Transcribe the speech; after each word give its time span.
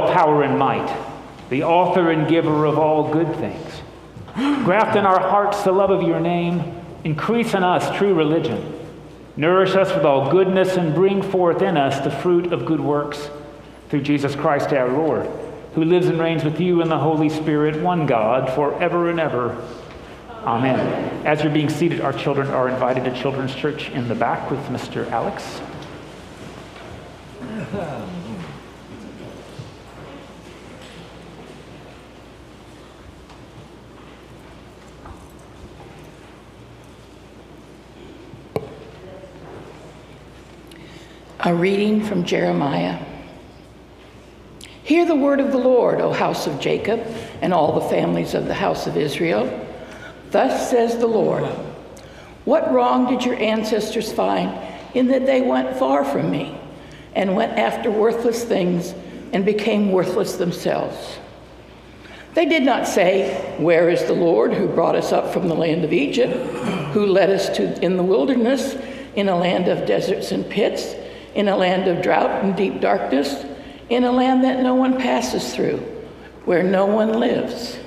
all 0.00 0.12
power 0.12 0.42
and 0.42 0.58
might, 0.58 0.96
the 1.50 1.62
author 1.62 2.10
and 2.10 2.28
giver 2.28 2.64
of 2.64 2.78
all 2.78 3.12
good 3.12 3.34
things, 3.36 3.82
graft 4.64 4.96
in 4.96 5.04
our 5.04 5.20
hearts 5.20 5.62
the 5.62 5.72
love 5.72 5.90
of 5.90 6.02
your 6.02 6.20
name, 6.20 6.80
increase 7.04 7.54
in 7.54 7.64
us 7.64 7.96
true 7.96 8.14
religion, 8.14 8.78
nourish 9.36 9.74
us 9.74 9.94
with 9.94 10.04
all 10.04 10.30
goodness, 10.30 10.76
and 10.76 10.94
bring 10.94 11.22
forth 11.22 11.62
in 11.62 11.76
us 11.76 12.00
the 12.00 12.10
fruit 12.10 12.52
of 12.52 12.66
good 12.66 12.80
works 12.80 13.30
through 13.88 14.02
Jesus 14.02 14.34
Christ 14.34 14.72
our 14.72 14.88
Lord, 14.88 15.28
who 15.74 15.84
lives 15.84 16.06
and 16.06 16.20
reigns 16.20 16.44
with 16.44 16.60
you 16.60 16.80
in 16.80 16.88
the 16.88 16.98
Holy 16.98 17.28
Spirit, 17.28 17.80
one 17.82 18.06
God, 18.06 18.52
forever 18.54 19.10
and 19.10 19.20
ever. 19.20 19.62
Amen. 20.44 21.26
As 21.26 21.42
you're 21.42 21.52
being 21.52 21.68
seated, 21.68 22.00
our 22.00 22.12
children 22.12 22.48
are 22.48 22.68
invited 22.68 23.04
to 23.04 23.20
Children's 23.20 23.54
Church 23.54 23.90
in 23.90 24.08
the 24.08 24.14
back 24.14 24.50
with 24.50 24.60
Mr. 24.66 25.10
Alex. 25.10 25.60
A 41.42 41.54
reading 41.54 42.02
from 42.02 42.26
Jeremiah. 42.26 43.02
Hear 44.82 45.06
the 45.06 45.14
word 45.14 45.40
of 45.40 45.52
the 45.52 45.58
Lord, 45.58 45.98
O 46.02 46.12
house 46.12 46.46
of 46.46 46.60
Jacob, 46.60 47.00
and 47.40 47.54
all 47.54 47.80
the 47.80 47.88
families 47.88 48.34
of 48.34 48.46
the 48.46 48.52
house 48.52 48.86
of 48.86 48.98
Israel. 48.98 49.48
Thus 50.32 50.68
says 50.68 50.98
the 50.98 51.06
Lord 51.06 51.44
What 52.44 52.70
wrong 52.70 53.08
did 53.08 53.24
your 53.24 53.36
ancestors 53.36 54.12
find 54.12 54.54
in 54.92 55.06
that 55.06 55.24
they 55.24 55.40
went 55.40 55.78
far 55.78 56.04
from 56.04 56.30
me 56.30 56.60
and 57.14 57.34
went 57.34 57.58
after 57.58 57.90
worthless 57.90 58.44
things 58.44 58.92
and 59.32 59.42
became 59.46 59.92
worthless 59.92 60.36
themselves? 60.36 61.16
They 62.34 62.44
did 62.44 62.64
not 62.64 62.86
say, 62.86 63.56
Where 63.56 63.88
is 63.88 64.04
the 64.04 64.12
Lord 64.12 64.52
who 64.52 64.68
brought 64.68 64.94
us 64.94 65.10
up 65.10 65.32
from 65.32 65.48
the 65.48 65.54
land 65.54 65.86
of 65.86 65.92
Egypt, 65.94 66.34
who 66.92 67.06
led 67.06 67.30
us 67.30 67.48
to 67.56 67.82
in 67.82 67.96
the 67.96 68.02
wilderness, 68.02 68.76
in 69.16 69.30
a 69.30 69.38
land 69.38 69.68
of 69.68 69.86
deserts 69.86 70.32
and 70.32 70.46
pits, 70.46 70.94
in 71.34 71.48
a 71.48 71.56
land 71.56 71.88
of 71.88 72.02
drought 72.02 72.44
and 72.44 72.56
deep 72.56 72.80
darkness, 72.80 73.44
in 73.88 74.04
a 74.04 74.12
land 74.12 74.44
that 74.44 74.62
no 74.62 74.74
one 74.74 74.98
passes 74.98 75.54
through, 75.54 75.78
where 76.44 76.62
no 76.62 76.86
one 76.86 77.18
lives? 77.18 77.78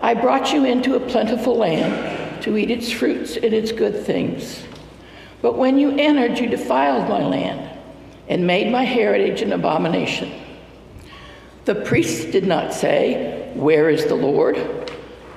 I 0.00 0.14
brought 0.14 0.52
you 0.52 0.64
into 0.64 0.94
a 0.94 1.00
plentiful 1.00 1.56
land 1.56 2.42
to 2.42 2.56
eat 2.56 2.70
its 2.70 2.90
fruits 2.90 3.36
and 3.36 3.52
its 3.52 3.72
good 3.72 4.04
things. 4.04 4.62
But 5.42 5.56
when 5.56 5.78
you 5.78 5.90
entered, 5.90 6.38
you 6.38 6.48
defiled 6.48 7.08
my 7.08 7.24
land 7.24 7.78
and 8.28 8.46
made 8.46 8.70
my 8.70 8.84
heritage 8.84 9.42
an 9.42 9.52
abomination. 9.52 10.32
The 11.64 11.74
priests 11.74 12.24
did 12.24 12.46
not 12.46 12.72
say, 12.72 13.52
Where 13.54 13.90
is 13.90 14.06
the 14.06 14.14
Lord? 14.14 14.56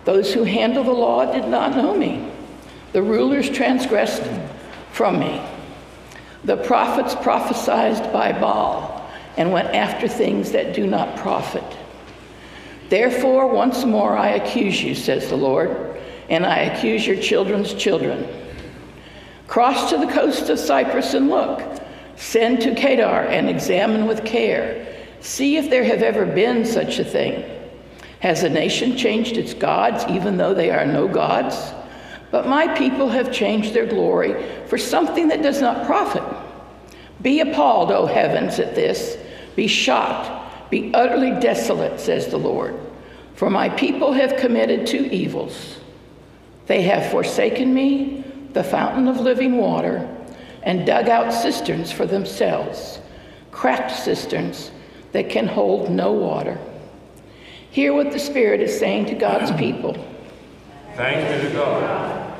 Those 0.06 0.34
who 0.34 0.44
handle 0.44 0.84
the 0.84 0.92
law 0.92 1.31
did 1.31 1.48
not 1.48 1.75
know 1.75 1.95
me. 1.95 2.31
The 2.94 3.01
rulers 3.01 3.50
transgressed 3.50 4.24
from 4.92 5.19
me. 5.19 5.42
The 6.44 6.58
prophets 6.58 7.16
prophesied 7.16 8.12
by 8.12 8.32
Baal 8.32 9.10
and 9.38 9.52
went 9.52 9.76
after 9.76 10.08
things 10.08 10.52
that 10.52 10.74
do 10.74 10.88
not 10.88 11.18
profit. 11.18 11.64
Therefore, 12.90 13.48
once 13.48 13.86
more 13.86 14.18
I 14.18 14.30
accuse 14.30 14.82
you, 14.84 14.96
says 14.96 15.30
the 15.30 15.38
Lord, 15.38 15.98
and 16.30 16.46
I 16.46 16.60
accuse 16.60 17.06
your 17.06 17.18
children's 17.18 17.74
children. 17.74 18.28
Cross 19.48 19.90
to 19.92 19.98
the 19.98 20.08
coast 20.08 20.50
of 20.50 20.60
Cyprus 20.60 21.14
and 21.14 21.30
look. 21.30 21.62
Send 22.16 22.62
to 22.62 22.76
Kedar 22.76 23.28
and 23.28 23.50
examine 23.50 24.08
with 24.08 24.26
care. 24.26 24.96
See 25.22 25.58
if 25.58 25.70
there 25.70 25.84
have 25.84 26.02
ever 26.02 26.26
been 26.26 26.66
such 26.66 27.00
a 27.00 27.06
thing. 27.06 27.44
Has 28.20 28.44
a 28.44 28.50
nation 28.50 28.98
changed 28.98 29.38
its 29.38 29.54
gods, 29.54 30.06
even 30.10 30.38
though 30.38 30.54
they 30.54 30.72
are 30.72 30.86
no 30.86 31.08
gods? 31.08 31.74
But 32.31 32.48
my 32.48 32.68
people 32.75 33.10
have 33.10 33.31
changed 33.31 33.74
their 33.74 33.86
glory 33.86 34.42
for 34.68 34.78
something 34.78 35.28
that 35.28 35.44
does 35.44 35.62
not 35.62 35.86
profit. 35.86 36.24
Be 37.22 37.42
appalled, 37.42 37.92
O 37.92 38.06
heavens, 38.06 38.57
at 38.57 38.74
this. 38.74 39.18
Be 39.56 39.68
shocked. 39.68 40.72
Be 40.72 40.92
utterly 40.94 41.31
desolate, 41.39 42.00
says 42.00 42.28
the 42.28 42.38
Lord. 42.38 42.80
For 43.36 43.50
my 43.50 43.69
people 43.69 44.13
have 44.13 44.38
committed 44.38 44.88
two 44.88 45.06
evils. 45.06 45.80
They 46.68 46.83
have 46.83 47.12
forsaken 47.12 47.74
me, 47.74 48.24
the 48.54 48.63
fountain 48.63 49.07
of 49.07 49.19
living 49.19 49.57
water, 49.57 50.07
and 50.63 50.86
dug 50.86 51.10
out 51.10 51.34
cisterns 51.34 51.92
for 51.92 52.06
themselves, 52.06 53.00
cracked 53.51 53.92
cisterns 53.92 54.72
that 55.12 55.30
can 55.30 55.48
hold 55.48 55.89
no 55.89 56.13
water. 56.13 56.57
Hear 57.72 57.94
what 57.94 58.12
the 58.12 58.19
Spirit 58.19 58.62
is 58.62 58.77
saying 58.77 59.07
to 59.07 59.16
God's 59.16 59.51
people. 59.60 59.98
Thanks 61.01 61.44
be 61.44 61.50
to 61.50 61.56
God. 61.56 62.38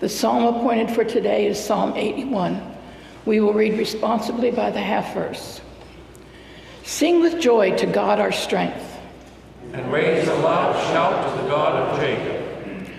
The 0.00 0.10
psalm 0.10 0.56
appointed 0.56 0.90
for 0.90 1.04
today 1.04 1.46
is 1.46 1.58
Psalm 1.58 1.96
81. 1.96 2.60
We 3.24 3.40
will 3.40 3.54
read 3.54 3.78
responsibly 3.78 4.50
by 4.50 4.70
the 4.70 4.82
half 4.82 5.14
verse. 5.14 5.62
Sing 6.82 7.22
with 7.22 7.40
joy 7.40 7.74
to 7.78 7.86
God 7.86 8.20
our 8.20 8.30
strength. 8.30 8.98
And 9.72 9.90
raise 9.90 10.28
a 10.28 10.34
loud 10.34 10.74
shout 10.92 11.34
to 11.34 11.42
the 11.42 11.48
God 11.48 11.72
of 11.72 11.98
Jacob. 11.98 12.47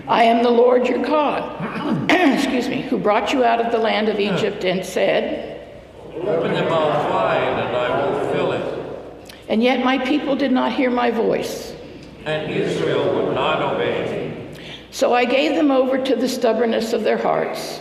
I 0.10 0.24
am 0.24 0.42
the 0.42 0.50
Lord 0.50 0.88
your 0.88 1.04
God, 1.04 2.10
excuse 2.12 2.68
me, 2.68 2.82
who 2.82 2.98
brought 2.98 3.32
you 3.32 3.44
out 3.44 3.64
of 3.64 3.72
the 3.72 3.78
land 3.78 4.10
of 4.10 4.20
Egypt 4.20 4.66
and 4.66 4.84
said, 4.84 5.70
Open 6.16 6.52
your 6.56 6.68
mouth 6.68 7.12
wide, 7.12 7.38
and 7.38 7.78
I 7.78 8.06
will 8.08 8.34
fill 8.34 8.52
it. 8.54 9.36
And 9.50 9.62
yet 9.62 9.86
my 9.86 10.00
people 10.00 10.36
did 10.36 10.52
not 10.52 10.72
hear 10.74 10.90
my 10.90 11.12
voice. 11.12 11.76
And 12.26 12.52
Israel 12.52 13.14
would 13.14 13.36
not 13.36 13.62
obey 13.62 14.58
me. 14.58 14.60
So 14.90 15.14
I 15.14 15.26
gave 15.26 15.56
them 15.56 15.70
over 15.70 16.04
to 16.04 16.16
the 16.16 16.28
stubbornness 16.28 16.92
of 16.92 17.04
their 17.04 17.20
hearts. 17.20 17.80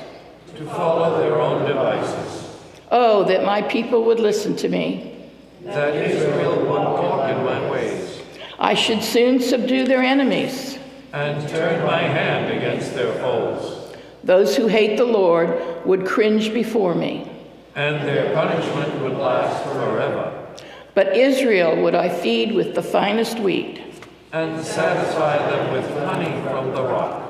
To 0.56 0.66
follow 0.66 1.18
their 1.22 1.40
own 1.40 1.66
devices. 1.66 2.54
Oh, 2.90 3.24
that 3.24 3.42
my 3.42 3.62
people 3.62 4.04
would 4.04 4.20
listen 4.20 4.54
to 4.56 4.68
me. 4.68 5.30
That 5.64 5.94
Israel 5.96 6.58
would 6.58 6.66
walk 6.68 7.30
in 7.30 7.42
my 7.42 7.70
ways. 7.70 8.20
I 8.58 8.74
should 8.74 9.02
soon 9.02 9.40
subdue 9.40 9.86
their 9.86 10.02
enemies. 10.02 10.77
And 11.12 11.48
turn 11.48 11.86
my 11.86 12.02
hand 12.02 12.52
against 12.52 12.94
their 12.94 13.12
foes. 13.14 13.96
Those 14.24 14.56
who 14.56 14.66
hate 14.66 14.98
the 14.98 15.04
Lord 15.04 15.86
would 15.86 16.06
cringe 16.06 16.52
before 16.52 16.94
me. 16.94 17.30
And 17.74 18.06
their 18.06 18.34
punishment 18.34 19.02
would 19.02 19.16
last 19.16 19.64
forever. 19.64 20.46
But 20.94 21.16
Israel 21.16 21.80
would 21.82 21.94
I 21.94 22.08
feed 22.08 22.52
with 22.52 22.74
the 22.74 22.82
finest 22.82 23.38
wheat. 23.38 23.80
And 24.32 24.62
satisfy 24.62 25.38
them 25.50 25.72
with 25.72 25.88
honey 26.04 26.42
from 26.42 26.74
the 26.74 26.82
rock. 26.82 27.28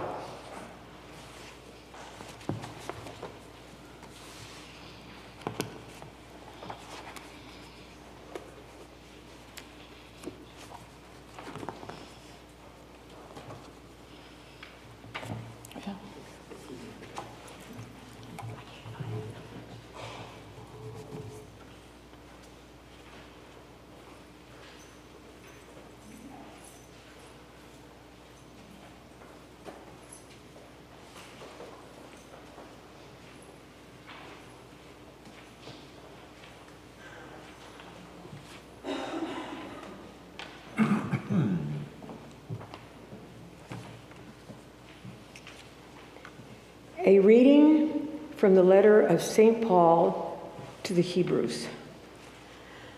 A 47.09 47.21
reading 47.21 48.07
from 48.49 48.55
the 48.55 48.63
letter 48.63 49.03
of 49.03 49.21
St. 49.21 49.61
Paul 49.61 50.41
to 50.83 50.95
the 50.95 51.03
Hebrews. 51.03 51.69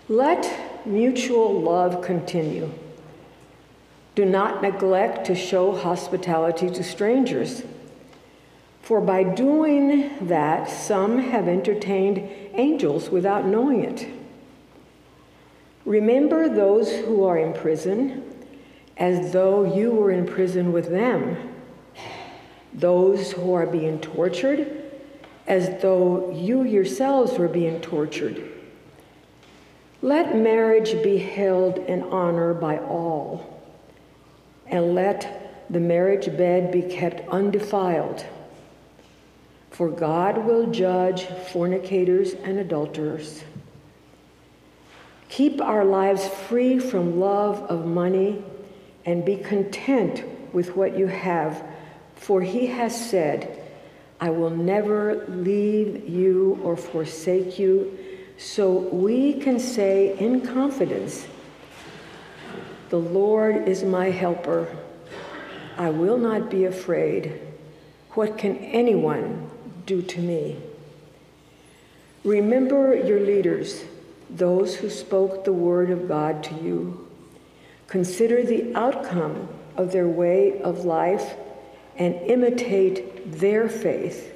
Let 0.08 0.86
mutual 0.86 1.60
love 1.60 2.02
continue. 2.02 2.70
Do 4.14 4.24
not 4.24 4.62
neglect 4.62 5.26
to 5.26 5.34
show 5.34 5.74
hospitality 5.74 6.70
to 6.70 6.84
strangers, 6.84 7.64
for 8.80 9.00
by 9.00 9.24
doing 9.24 10.28
that, 10.28 10.70
some 10.70 11.18
have 11.18 11.48
entertained 11.48 12.18
angels 12.54 13.10
without 13.10 13.44
knowing 13.44 13.82
it. 13.82 14.06
Remember 15.84 16.48
those 16.48 16.92
who 16.92 17.24
are 17.24 17.38
in 17.38 17.54
prison 17.54 18.22
as 18.96 19.32
though 19.32 19.64
you 19.64 19.90
were 19.90 20.12
in 20.12 20.26
prison 20.26 20.70
with 20.70 20.90
them 20.90 21.36
those 22.72 23.32
who 23.32 23.52
are 23.52 23.66
being 23.66 23.98
tortured 24.00 24.79
as 25.46 25.80
though 25.82 26.30
you 26.30 26.62
yourselves 26.64 27.38
were 27.38 27.48
being 27.48 27.80
tortured. 27.80 28.52
Let 30.02 30.36
marriage 30.36 31.02
be 31.02 31.18
held 31.18 31.78
in 31.78 32.02
honor 32.04 32.54
by 32.54 32.78
all, 32.78 33.62
and 34.66 34.94
let 34.94 35.66
the 35.68 35.80
marriage 35.80 36.26
bed 36.36 36.72
be 36.72 36.82
kept 36.82 37.28
undefiled. 37.28 38.24
For 39.70 39.88
God 39.88 40.44
will 40.44 40.70
judge 40.70 41.24
fornicators 41.24 42.34
and 42.34 42.58
adulterers. 42.58 43.44
Keep 45.28 45.60
our 45.60 45.84
lives 45.84 46.26
free 46.26 46.78
from 46.78 47.20
love 47.20 47.62
of 47.70 47.86
money 47.86 48.42
and 49.04 49.24
be 49.24 49.36
content 49.36 50.24
with 50.52 50.76
what 50.76 50.98
you 50.98 51.06
have 51.06 51.62
for 52.20 52.42
he 52.42 52.66
has 52.66 53.10
said, 53.10 53.59
I 54.20 54.28
will 54.28 54.50
never 54.50 55.24
leave 55.28 56.08
you 56.08 56.60
or 56.62 56.76
forsake 56.76 57.58
you. 57.58 57.98
So 58.36 58.70
we 58.70 59.34
can 59.34 59.58
say 59.58 60.18
in 60.18 60.42
confidence, 60.42 61.26
The 62.90 62.98
Lord 62.98 63.66
is 63.68 63.82
my 63.82 64.10
helper. 64.10 64.76
I 65.78 65.88
will 65.88 66.18
not 66.18 66.50
be 66.50 66.66
afraid. 66.66 67.40
What 68.10 68.36
can 68.36 68.56
anyone 68.58 69.50
do 69.86 70.02
to 70.02 70.20
me? 70.20 70.58
Remember 72.24 72.94
your 72.94 73.20
leaders, 73.20 73.84
those 74.28 74.74
who 74.74 74.90
spoke 74.90 75.44
the 75.44 75.52
word 75.52 75.90
of 75.90 76.06
God 76.06 76.42
to 76.44 76.54
you. 76.56 77.08
Consider 77.86 78.42
the 78.42 78.74
outcome 78.74 79.48
of 79.76 79.92
their 79.92 80.08
way 80.08 80.60
of 80.60 80.84
life 80.84 81.34
and 82.00 82.14
imitate 82.22 83.30
their 83.38 83.68
faith. 83.68 84.34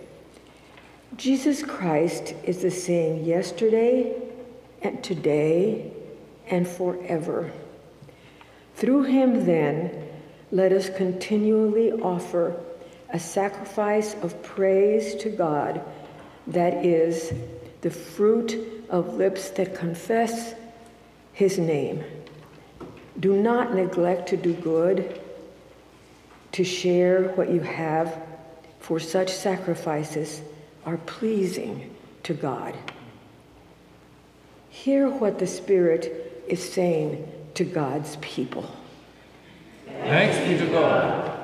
Jesus 1.16 1.62
Christ 1.62 2.34
is 2.44 2.60
the 2.60 2.70
same 2.70 3.24
yesterday 3.24 4.14
and 4.82 5.02
today 5.02 5.90
and 6.46 6.68
forever. 6.68 7.50
Through 8.76 9.04
him, 9.04 9.46
then, 9.46 10.08
let 10.52 10.72
us 10.72 10.90
continually 10.90 11.90
offer 11.90 12.54
a 13.10 13.18
sacrifice 13.18 14.14
of 14.22 14.42
praise 14.42 15.14
to 15.16 15.30
God 15.30 15.80
that 16.48 16.84
is 16.84 17.32
the 17.80 17.90
fruit 17.90 18.84
of 18.90 19.14
lips 19.14 19.48
that 19.50 19.74
confess 19.74 20.54
his 21.32 21.58
name. 21.58 22.04
Do 23.18 23.40
not 23.40 23.74
neglect 23.74 24.28
to 24.28 24.36
do 24.36 24.52
good 24.52 25.22
to 26.54 26.62
share 26.62 27.24
what 27.30 27.50
you 27.50 27.58
have, 27.58 28.16
for 28.78 29.00
such 29.00 29.32
sacrifices 29.32 30.40
are 30.86 30.98
pleasing 30.98 31.92
to 32.22 32.32
God. 32.32 32.76
Hear 34.70 35.08
what 35.08 35.40
the 35.40 35.48
Spirit 35.48 36.44
is 36.46 36.62
saying 36.62 37.26
to 37.54 37.64
God's 37.64 38.14
people. 38.20 38.70
Thanks 39.86 40.38
be 40.46 40.64
to 40.64 40.70
God. 40.70 41.43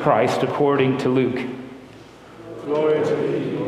Christ 0.00 0.42
according 0.42 0.98
to 0.98 1.08
Luke. 1.08 1.46
Glory 2.64 3.04
to 3.04 3.16
thee, 3.16 3.58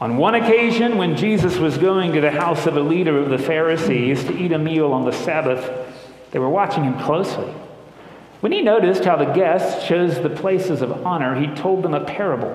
On 0.00 0.16
one 0.16 0.34
occasion, 0.34 0.98
when 0.98 1.16
Jesus 1.16 1.56
was 1.56 1.78
going 1.78 2.12
to 2.12 2.20
the 2.20 2.30
house 2.30 2.66
of 2.66 2.76
a 2.76 2.80
leader 2.80 3.18
of 3.18 3.30
the 3.30 3.38
Pharisees 3.38 4.24
to 4.24 4.36
eat 4.36 4.52
a 4.52 4.58
meal 4.58 4.92
on 4.92 5.04
the 5.04 5.12
Sabbath, 5.12 5.70
they 6.30 6.38
were 6.38 6.48
watching 6.48 6.84
him 6.84 6.98
closely. 7.00 7.52
When 8.40 8.52
he 8.52 8.62
noticed 8.62 9.04
how 9.04 9.16
the 9.16 9.32
guests 9.32 9.86
chose 9.86 10.20
the 10.20 10.30
places 10.30 10.82
of 10.82 11.06
honor, 11.06 11.38
he 11.38 11.54
told 11.54 11.82
them 11.82 11.94
a 11.94 12.04
parable. 12.04 12.50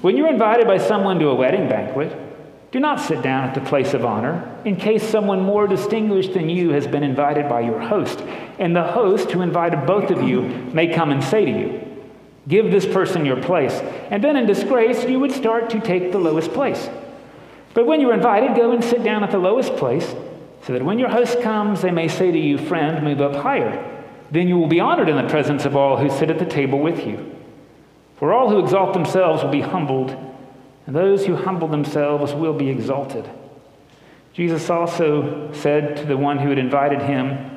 When 0.00 0.16
you're 0.16 0.32
invited 0.32 0.66
by 0.66 0.78
someone 0.78 1.18
to 1.18 1.28
a 1.28 1.34
wedding 1.34 1.68
banquet, 1.68 2.16
do 2.70 2.78
not 2.78 3.00
sit 3.00 3.20
down 3.22 3.48
at 3.48 3.54
the 3.54 3.68
place 3.68 3.94
of 3.94 4.04
honor, 4.04 4.56
in 4.64 4.76
case 4.76 5.02
someone 5.02 5.42
more 5.42 5.66
distinguished 5.66 6.34
than 6.34 6.48
you 6.48 6.70
has 6.70 6.86
been 6.86 7.02
invited 7.02 7.48
by 7.48 7.60
your 7.60 7.80
host, 7.80 8.22
and 8.60 8.76
the 8.76 8.84
host 8.84 9.32
who 9.32 9.42
invited 9.42 9.86
both 9.86 10.10
of 10.10 10.22
you 10.22 10.42
may 10.42 10.94
come 10.94 11.10
and 11.10 11.24
say 11.24 11.44
to 11.44 11.50
you, 11.50 11.86
Give 12.46 12.70
this 12.70 12.86
person 12.86 13.26
your 13.26 13.42
place. 13.42 13.72
And 14.10 14.22
then 14.22 14.36
in 14.36 14.46
disgrace, 14.46 15.04
you 15.04 15.18
would 15.20 15.32
start 15.32 15.70
to 15.70 15.80
take 15.80 16.12
the 16.12 16.18
lowest 16.18 16.52
place. 16.52 16.88
But 17.74 17.86
when 17.86 18.00
you're 18.00 18.14
invited, 18.14 18.56
go 18.56 18.72
and 18.72 18.82
sit 18.82 19.02
down 19.02 19.24
at 19.24 19.30
the 19.30 19.38
lowest 19.38 19.76
place, 19.76 20.14
so 20.62 20.72
that 20.72 20.84
when 20.84 20.98
your 20.98 21.10
host 21.10 21.40
comes, 21.42 21.82
they 21.82 21.90
may 21.90 22.08
say 22.08 22.30
to 22.30 22.38
you, 22.38 22.58
Friend, 22.58 23.02
move 23.02 23.20
up 23.20 23.34
higher. 23.42 23.86
Then 24.30 24.46
you 24.46 24.56
will 24.58 24.68
be 24.68 24.80
honored 24.80 25.08
in 25.08 25.16
the 25.16 25.28
presence 25.28 25.64
of 25.64 25.76
all 25.76 25.96
who 25.96 26.08
sit 26.10 26.30
at 26.30 26.38
the 26.38 26.46
table 26.46 26.78
with 26.78 27.06
you. 27.06 27.36
For 28.16 28.32
all 28.32 28.50
who 28.50 28.60
exalt 28.60 28.92
themselves 28.92 29.42
will 29.42 29.50
be 29.50 29.62
humbled 29.62 30.30
and 30.86 30.96
those 30.96 31.26
who 31.26 31.36
humble 31.36 31.68
themselves 31.68 32.32
will 32.32 32.52
be 32.52 32.68
exalted. 32.68 33.30
Jesus 34.32 34.70
also 34.70 35.52
said 35.52 35.96
to 35.98 36.04
the 36.04 36.16
one 36.16 36.38
who 36.38 36.48
had 36.48 36.58
invited 36.58 37.02
him, 37.02 37.49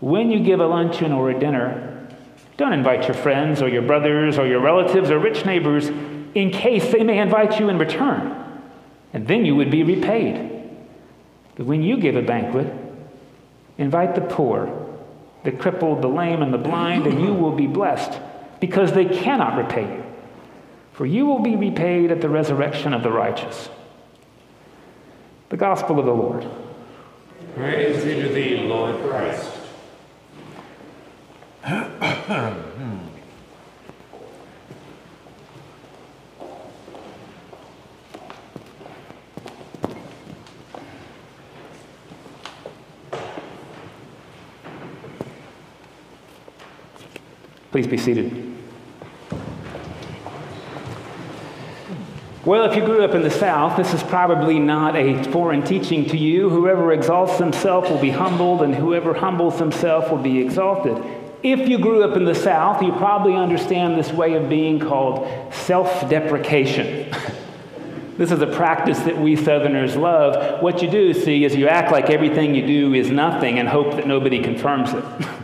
When 0.00 0.30
you 0.30 0.40
give 0.40 0.60
a 0.60 0.66
luncheon 0.66 1.12
or 1.12 1.30
a 1.30 1.38
dinner, 1.38 2.08
don't 2.56 2.72
invite 2.72 3.06
your 3.06 3.14
friends 3.14 3.62
or 3.62 3.68
your 3.68 3.82
brothers 3.82 4.38
or 4.38 4.46
your 4.46 4.60
relatives 4.60 5.10
or 5.10 5.18
rich 5.18 5.44
neighbors 5.44 5.88
in 6.34 6.50
case 6.50 6.92
they 6.92 7.02
may 7.02 7.18
invite 7.18 7.58
you 7.58 7.68
in 7.68 7.78
return, 7.78 8.62
and 9.12 9.26
then 9.26 9.44
you 9.44 9.56
would 9.56 9.70
be 9.70 9.82
repaid. 9.82 10.68
But 11.56 11.66
when 11.66 11.82
you 11.82 11.96
give 11.96 12.16
a 12.16 12.22
banquet, 12.22 12.72
invite 13.76 14.14
the 14.14 14.20
poor, 14.20 14.96
the 15.44 15.52
crippled, 15.52 16.02
the 16.02 16.08
lame, 16.08 16.42
and 16.42 16.52
the 16.52 16.58
blind, 16.58 17.06
and 17.06 17.20
you 17.20 17.32
will 17.32 17.52
be 17.54 17.66
blessed 17.66 18.20
because 18.60 18.92
they 18.92 19.06
cannot 19.06 19.56
repay 19.56 19.82
you 19.82 20.04
for 20.98 21.06
you 21.06 21.26
will 21.26 21.38
be 21.38 21.54
repaid 21.54 22.10
at 22.10 22.20
the 22.20 22.28
resurrection 22.28 22.92
of 22.92 23.04
the 23.04 23.12
righteous. 23.12 23.68
The 25.48 25.56
Gospel 25.56 26.00
of 26.00 26.06
the 26.06 26.12
Lord. 26.12 26.44
Praise 27.54 28.04
be 28.04 28.14
to 28.20 28.28
thee, 28.30 28.56
Lord 28.66 29.00
Christ. 29.08 29.57
Hmm. 31.68 32.98
Please 47.70 47.86
be 47.86 47.98
seated. 47.98 48.56
Well, 52.46 52.64
if 52.64 52.74
you 52.74 52.82
grew 52.82 53.04
up 53.04 53.10
in 53.10 53.20
the 53.20 53.30
South, 53.30 53.76
this 53.76 53.92
is 53.92 54.02
probably 54.04 54.58
not 54.58 54.96
a 54.96 55.22
foreign 55.24 55.62
teaching 55.62 56.06
to 56.06 56.16
you. 56.16 56.48
Whoever 56.48 56.92
exalts 56.92 57.36
himself 57.36 57.90
will 57.90 58.00
be 58.00 58.08
humbled, 58.08 58.62
and 58.62 58.74
whoever 58.74 59.12
humbles 59.12 59.58
himself 59.58 60.10
will 60.10 60.16
be 60.16 60.40
exalted. 60.40 61.17
If 61.42 61.68
you 61.68 61.78
grew 61.78 62.02
up 62.02 62.16
in 62.16 62.24
the 62.24 62.34
South, 62.34 62.82
you 62.82 62.92
probably 62.92 63.34
understand 63.34 63.96
this 63.96 64.12
way 64.12 64.34
of 64.34 64.48
being 64.48 64.80
called 64.80 65.52
self 65.54 66.08
deprecation. 66.08 67.14
this 68.18 68.32
is 68.32 68.40
a 68.40 68.46
practice 68.46 68.98
that 69.00 69.16
we 69.16 69.36
Southerners 69.36 69.94
love. 69.94 70.60
What 70.62 70.82
you 70.82 70.90
do, 70.90 71.14
see, 71.14 71.44
is 71.44 71.54
you 71.54 71.68
act 71.68 71.92
like 71.92 72.10
everything 72.10 72.54
you 72.54 72.66
do 72.66 72.92
is 72.92 73.10
nothing 73.10 73.60
and 73.60 73.68
hope 73.68 73.94
that 73.94 74.06
nobody 74.06 74.42
confirms 74.42 74.92
it. 74.92 75.04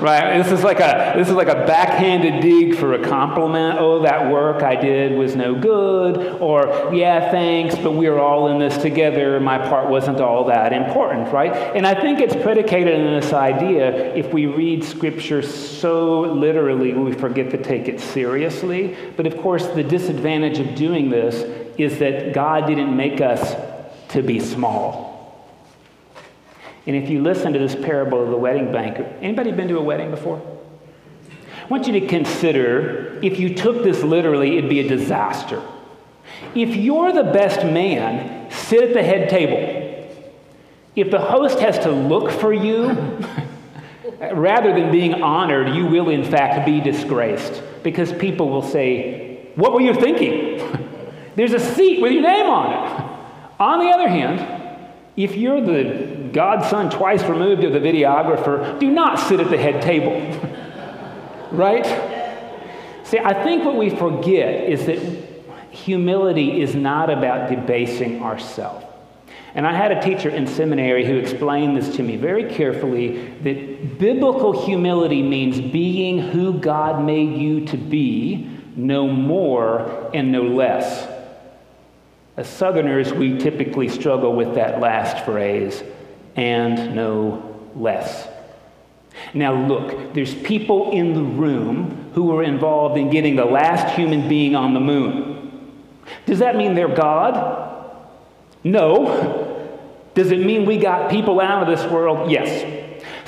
Right? 0.00 0.38
This 0.42 0.50
is 0.50 0.64
like 0.64 0.80
a 0.80 1.12
this 1.16 1.28
is 1.28 1.34
like 1.34 1.48
a 1.48 1.66
backhanded 1.66 2.40
dig 2.40 2.76
for 2.76 2.94
a 2.94 3.04
compliment. 3.06 3.78
Oh, 3.78 4.02
that 4.02 4.30
work 4.32 4.62
I 4.62 4.74
did 4.74 5.18
was 5.18 5.36
no 5.36 5.54
good. 5.54 6.40
Or 6.40 6.90
yeah, 6.94 7.30
thanks, 7.30 7.74
but 7.74 7.92
we 7.92 8.06
are 8.06 8.18
all 8.18 8.48
in 8.48 8.58
this 8.58 8.78
together. 8.78 9.38
My 9.40 9.58
part 9.58 9.90
wasn't 9.90 10.20
all 10.20 10.44
that 10.46 10.72
important, 10.72 11.30
right? 11.32 11.52
And 11.52 11.86
I 11.86 12.00
think 12.00 12.20
it's 12.20 12.34
predicated 12.34 12.98
on 12.98 13.20
this 13.20 13.32
idea 13.32 14.14
if 14.14 14.32
we 14.32 14.46
read 14.46 14.84
scripture 14.84 15.42
so 15.42 16.20
literally, 16.20 16.94
we 16.94 17.12
forget 17.12 17.50
to 17.50 17.58
take 17.58 17.88
it 17.88 18.00
seriously. 18.00 18.96
But 19.16 19.26
of 19.26 19.36
course, 19.38 19.66
the 19.68 19.84
disadvantage 19.84 20.58
of 20.58 20.74
doing 20.74 21.10
this 21.10 21.42
is 21.78 21.98
that 21.98 22.32
God 22.32 22.66
didn't 22.66 22.96
make 22.96 23.20
us 23.20 23.54
to 24.10 24.22
be 24.22 24.40
small. 24.40 25.09
And 26.90 27.00
if 27.00 27.08
you 27.08 27.22
listen 27.22 27.52
to 27.52 27.58
this 27.60 27.76
parable 27.76 28.20
of 28.20 28.30
the 28.30 28.36
wedding 28.36 28.72
banquet, 28.72 29.06
anybody 29.22 29.52
been 29.52 29.68
to 29.68 29.78
a 29.78 29.80
wedding 29.80 30.10
before? 30.10 30.42
I 31.62 31.66
want 31.68 31.86
you 31.86 31.92
to 31.92 32.04
consider 32.08 33.20
if 33.22 33.38
you 33.38 33.54
took 33.54 33.84
this 33.84 34.02
literally, 34.02 34.58
it'd 34.58 34.68
be 34.68 34.80
a 34.80 34.88
disaster. 34.88 35.62
If 36.52 36.74
you're 36.74 37.12
the 37.12 37.22
best 37.22 37.64
man, 37.64 38.50
sit 38.50 38.82
at 38.82 38.92
the 38.92 39.04
head 39.04 39.28
table. 39.28 40.18
If 40.96 41.12
the 41.12 41.20
host 41.20 41.60
has 41.60 41.78
to 41.78 41.92
look 41.92 42.32
for 42.32 42.52
you, 42.52 42.88
rather 44.32 44.74
than 44.74 44.90
being 44.90 45.22
honored, 45.22 45.76
you 45.76 45.86
will 45.86 46.08
in 46.08 46.24
fact 46.24 46.66
be 46.66 46.80
disgraced 46.80 47.62
because 47.84 48.12
people 48.14 48.48
will 48.48 48.68
say, 48.68 49.52
What 49.54 49.74
were 49.74 49.80
you 49.80 49.94
thinking? 49.94 50.88
There's 51.36 51.52
a 51.52 51.60
seat 51.60 52.02
with 52.02 52.10
your 52.10 52.22
name 52.22 52.46
on 52.46 52.72
it. 52.72 53.60
On 53.60 53.78
the 53.78 53.90
other 53.90 54.08
hand, 54.08 54.59
if 55.16 55.36
you're 55.36 55.60
the 55.60 56.30
godson 56.32 56.90
twice 56.90 57.22
removed 57.24 57.64
of 57.64 57.72
the 57.72 57.80
videographer, 57.80 58.78
do 58.78 58.90
not 58.90 59.18
sit 59.18 59.40
at 59.40 59.50
the 59.50 59.58
head 59.58 59.82
table. 59.82 60.20
right? 61.52 61.84
See, 63.04 63.18
I 63.18 63.42
think 63.42 63.64
what 63.64 63.76
we 63.76 63.90
forget 63.90 64.68
is 64.68 64.86
that 64.86 64.98
humility 65.70 66.62
is 66.62 66.74
not 66.74 67.10
about 67.10 67.50
debasing 67.50 68.22
ourselves. 68.22 68.86
And 69.54 69.66
I 69.66 69.74
had 69.74 69.90
a 69.90 70.00
teacher 70.00 70.28
in 70.28 70.46
seminary 70.46 71.04
who 71.04 71.16
explained 71.16 71.76
this 71.76 71.96
to 71.96 72.04
me 72.04 72.16
very 72.16 72.44
carefully 72.54 73.32
that 73.42 73.98
biblical 73.98 74.64
humility 74.64 75.22
means 75.22 75.60
being 75.60 76.18
who 76.20 76.58
God 76.58 77.04
made 77.04 77.36
you 77.36 77.66
to 77.66 77.76
be, 77.76 78.48
no 78.76 79.08
more 79.08 80.10
and 80.14 80.30
no 80.30 80.42
less. 80.42 81.08
As 82.36 82.48
Southerners, 82.48 83.12
we 83.12 83.38
typically 83.38 83.88
struggle 83.88 84.34
with 84.34 84.54
that 84.54 84.80
last 84.80 85.24
phrase 85.24 85.82
and 86.36 86.94
no 86.94 87.70
less. 87.74 88.28
Now, 89.34 89.66
look, 89.66 90.14
there's 90.14 90.34
people 90.34 90.92
in 90.92 91.14
the 91.14 91.22
room 91.22 92.10
who 92.14 92.24
were 92.24 92.42
involved 92.42 92.98
in 92.98 93.10
getting 93.10 93.36
the 93.36 93.44
last 93.44 93.94
human 93.94 94.28
being 94.28 94.54
on 94.54 94.74
the 94.74 94.80
moon. 94.80 95.72
Does 96.26 96.38
that 96.38 96.56
mean 96.56 96.74
they're 96.74 96.88
God? 96.88 97.96
No. 98.64 99.46
Does 100.14 100.32
it 100.32 100.40
mean 100.40 100.66
we 100.66 100.76
got 100.78 101.10
people 101.10 101.40
out 101.40 101.62
of 101.62 101.78
this 101.78 101.90
world? 101.90 102.30
Yes. 102.30 102.78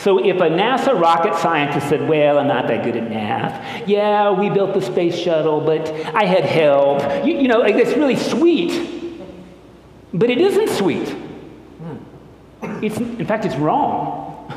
So 0.03 0.19
if 0.19 0.39
a 0.39 0.49
NASA 0.49 1.01
rocket 1.01 1.37
scientist 1.37 1.89
said, 1.89 2.09
Well, 2.09 2.41
I'm 2.41 2.49
not 2.49 2.67
that 2.67 2.83
good 2.83 2.97
at 2.97 3.09
math. 3.09 3.89
Yeah, 3.89 4.33
we 4.33 4.51
built 4.51 4.75
the 4.75 4.83
space 4.83 5.17
shuttle, 5.17 5.61
but 5.61 5.89
I 6.13 6.25
had 6.25 6.45
help. 6.45 7.25
You, 7.25 7.39
you 7.39 7.47
know, 7.47 7.63
it's 7.63 7.97
really 7.97 8.17
sweet. 8.17 8.91
But 10.13 10.29
it 10.29 10.41
isn't 10.41 10.71
sweet. 10.71 11.15
It's, 12.83 12.97
in 12.97 13.25
fact, 13.27 13.45
it's 13.45 13.55
wrong. 13.55 14.53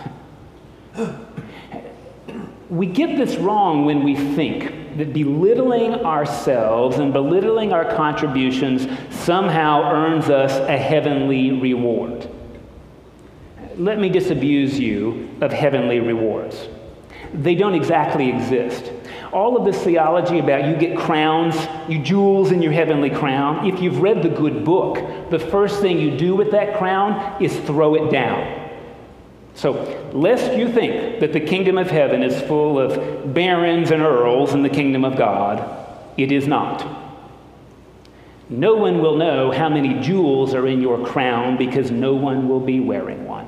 we 2.71 2.87
get 2.87 3.15
this 3.15 3.35
wrong 3.35 3.85
when 3.85 4.03
we 4.03 4.15
think 4.15 4.97
that 4.97 5.13
belittling 5.13 5.93
ourselves 5.93 6.97
and 6.97 7.13
belittling 7.13 7.71
our 7.71 7.85
contributions 7.95 8.87
somehow 9.13 9.91
earns 9.91 10.27
us 10.27 10.53
a 10.67 10.75
heavenly 10.75 11.51
reward. 11.51 12.27
Let 13.77 13.99
me 13.99 14.09
disabuse 14.09 14.79
you 14.79 15.29
of 15.41 15.51
heavenly 15.51 15.99
rewards. 15.99 16.67
They 17.33 17.55
don't 17.55 17.75
exactly 17.75 18.29
exist 18.29 18.91
all 19.35 19.57
of 19.57 19.65
this 19.65 19.83
theology 19.83 20.39
about 20.39 20.65
you 20.69 20.77
get 20.77 20.97
crowns, 20.97 21.55
you 21.89 22.01
jewels 22.01 22.53
in 22.53 22.61
your 22.61 22.71
heavenly 22.71 23.09
crown, 23.09 23.67
if 23.67 23.81
you've 23.81 23.99
read 23.99 24.23
the 24.23 24.29
good 24.29 24.63
book, 24.63 25.29
the 25.29 25.37
first 25.37 25.81
thing 25.81 25.99
you 25.99 26.17
do 26.17 26.35
with 26.35 26.51
that 26.51 26.77
crown 26.77 27.43
is 27.43 27.53
throw 27.61 27.95
it 27.95 28.09
down. 28.09 28.61
So, 29.53 30.09
lest 30.13 30.57
you 30.57 30.71
think 30.71 31.19
that 31.19 31.33
the 31.33 31.41
kingdom 31.41 31.77
of 31.77 31.89
heaven 31.89 32.23
is 32.23 32.41
full 32.43 32.79
of 32.79 33.33
barons 33.33 33.91
and 33.91 34.01
earls 34.01 34.53
in 34.53 34.63
the 34.63 34.69
kingdom 34.69 35.03
of 35.03 35.17
God, 35.17 36.01
it 36.17 36.31
is 36.31 36.47
not. 36.47 37.03
No 38.49 38.75
one 38.75 39.01
will 39.01 39.17
know 39.17 39.51
how 39.51 39.67
many 39.67 40.01
jewels 40.01 40.53
are 40.53 40.65
in 40.65 40.81
your 40.81 41.05
crown 41.05 41.57
because 41.57 41.91
no 41.91 42.13
one 42.15 42.47
will 42.47 42.61
be 42.61 42.79
wearing 42.79 43.25
one. 43.25 43.44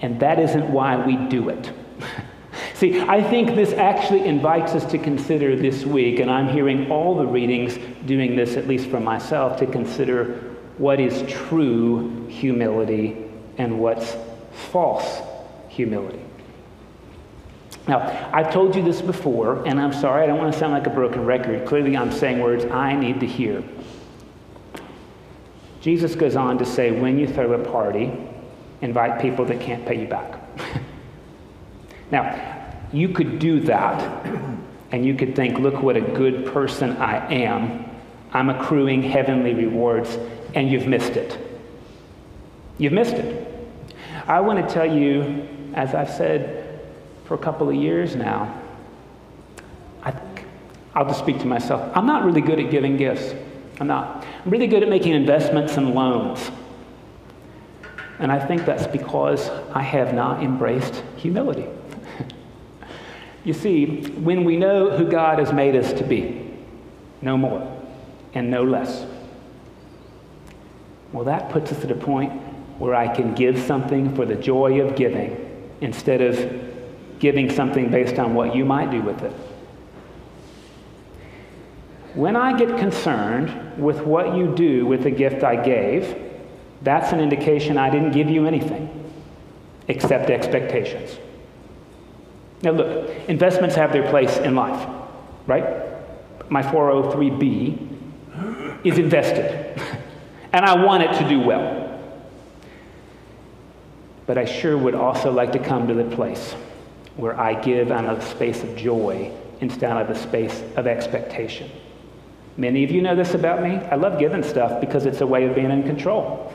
And 0.00 0.20
that 0.20 0.38
isn't 0.38 0.70
why 0.70 0.96
we 1.04 1.16
do 1.28 1.48
it. 1.48 1.72
See, 2.74 3.00
I 3.00 3.22
think 3.22 3.56
this 3.56 3.72
actually 3.72 4.24
invites 4.24 4.72
us 4.72 4.84
to 4.92 4.98
consider 4.98 5.56
this 5.56 5.84
week, 5.84 6.20
and 6.20 6.30
I'm 6.30 6.48
hearing 6.48 6.90
all 6.90 7.16
the 7.16 7.26
readings 7.26 7.78
doing 8.06 8.36
this, 8.36 8.56
at 8.56 8.68
least 8.68 8.88
for 8.88 9.00
myself, 9.00 9.58
to 9.58 9.66
consider 9.66 10.54
what 10.78 11.00
is 11.00 11.28
true 11.30 12.26
humility 12.28 13.16
and 13.58 13.80
what's 13.80 14.16
false 14.70 15.20
humility. 15.68 16.22
Now, 17.88 18.30
I've 18.32 18.52
told 18.52 18.76
you 18.76 18.82
this 18.82 19.00
before, 19.00 19.66
and 19.66 19.80
I'm 19.80 19.92
sorry, 19.92 20.22
I 20.22 20.26
don't 20.26 20.38
want 20.38 20.52
to 20.52 20.58
sound 20.58 20.72
like 20.72 20.86
a 20.86 20.90
broken 20.90 21.24
record. 21.24 21.66
Clearly, 21.66 21.96
I'm 21.96 22.12
saying 22.12 22.38
words 22.38 22.64
I 22.66 22.94
need 22.94 23.18
to 23.20 23.26
hear. 23.26 23.64
Jesus 25.80 26.14
goes 26.14 26.36
on 26.36 26.58
to 26.58 26.66
say, 26.66 26.90
when 26.90 27.18
you 27.18 27.26
throw 27.26 27.52
a 27.54 27.64
party, 27.64 28.12
invite 28.80 29.20
people 29.20 29.44
that 29.46 29.60
can't 29.60 29.84
pay 29.86 30.00
you 30.00 30.06
back. 30.06 30.40
now, 32.10 32.58
you 32.92 33.08
could 33.10 33.38
do 33.38 33.60
that, 33.60 34.26
and 34.92 35.04
you 35.04 35.14
could 35.14 35.36
think, 35.36 35.58
look 35.58 35.82
what 35.82 35.96
a 35.96 36.00
good 36.00 36.46
person 36.46 36.96
I 36.96 37.32
am. 37.32 37.84
I'm 38.32 38.50
accruing 38.50 39.02
heavenly 39.02 39.54
rewards, 39.54 40.18
and 40.54 40.70
you've 40.70 40.86
missed 40.86 41.16
it. 41.16 41.38
You've 42.78 42.92
missed 42.92 43.14
it. 43.14 43.54
I 44.26 44.40
want 44.40 44.66
to 44.66 44.74
tell 44.74 44.90
you, 44.90 45.48
as 45.74 45.94
I've 45.94 46.10
said 46.10 46.80
for 47.24 47.34
a 47.34 47.38
couple 47.38 47.68
of 47.68 47.74
years 47.74 48.14
now, 48.14 48.62
I 50.02 50.12
think, 50.12 50.44
I'll 50.94 51.06
just 51.06 51.18
speak 51.18 51.38
to 51.40 51.46
myself. 51.46 51.90
I'm 51.94 52.06
not 52.06 52.24
really 52.24 52.40
good 52.40 52.58
at 52.58 52.70
giving 52.70 52.96
gifts. 52.96 53.34
I'm 53.80 53.86
not. 53.86 54.24
I'm 54.44 54.50
really 54.50 54.66
good 54.66 54.82
at 54.82 54.88
making 54.88 55.14
investments 55.14 55.76
and 55.76 55.94
loans. 55.94 56.50
And 58.18 58.32
I 58.32 58.44
think 58.44 58.64
that's 58.64 58.86
because 58.86 59.48
I 59.72 59.82
have 59.82 60.12
not 60.12 60.42
embraced 60.42 61.02
humility. 61.16 61.66
you 63.44 63.52
see, 63.52 64.02
when 64.10 64.44
we 64.44 64.56
know 64.56 64.90
who 64.90 65.08
God 65.08 65.38
has 65.38 65.52
made 65.52 65.76
us 65.76 65.92
to 65.94 66.04
be, 66.04 66.44
no 67.22 67.36
more 67.36 67.76
and 68.34 68.50
no 68.50 68.64
less, 68.64 69.06
well, 71.12 71.24
that 71.24 71.50
puts 71.50 71.72
us 71.72 71.84
at 71.84 71.90
a 71.90 71.94
point 71.94 72.32
where 72.78 72.94
I 72.94 73.08
can 73.08 73.34
give 73.34 73.58
something 73.58 74.14
for 74.14 74.24
the 74.24 74.34
joy 74.34 74.80
of 74.80 74.94
giving 74.94 75.44
instead 75.80 76.20
of 76.20 77.18
giving 77.18 77.50
something 77.50 77.90
based 77.90 78.18
on 78.18 78.34
what 78.34 78.54
you 78.54 78.64
might 78.64 78.90
do 78.90 79.00
with 79.00 79.22
it. 79.22 79.32
When 82.14 82.36
I 82.36 82.56
get 82.56 82.78
concerned 82.78 83.80
with 83.80 84.00
what 84.00 84.36
you 84.36 84.54
do 84.54 84.86
with 84.86 85.02
the 85.02 85.10
gift 85.10 85.44
I 85.44 85.56
gave, 85.56 86.27
that's 86.82 87.12
an 87.12 87.20
indication 87.20 87.76
I 87.76 87.90
didn't 87.90 88.12
give 88.12 88.30
you 88.30 88.46
anything 88.46 88.88
except 89.88 90.30
expectations. 90.30 91.18
Now, 92.62 92.72
look, 92.72 93.10
investments 93.28 93.74
have 93.76 93.92
their 93.92 94.08
place 94.10 94.36
in 94.38 94.54
life, 94.54 94.88
right? 95.46 95.86
My 96.50 96.62
403B 96.62 97.86
is 98.84 98.98
invested, 98.98 99.80
and 100.52 100.64
I 100.64 100.84
want 100.84 101.02
it 101.04 101.18
to 101.18 101.28
do 101.28 101.40
well. 101.40 101.86
But 104.26 104.38
I 104.38 104.44
sure 104.44 104.76
would 104.76 104.94
also 104.94 105.32
like 105.32 105.52
to 105.52 105.58
come 105.58 105.88
to 105.88 105.94
the 105.94 106.04
place 106.16 106.54
where 107.16 107.38
I 107.38 107.60
give 107.60 107.90
out 107.90 108.04
of 108.04 108.18
a 108.18 108.26
space 108.26 108.62
of 108.62 108.76
joy 108.76 109.32
instead 109.60 109.96
of 109.96 110.10
a 110.10 110.14
space 110.14 110.62
of 110.76 110.86
expectation. 110.86 111.70
Many 112.56 112.84
of 112.84 112.90
you 112.90 113.02
know 113.02 113.16
this 113.16 113.34
about 113.34 113.62
me. 113.62 113.76
I 113.76 113.94
love 113.94 114.18
giving 114.18 114.42
stuff 114.42 114.80
because 114.80 115.06
it's 115.06 115.20
a 115.20 115.26
way 115.26 115.46
of 115.46 115.54
being 115.54 115.70
in 115.70 115.84
control. 115.84 116.52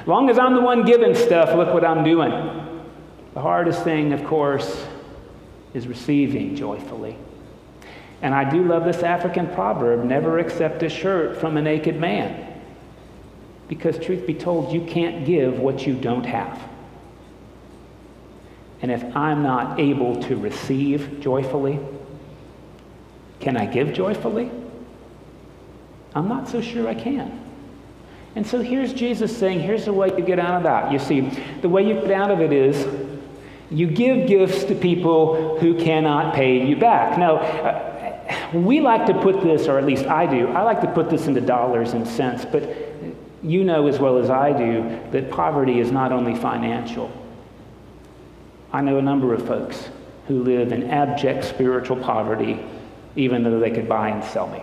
As 0.00 0.06
long 0.06 0.30
as 0.30 0.38
I'm 0.38 0.54
the 0.54 0.60
one 0.60 0.84
giving 0.84 1.14
stuff, 1.14 1.54
look 1.56 1.72
what 1.72 1.84
I'm 1.84 2.04
doing. 2.04 2.30
The 3.34 3.40
hardest 3.40 3.82
thing, 3.84 4.12
of 4.12 4.24
course, 4.24 4.86
is 5.74 5.86
receiving 5.86 6.56
joyfully. 6.56 7.16
And 8.22 8.34
I 8.34 8.48
do 8.48 8.62
love 8.64 8.84
this 8.84 9.02
African 9.02 9.48
proverb 9.48 10.04
never 10.04 10.38
accept 10.38 10.82
a 10.82 10.88
shirt 10.88 11.36
from 11.36 11.56
a 11.56 11.62
naked 11.62 12.00
man. 12.00 12.52
Because, 13.68 13.98
truth 13.98 14.26
be 14.26 14.34
told, 14.34 14.72
you 14.72 14.82
can't 14.82 15.26
give 15.26 15.58
what 15.58 15.86
you 15.86 15.94
don't 15.94 16.24
have. 16.24 16.62
And 18.80 18.90
if 18.90 19.16
I'm 19.16 19.42
not 19.42 19.80
able 19.80 20.22
to 20.24 20.36
receive 20.36 21.20
joyfully, 21.20 21.78
can 23.40 23.56
I 23.56 23.66
give 23.66 23.92
joyfully? 23.92 24.50
I'm 26.14 26.28
not 26.28 26.48
so 26.48 26.60
sure 26.60 26.88
I 26.88 26.94
can. 26.94 27.43
And 28.36 28.46
so 28.46 28.60
here's 28.60 28.92
Jesus 28.92 29.36
saying, 29.36 29.60
here's 29.60 29.84
the 29.84 29.92
way 29.92 30.08
you 30.08 30.24
get 30.24 30.38
out 30.38 30.56
of 30.56 30.62
that. 30.64 30.92
You 30.92 30.98
see, 30.98 31.20
the 31.60 31.68
way 31.68 31.86
you 31.86 31.94
get 32.00 32.10
out 32.10 32.30
of 32.30 32.40
it 32.40 32.52
is 32.52 32.86
you 33.70 33.86
give 33.86 34.26
gifts 34.26 34.64
to 34.64 34.74
people 34.74 35.58
who 35.58 35.78
cannot 35.78 36.34
pay 36.34 36.66
you 36.66 36.76
back. 36.76 37.18
Now, 37.18 37.36
uh, 37.36 38.50
we 38.52 38.80
like 38.80 39.06
to 39.06 39.14
put 39.20 39.42
this, 39.42 39.68
or 39.68 39.78
at 39.78 39.86
least 39.86 40.06
I 40.06 40.26
do, 40.26 40.48
I 40.48 40.62
like 40.62 40.80
to 40.80 40.90
put 40.90 41.10
this 41.10 41.26
into 41.26 41.40
dollars 41.40 41.92
and 41.92 42.06
cents, 42.06 42.44
but 42.44 42.68
you 43.42 43.62
know 43.62 43.86
as 43.86 43.98
well 43.98 44.18
as 44.18 44.30
I 44.30 44.56
do 44.56 45.00
that 45.10 45.30
poverty 45.30 45.78
is 45.78 45.92
not 45.92 46.12
only 46.12 46.34
financial. 46.34 47.12
I 48.72 48.80
know 48.80 48.98
a 48.98 49.02
number 49.02 49.34
of 49.34 49.46
folks 49.46 49.88
who 50.26 50.42
live 50.42 50.72
in 50.72 50.90
abject 50.90 51.44
spiritual 51.44 51.96
poverty, 51.96 52.64
even 53.14 53.44
though 53.44 53.60
they 53.60 53.70
could 53.70 53.88
buy 53.88 54.08
and 54.08 54.24
sell 54.24 54.48
me. 54.48 54.62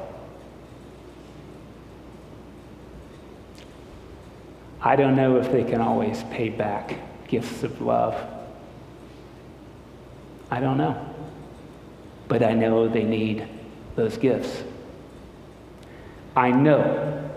I 4.82 4.96
don't 4.96 5.16
know 5.16 5.38
if 5.38 5.52
they 5.52 5.64
can 5.64 5.80
always 5.80 6.24
pay 6.32 6.50
back 6.50 6.98
gifts 7.28 7.64
of 7.64 7.82
love. 7.82 8.16
I 10.50 10.60
don't 10.60 10.78
know. 10.78 11.08
But 12.28 12.44
I 12.44 12.54
know 12.54 12.88
they 12.88 13.04
need 13.04 13.48
those 13.96 14.18
gifts. 14.18 14.64
I 16.36 16.52
know 16.52 17.30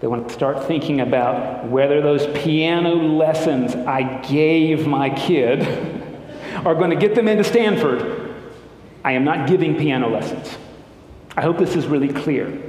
they 0.00 0.06
want 0.08 0.28
to 0.28 0.34
start 0.34 0.66
thinking 0.66 1.00
about 1.00 1.66
whether 1.68 2.00
those 2.02 2.26
piano 2.42 2.94
lessons 2.94 3.74
I 3.74 4.20
gave 4.22 4.86
my 4.86 5.10
kid 5.10 5.62
are 6.66 6.74
going 6.74 6.90
to 6.90 6.96
get 6.96 7.14
them 7.14 7.28
into 7.28 7.44
Stanford, 7.44 8.34
I 9.04 9.12
am 9.12 9.24
not 9.24 9.48
giving 9.48 9.76
piano 9.76 10.08
lessons. 10.08 10.56
I 11.36 11.42
hope 11.42 11.58
this 11.58 11.76
is 11.76 11.86
really 11.86 12.08
clear. 12.08 12.60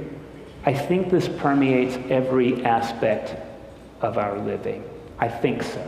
I 0.64 0.72
think 0.74 1.10
this 1.10 1.28
permeates 1.28 1.96
every 2.10 2.64
aspect 2.64 3.45
of 4.06 4.18
our 4.18 4.38
living. 4.38 4.84
I 5.18 5.28
think 5.28 5.62
so. 5.62 5.86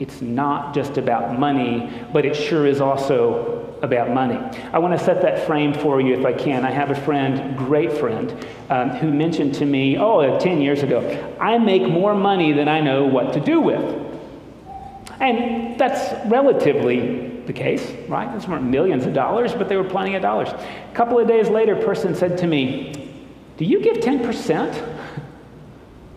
It's 0.00 0.20
not 0.20 0.74
just 0.74 0.98
about 0.98 1.38
money, 1.38 1.88
but 2.12 2.26
it 2.26 2.34
sure 2.34 2.66
is 2.66 2.80
also 2.80 3.76
about 3.80 4.10
money. 4.10 4.36
I 4.72 4.78
want 4.78 4.98
to 4.98 5.04
set 5.04 5.22
that 5.22 5.46
frame 5.46 5.72
for 5.72 6.00
you 6.00 6.14
if 6.14 6.26
I 6.26 6.32
can. 6.32 6.64
I 6.64 6.70
have 6.72 6.90
a 6.90 6.94
friend, 6.94 7.56
great 7.56 7.92
friend, 7.92 8.46
um, 8.70 8.90
who 8.90 9.12
mentioned 9.12 9.54
to 9.56 9.66
me, 9.66 9.96
oh, 9.96 10.38
10 10.38 10.60
years 10.60 10.82
ago, 10.82 11.36
I 11.40 11.58
make 11.58 11.82
more 11.82 12.14
money 12.14 12.52
than 12.52 12.66
I 12.66 12.80
know 12.80 13.04
what 13.04 13.32
to 13.34 13.40
do 13.40 13.60
with. 13.60 14.02
And 15.20 15.78
that's 15.78 16.12
relatively 16.28 17.28
the 17.46 17.52
case, 17.52 17.88
right? 18.08 18.32
Those 18.32 18.48
weren't 18.48 18.64
millions 18.64 19.06
of 19.06 19.14
dollars, 19.14 19.52
but 19.52 19.68
they 19.68 19.76
were 19.76 19.84
plenty 19.84 20.16
of 20.16 20.22
dollars. 20.22 20.48
A 20.48 20.94
couple 20.94 21.20
of 21.20 21.28
days 21.28 21.48
later, 21.48 21.78
a 21.78 21.84
person 21.84 22.16
said 22.16 22.36
to 22.38 22.48
me, 22.48 23.12
Do 23.58 23.64
you 23.64 23.80
give 23.80 23.98
10%? 23.98 24.93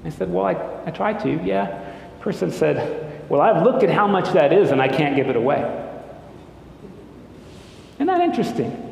I 0.08 0.10
said, 0.10 0.32
Well, 0.32 0.46
I, 0.46 0.54
I 0.86 0.92
try 0.92 1.14
to, 1.14 1.44
yeah. 1.44 1.94
Person 2.22 2.52
said, 2.52 3.30
Well, 3.30 3.42
I've 3.42 3.64
looked 3.64 3.84
at 3.84 3.90
how 3.90 4.08
much 4.08 4.34
that 4.34 4.54
is 4.54 4.72
and 4.72 4.82
I 4.82 4.88
can't 4.88 5.16
give 5.16 5.28
it 5.28 5.36
away. 5.36 5.60
Isn't 7.96 8.08
that 8.08 8.22
interesting? 8.22 8.84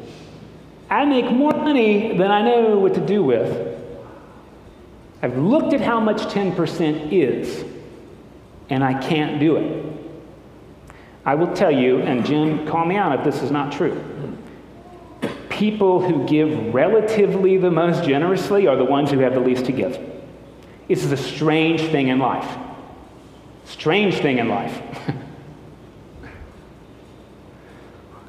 I 0.89 1.05
make 1.05 1.31
more 1.31 1.53
money 1.53 2.17
than 2.17 2.31
I 2.31 2.41
know 2.41 2.77
what 2.79 2.93
to 2.95 3.05
do 3.05 3.23
with. 3.23 3.73
I've 5.21 5.37
looked 5.37 5.73
at 5.73 5.81
how 5.81 5.99
much 5.99 6.21
10% 6.23 7.11
is, 7.11 7.63
and 8.69 8.83
I 8.83 8.99
can't 9.01 9.39
do 9.39 9.55
it. 9.55 9.85
I 11.23 11.33
will 11.33 11.51
tell 11.55 11.71
you, 11.71 12.01
and 12.01 12.25
Jim, 12.25 12.67
call 12.67 12.85
me 12.85 12.97
out 12.97 13.17
if 13.17 13.25
this 13.25 13.41
is 13.41 13.49
not 13.49 13.71
true. 13.71 14.03
People 15.49 16.01
who 16.01 16.27
give 16.27 16.73
relatively 16.73 17.57
the 17.57 17.71
most 17.71 18.03
generously 18.03 18.67
are 18.67 18.75
the 18.75 18.85
ones 18.85 19.09
who 19.09 19.19
have 19.19 19.33
the 19.33 19.39
least 19.39 19.65
to 19.65 19.71
give. 19.71 20.14
This 20.87 21.03
is 21.03 21.11
a 21.11 21.17
strange 21.17 21.81
thing 21.81 22.09
in 22.09 22.19
life. 22.19 22.57
Strange 23.65 24.15
thing 24.19 24.37
in 24.37 24.47
life. 24.49 24.81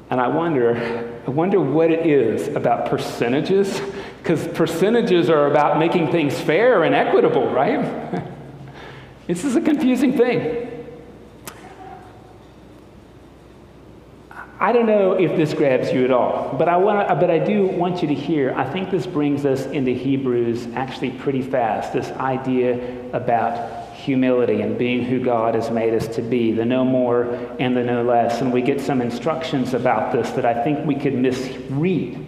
and 0.09 0.19
I 0.19 0.27
wonder, 0.27 1.21
I 1.25 1.29
wonder 1.29 1.59
what 1.59 1.91
it 1.91 2.05
is 2.07 2.47
about 2.47 2.89
percentages, 2.89 3.79
because 4.23 4.47
percentages 4.47 5.29
are 5.29 5.45
about 5.51 5.77
making 5.77 6.11
things 6.11 6.39
fair 6.39 6.83
and 6.83 6.95
equitable, 6.95 7.51
right? 7.51 8.23
this 9.27 9.45
is 9.45 9.55
a 9.55 9.61
confusing 9.61 10.17
thing. 10.17 10.66
I 14.59 14.71
don't 14.71 14.87
know 14.87 15.13
if 15.13 15.35
this 15.37 15.53
grabs 15.53 15.91
you 15.91 16.03
at 16.03 16.09
all, 16.09 16.55
but 16.57 16.67
I, 16.67 16.77
want 16.77 17.07
but 17.19 17.29
I 17.29 17.37
do 17.37 17.67
want 17.67 18.01
you 18.01 18.07
to 18.07 18.15
hear. 18.15 18.55
I 18.55 18.67
think 18.67 18.89
this 18.89 19.05
brings 19.05 19.45
us 19.45 19.67
into 19.67 19.91
Hebrews 19.91 20.67
actually 20.73 21.11
pretty 21.11 21.43
fast 21.43 21.93
this 21.93 22.09
idea 22.13 23.11
about 23.11 23.93
humility 23.93 24.61
and 24.61 24.75
being 24.75 25.03
who 25.03 25.23
God 25.23 25.53
has 25.53 25.69
made 25.69 25.93
us 25.93 26.07
to 26.15 26.23
be, 26.23 26.53
the 26.53 26.65
no 26.65 26.83
more 26.83 27.25
and 27.59 27.77
the 27.77 27.83
no 27.83 28.03
less. 28.03 28.41
And 28.41 28.51
we 28.51 28.63
get 28.63 28.81
some 28.81 28.99
instructions 28.99 29.75
about 29.75 30.11
this 30.11 30.31
that 30.31 30.45
I 30.45 30.63
think 30.63 30.87
we 30.87 30.95
could 30.95 31.13
misread. 31.13 32.25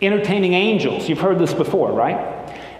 Entertaining 0.00 0.54
angels, 0.54 1.08
you've 1.08 1.20
heard 1.20 1.38
this 1.38 1.54
before, 1.54 1.92
right? 1.92 2.18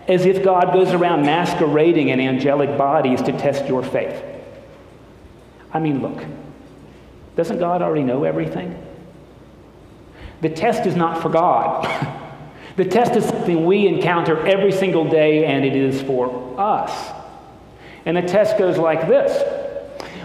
As 0.09 0.27
if 0.27 0.43
God 0.43 0.73
goes 0.73 0.89
around 0.89 1.23
masquerading 1.23 2.09
in 2.09 2.19
angelic 2.19 2.77
bodies 2.77 3.23
to 3.23 3.33
test 3.33 3.67
your 3.67 3.85
faith. 3.85 4.25
I 5.73 5.79
mean, 5.79 6.03
look, 6.03 6.25
doesn't 7.37 7.59
God 7.59 7.83
already 7.83 8.05
know 8.05 8.25
everything? 8.25 8.77
The 10.43 10.51
test 10.51 10.87
is 10.87 10.97
not 10.97 11.23
for 11.23 11.29
God. 11.29 11.87
the 12.77 12.85
test 12.85 13.17
is 13.17 13.25
something 13.25 13.65
we 13.65 13.87
encounter 13.87 14.47
every 14.47 14.73
single 14.73 15.09
day, 15.09 15.45
and 15.47 15.65
it 15.65 15.75
is 15.75 16.03
for 16.03 16.59
us. 16.61 17.13
And 18.05 18.17
the 18.17 18.23
test 18.23 18.59
goes 18.59 18.77
like 18.77 19.09
this 19.09 19.43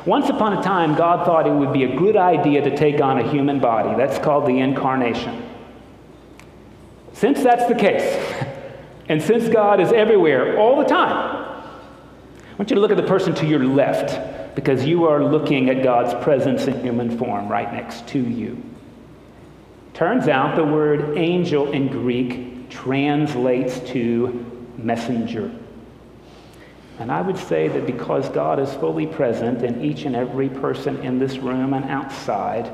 Once 0.05 0.29
upon 0.29 0.57
a 0.57 0.63
time, 0.63 0.95
God 0.95 1.25
thought 1.25 1.47
it 1.47 1.53
would 1.53 1.71
be 1.71 1.83
a 1.83 1.95
good 1.95 2.17
idea 2.17 2.61
to 2.61 2.75
take 2.75 2.99
on 2.99 3.19
a 3.19 3.29
human 3.29 3.59
body. 3.59 3.95
That's 3.95 4.17
called 4.17 4.47
the 4.47 4.59
incarnation. 4.59 5.43
Since 7.13 7.41
that's 7.41 7.67
the 7.67 7.75
case, 7.75 8.03
and 9.09 9.21
since 9.21 9.47
God 9.47 9.79
is 9.79 9.91
everywhere 9.93 10.59
all 10.59 10.77
the 10.77 10.85
time, 10.87 11.45
I 11.47 12.55
want 12.57 12.69
you 12.69 12.75
to 12.75 12.81
look 12.81 12.91
at 12.91 12.97
the 12.97 13.03
person 13.03 13.33
to 13.35 13.45
your 13.45 13.63
left 13.63 14.36
because 14.57 14.83
you 14.83 15.05
are 15.05 15.23
looking 15.23 15.69
at 15.69 15.83
God's 15.83 16.15
presence 16.23 16.65
in 16.65 16.81
human 16.81 17.15
form 17.15 17.47
right 17.47 17.71
next 17.71 18.07
to 18.07 18.19
you. 18.19 18.59
Turns 19.93 20.27
out 20.27 20.55
the 20.55 20.63
word 20.63 21.15
angel 21.15 21.71
in 21.71 21.89
Greek 21.89 22.67
translates 22.67 23.79
to 23.91 24.65
messenger. 24.75 25.51
And 26.97 27.11
I 27.11 27.21
would 27.21 27.37
say 27.37 27.67
that 27.67 27.85
because 27.85 28.29
God 28.29 28.59
is 28.59 28.73
fully 28.73 29.05
present 29.05 29.61
in 29.61 29.85
each 29.85 30.05
and 30.05 30.15
every 30.15 30.49
person 30.49 30.97
in 31.03 31.19
this 31.19 31.37
room 31.37 31.75
and 31.75 31.85
outside, 31.85 32.65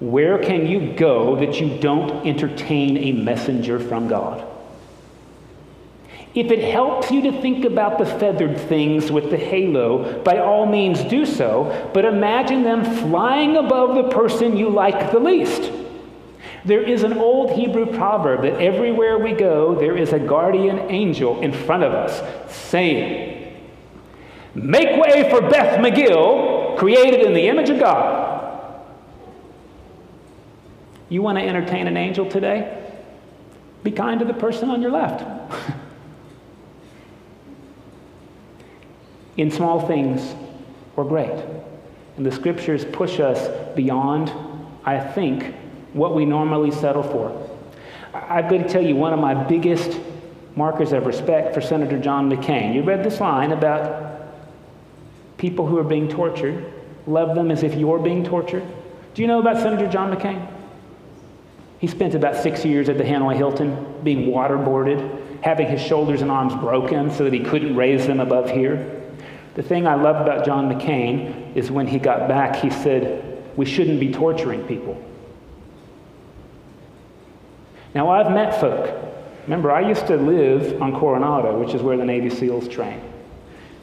where 0.00 0.36
can 0.38 0.66
you 0.66 0.92
go 0.92 1.36
that 1.36 1.58
you 1.62 1.78
don't 1.78 2.26
entertain 2.26 2.98
a 2.98 3.12
messenger 3.12 3.80
from 3.80 4.06
God? 4.06 4.46
If 6.36 6.50
it 6.50 6.70
helps 6.70 7.10
you 7.10 7.22
to 7.22 7.40
think 7.40 7.64
about 7.64 7.96
the 7.96 8.04
feathered 8.04 8.60
things 8.60 9.10
with 9.10 9.30
the 9.30 9.38
halo, 9.38 10.22
by 10.22 10.36
all 10.36 10.66
means 10.66 11.02
do 11.04 11.24
so, 11.24 11.90
but 11.94 12.04
imagine 12.04 12.62
them 12.62 12.84
flying 12.84 13.56
above 13.56 13.94
the 13.94 14.14
person 14.14 14.54
you 14.54 14.68
like 14.68 15.12
the 15.12 15.18
least. 15.18 15.72
There 16.66 16.82
is 16.82 17.04
an 17.04 17.14
old 17.14 17.52
Hebrew 17.52 17.86
proverb 17.86 18.42
that 18.42 18.60
everywhere 18.60 19.18
we 19.18 19.32
go, 19.32 19.76
there 19.76 19.96
is 19.96 20.12
a 20.12 20.18
guardian 20.18 20.78
angel 20.90 21.40
in 21.40 21.54
front 21.54 21.84
of 21.84 21.94
us 21.94 22.54
saying, 22.54 23.56
Make 24.54 25.02
way 25.02 25.30
for 25.30 25.40
Beth 25.40 25.80
McGill, 25.80 26.76
created 26.76 27.22
in 27.22 27.32
the 27.32 27.48
image 27.48 27.70
of 27.70 27.78
God. 27.78 28.84
You 31.08 31.22
want 31.22 31.38
to 31.38 31.44
entertain 31.44 31.86
an 31.86 31.96
angel 31.96 32.28
today? 32.28 32.92
Be 33.82 33.90
kind 33.90 34.20
to 34.20 34.26
the 34.26 34.34
person 34.34 34.68
on 34.68 34.82
your 34.82 34.90
left. 34.90 35.24
in 39.36 39.50
small 39.50 39.86
things, 39.86 40.34
we're 40.94 41.04
great. 41.04 41.44
And 42.16 42.24
the 42.24 42.32
scriptures 42.32 42.84
push 42.84 43.20
us 43.20 43.48
beyond, 43.74 44.32
I 44.84 44.98
think, 44.98 45.54
what 45.92 46.14
we 46.14 46.24
normally 46.24 46.70
settle 46.70 47.02
for. 47.02 47.50
I've 48.14 48.48
got 48.48 48.58
to 48.58 48.68
tell 48.68 48.82
you 48.82 48.96
one 48.96 49.12
of 49.12 49.18
my 49.18 49.34
biggest 49.34 50.00
markers 50.54 50.92
of 50.92 51.04
respect 51.04 51.54
for 51.54 51.60
Senator 51.60 51.98
John 51.98 52.30
McCain. 52.30 52.74
You 52.74 52.82
read 52.82 53.04
this 53.04 53.20
line 53.20 53.52
about 53.52 54.22
people 55.36 55.66
who 55.66 55.76
are 55.78 55.84
being 55.84 56.08
tortured. 56.08 56.72
Love 57.06 57.34
them 57.34 57.50
as 57.50 57.62
if 57.62 57.74
you're 57.74 57.98
being 57.98 58.24
tortured. 58.24 58.64
Do 59.14 59.22
you 59.22 59.28
know 59.28 59.38
about 59.38 59.58
Senator 59.58 59.86
John 59.86 60.14
McCain? 60.14 60.46
He 61.78 61.86
spent 61.86 62.14
about 62.14 62.36
six 62.36 62.64
years 62.64 62.88
at 62.88 62.96
the 62.96 63.04
Hanoi 63.04 63.36
Hilton 63.36 64.02
being 64.02 64.28
waterboarded, 64.30 65.42
having 65.42 65.68
his 65.68 65.82
shoulders 65.82 66.22
and 66.22 66.30
arms 66.30 66.54
broken 66.54 67.10
so 67.10 67.24
that 67.24 67.34
he 67.34 67.40
couldn't 67.40 67.76
raise 67.76 68.06
them 68.06 68.20
above 68.20 68.50
here. 68.50 68.95
The 69.56 69.62
thing 69.62 69.86
I 69.86 69.94
love 69.94 70.16
about 70.16 70.44
John 70.44 70.70
McCain 70.70 71.56
is 71.56 71.70
when 71.70 71.86
he 71.86 71.98
got 71.98 72.28
back, 72.28 72.56
he 72.56 72.68
said, 72.68 73.42
We 73.56 73.64
shouldn't 73.64 73.98
be 73.98 74.12
torturing 74.12 74.62
people. 74.64 75.02
Now, 77.94 78.10
I've 78.10 78.30
met 78.30 78.60
folk. 78.60 78.94
Remember, 79.44 79.72
I 79.72 79.80
used 79.88 80.06
to 80.08 80.16
live 80.18 80.82
on 80.82 80.92
Coronado, 81.00 81.58
which 81.58 81.72
is 81.72 81.80
where 81.80 81.96
the 81.96 82.04
Navy 82.04 82.28
SEALs 82.28 82.68
train. 82.68 83.00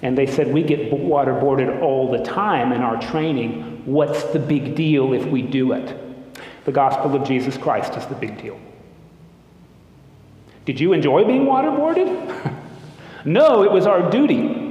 And 0.03 0.15
they 0.15 0.27
said, 0.27 0.53
We 0.53 0.61
get 0.61 0.91
waterboarded 0.91 1.81
all 1.81 2.11
the 2.11 2.23
time 2.23 2.71
in 2.71 2.81
our 2.81 3.01
training. 3.01 3.81
What's 3.85 4.25
the 4.25 4.39
big 4.39 4.75
deal 4.75 5.13
if 5.13 5.25
we 5.25 5.41
do 5.41 5.71
it? 5.71 5.97
The 6.65 6.71
gospel 6.71 7.15
of 7.15 7.27
Jesus 7.27 7.57
Christ 7.57 7.95
is 7.95 8.05
the 8.05 8.15
big 8.15 8.39
deal. 8.39 8.59
Did 10.65 10.79
you 10.79 10.93
enjoy 10.93 11.23
being 11.23 11.45
waterboarded? 11.45 12.55
no, 13.25 13.63
it 13.63 13.71
was 13.71 13.87
our 13.87 14.11
duty. 14.11 14.62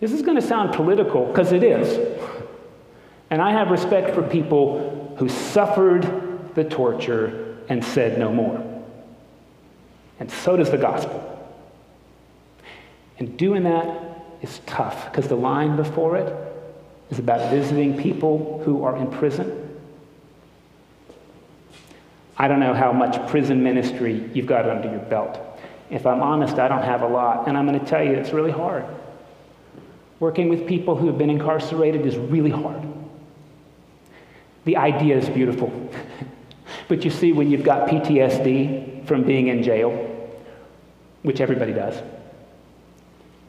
This 0.00 0.12
is 0.12 0.22
going 0.22 0.36
to 0.36 0.46
sound 0.46 0.74
political 0.74 1.26
because 1.26 1.52
it 1.52 1.62
is. 1.62 2.18
And 3.30 3.42
I 3.42 3.52
have 3.52 3.70
respect 3.70 4.14
for 4.14 4.22
people 4.22 5.14
who 5.18 5.28
suffered 5.28 6.54
the 6.54 6.64
torture 6.64 7.58
and 7.68 7.84
said 7.84 8.18
no 8.18 8.32
more. 8.32 8.64
And 10.20 10.30
so 10.30 10.56
does 10.56 10.70
the 10.70 10.78
gospel. 10.78 11.24
And 13.18 13.36
doing 13.36 13.64
that 13.64 14.24
is 14.42 14.60
tough 14.66 15.10
because 15.10 15.28
the 15.28 15.36
line 15.36 15.76
before 15.76 16.16
it 16.16 16.32
is 17.10 17.18
about 17.18 17.50
visiting 17.50 17.96
people 17.96 18.62
who 18.64 18.84
are 18.84 18.96
in 18.96 19.10
prison. 19.10 19.64
I 22.36 22.46
don't 22.46 22.60
know 22.60 22.74
how 22.74 22.92
much 22.92 23.28
prison 23.28 23.64
ministry 23.64 24.30
you've 24.32 24.46
got 24.46 24.68
under 24.68 24.88
your 24.88 25.00
belt. 25.00 25.40
If 25.90 26.06
I'm 26.06 26.22
honest, 26.22 26.58
I 26.58 26.68
don't 26.68 26.84
have 26.84 27.02
a 27.02 27.08
lot. 27.08 27.48
And 27.48 27.58
I'm 27.58 27.66
going 27.66 27.80
to 27.80 27.84
tell 27.84 28.04
you, 28.04 28.12
it's 28.12 28.30
really 28.30 28.52
hard. 28.52 28.84
Working 30.20 30.48
with 30.48 30.66
people 30.66 30.96
who 30.96 31.06
have 31.06 31.16
been 31.16 31.30
incarcerated 31.30 32.04
is 32.04 32.16
really 32.16 32.50
hard. 32.50 32.82
The 34.64 34.76
idea 34.76 35.16
is 35.16 35.28
beautiful. 35.28 35.72
but 36.88 37.04
you 37.04 37.10
see, 37.10 37.32
when 37.32 37.50
you've 37.50 37.62
got 37.62 37.88
PTSD 37.88 39.06
from 39.06 39.22
being 39.22 39.48
in 39.48 39.62
jail, 39.62 39.92
which 41.22 41.40
everybody 41.40 41.72
does, 41.72 41.94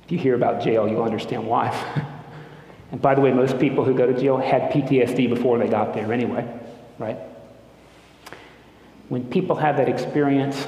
if 0.06 0.12
you 0.12 0.18
hear 0.18 0.36
about 0.36 0.62
jail, 0.62 0.88
you'll 0.88 1.04
understand 1.04 1.48
why. 1.48 1.70
and 2.92 3.02
by 3.02 3.16
the 3.16 3.22
way, 3.22 3.32
most 3.32 3.60
people 3.60 3.84
who 3.84 3.96
go 3.96 4.06
to 4.06 4.20
jail 4.20 4.38
had 4.38 4.72
PTSD 4.72 5.30
before 5.30 5.58
they 5.58 5.68
got 5.68 5.94
there 5.94 6.14
anyway, 6.14 6.48
right? 7.00 7.18
When 9.10 9.28
people 9.28 9.56
have 9.56 9.78
that 9.78 9.90
experience, 9.90 10.68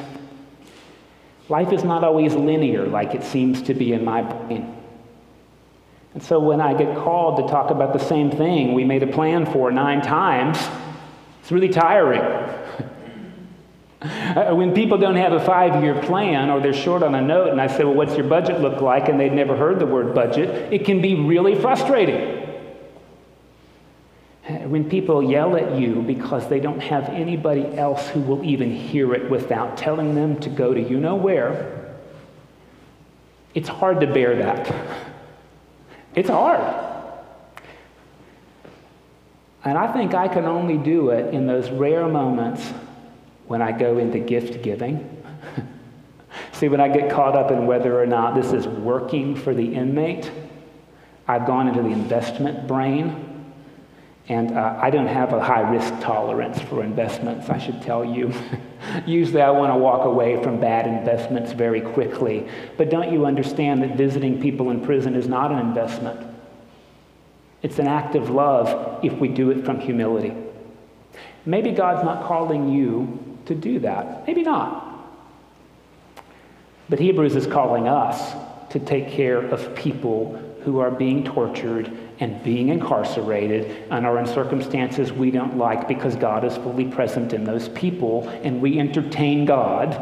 life 1.48 1.72
is 1.72 1.84
not 1.84 2.04
always 2.04 2.34
linear 2.34 2.88
like 2.88 3.14
it 3.14 3.24
seems 3.24 3.62
to 3.64 3.76
be 3.76 3.94
in 3.94 4.04
my 4.04 4.24
brain. 4.24 4.81
And 6.14 6.22
so 6.22 6.40
when 6.40 6.60
I 6.60 6.74
get 6.74 6.98
called 6.98 7.38
to 7.38 7.52
talk 7.52 7.72
about 7.72 7.94
the 7.94 8.00
same 8.00 8.32
thing 8.32 8.74
we 8.74 8.84
made 8.84 9.04
a 9.04 9.08
plan 9.08 9.46
for 9.46 9.72
nine 9.72 10.02
times, 10.02 10.58
it's 11.42 11.52
really 11.52 11.70
tiring. 11.70 12.22
Uh, 14.02 14.56
when 14.56 14.74
people 14.74 14.98
don't 14.98 15.18
have 15.18 15.32
a 15.32 15.46
five 15.46 15.84
year 15.84 16.02
plan 16.02 16.50
or 16.50 16.60
they're 16.60 16.74
short 16.74 17.04
on 17.04 17.14
a 17.14 17.22
note, 17.22 17.50
and 17.50 17.62
I 17.62 17.68
say, 17.68 17.84
Well, 17.84 17.94
what's 17.94 18.16
your 18.18 18.26
budget 18.26 18.60
look 18.60 18.82
like? 18.82 19.10
and 19.10 19.20
they've 19.20 19.32
never 19.32 19.56
heard 19.56 19.78
the 19.78 19.86
word 19.86 20.16
budget, 20.16 20.74
it 20.74 20.86
can 20.86 21.04
be 21.04 21.14
really 21.14 21.54
frustrating. 21.54 22.42
Uh, 24.50 24.54
when 24.68 24.90
people 24.90 25.22
yell 25.22 25.56
at 25.56 25.78
you 25.78 26.02
because 26.02 26.48
they 26.50 26.60
don't 26.60 26.80
have 26.80 27.10
anybody 27.10 27.78
else 27.78 28.08
who 28.10 28.22
will 28.22 28.44
even 28.44 28.76
hear 28.76 29.14
it 29.14 29.30
without 29.30 29.78
telling 29.78 30.16
them 30.16 30.40
to 30.40 30.50
go 30.50 30.74
to 30.74 30.82
you 30.82 31.00
know 31.00 31.16
where, 31.16 31.96
it's 33.54 33.70
hard 33.70 34.02
to 34.02 34.08
bear 34.08 34.36
that. 34.38 35.08
It's 36.16 36.30
hard. 36.30 36.88
And 39.64 39.78
I 39.78 39.92
think 39.94 40.14
I 40.14 40.28
can 40.28 40.46
only 40.46 40.78
do 40.78 41.10
it 41.10 41.34
in 41.34 41.46
those 41.46 41.70
rare 41.70 42.08
moments 42.08 42.68
when 43.48 43.62
I 43.62 43.72
go 43.72 43.98
into 43.98 44.20
gift 44.20 44.64
giving. 44.64 45.24
See, 46.54 46.68
when 46.68 46.82
I 46.82 46.88
get 46.88 47.12
caught 47.12 47.36
up 47.36 47.52
in 47.52 47.68
whether 47.68 48.00
or 48.00 48.06
not 48.06 48.34
this 48.36 48.54
is 48.54 48.68
working 48.68 49.36
for 49.36 49.54
the 49.54 49.76
inmate, 49.76 50.32
I've 51.28 51.46
gone 51.46 51.68
into 51.68 51.82
the 51.84 51.90
investment 51.90 52.68
brain. 52.68 53.28
And 54.28 54.58
uh, 54.58 54.80
I 54.82 54.90
don't 54.90 55.08
have 55.08 55.34
a 55.34 55.44
high 55.44 55.70
risk 55.70 55.94
tolerance 56.00 56.60
for 56.62 56.84
investments, 56.84 57.50
I 57.50 57.58
should 57.58 57.82
tell 57.82 58.04
you. 58.04 58.34
Usually 59.06 59.42
I 59.42 59.52
want 59.52 59.72
to 59.74 59.78
walk 59.78 60.06
away 60.06 60.42
from 60.42 60.60
bad 60.60 60.88
investments 60.88 61.52
very 61.52 61.82
quickly. 61.82 62.48
But 62.78 62.90
don't 62.90 63.12
you 63.12 63.26
understand 63.26 63.84
that 63.84 63.96
visiting 63.96 64.42
people 64.42 64.72
in 64.72 64.82
prison 64.82 65.16
is 65.16 65.28
not 65.28 65.52
an 65.52 65.60
investment? 65.60 66.28
It's 67.62 67.80
an 67.80 67.88
act 67.88 68.16
of 68.16 68.30
love 68.30 69.04
if 69.04 69.14
we 69.14 69.28
do 69.28 69.52
it 69.52 69.64
from 69.64 69.80
humility. 69.80 70.34
Maybe 71.46 71.72
God's 71.72 72.04
not 72.04 72.26
calling 72.26 72.70
you 72.70 73.38
to 73.46 73.56
do 73.56 73.80
that. 73.80 74.26
Maybe 74.28 74.44
not. 74.44 74.88
But 76.90 77.00
Hebrews 77.00 77.36
is 77.36 77.48
calling 77.48 77.88
us 77.88 78.34
to 78.72 78.80
take 78.80 79.10
care 79.10 79.40
of 79.40 79.76
people 79.76 80.38
who 80.64 80.80
are 80.80 80.92
being 80.92 81.24
tortured 81.24 81.92
and 82.22 82.42
being 82.44 82.70
incarcerated 82.70 83.88
and 83.90 84.06
are 84.06 84.20
in 84.20 84.28
circumstances 84.28 85.12
we 85.12 85.32
don't 85.32 85.58
like 85.58 85.88
because 85.88 86.16
God 86.16 86.46
is 86.46 86.56
fully 86.56 86.86
present 86.86 87.34
in 87.34 87.44
those 87.44 87.68
people, 87.70 88.30
and 88.44 88.62
we 88.62 88.80
entertain 88.80 89.46
God 89.46 89.96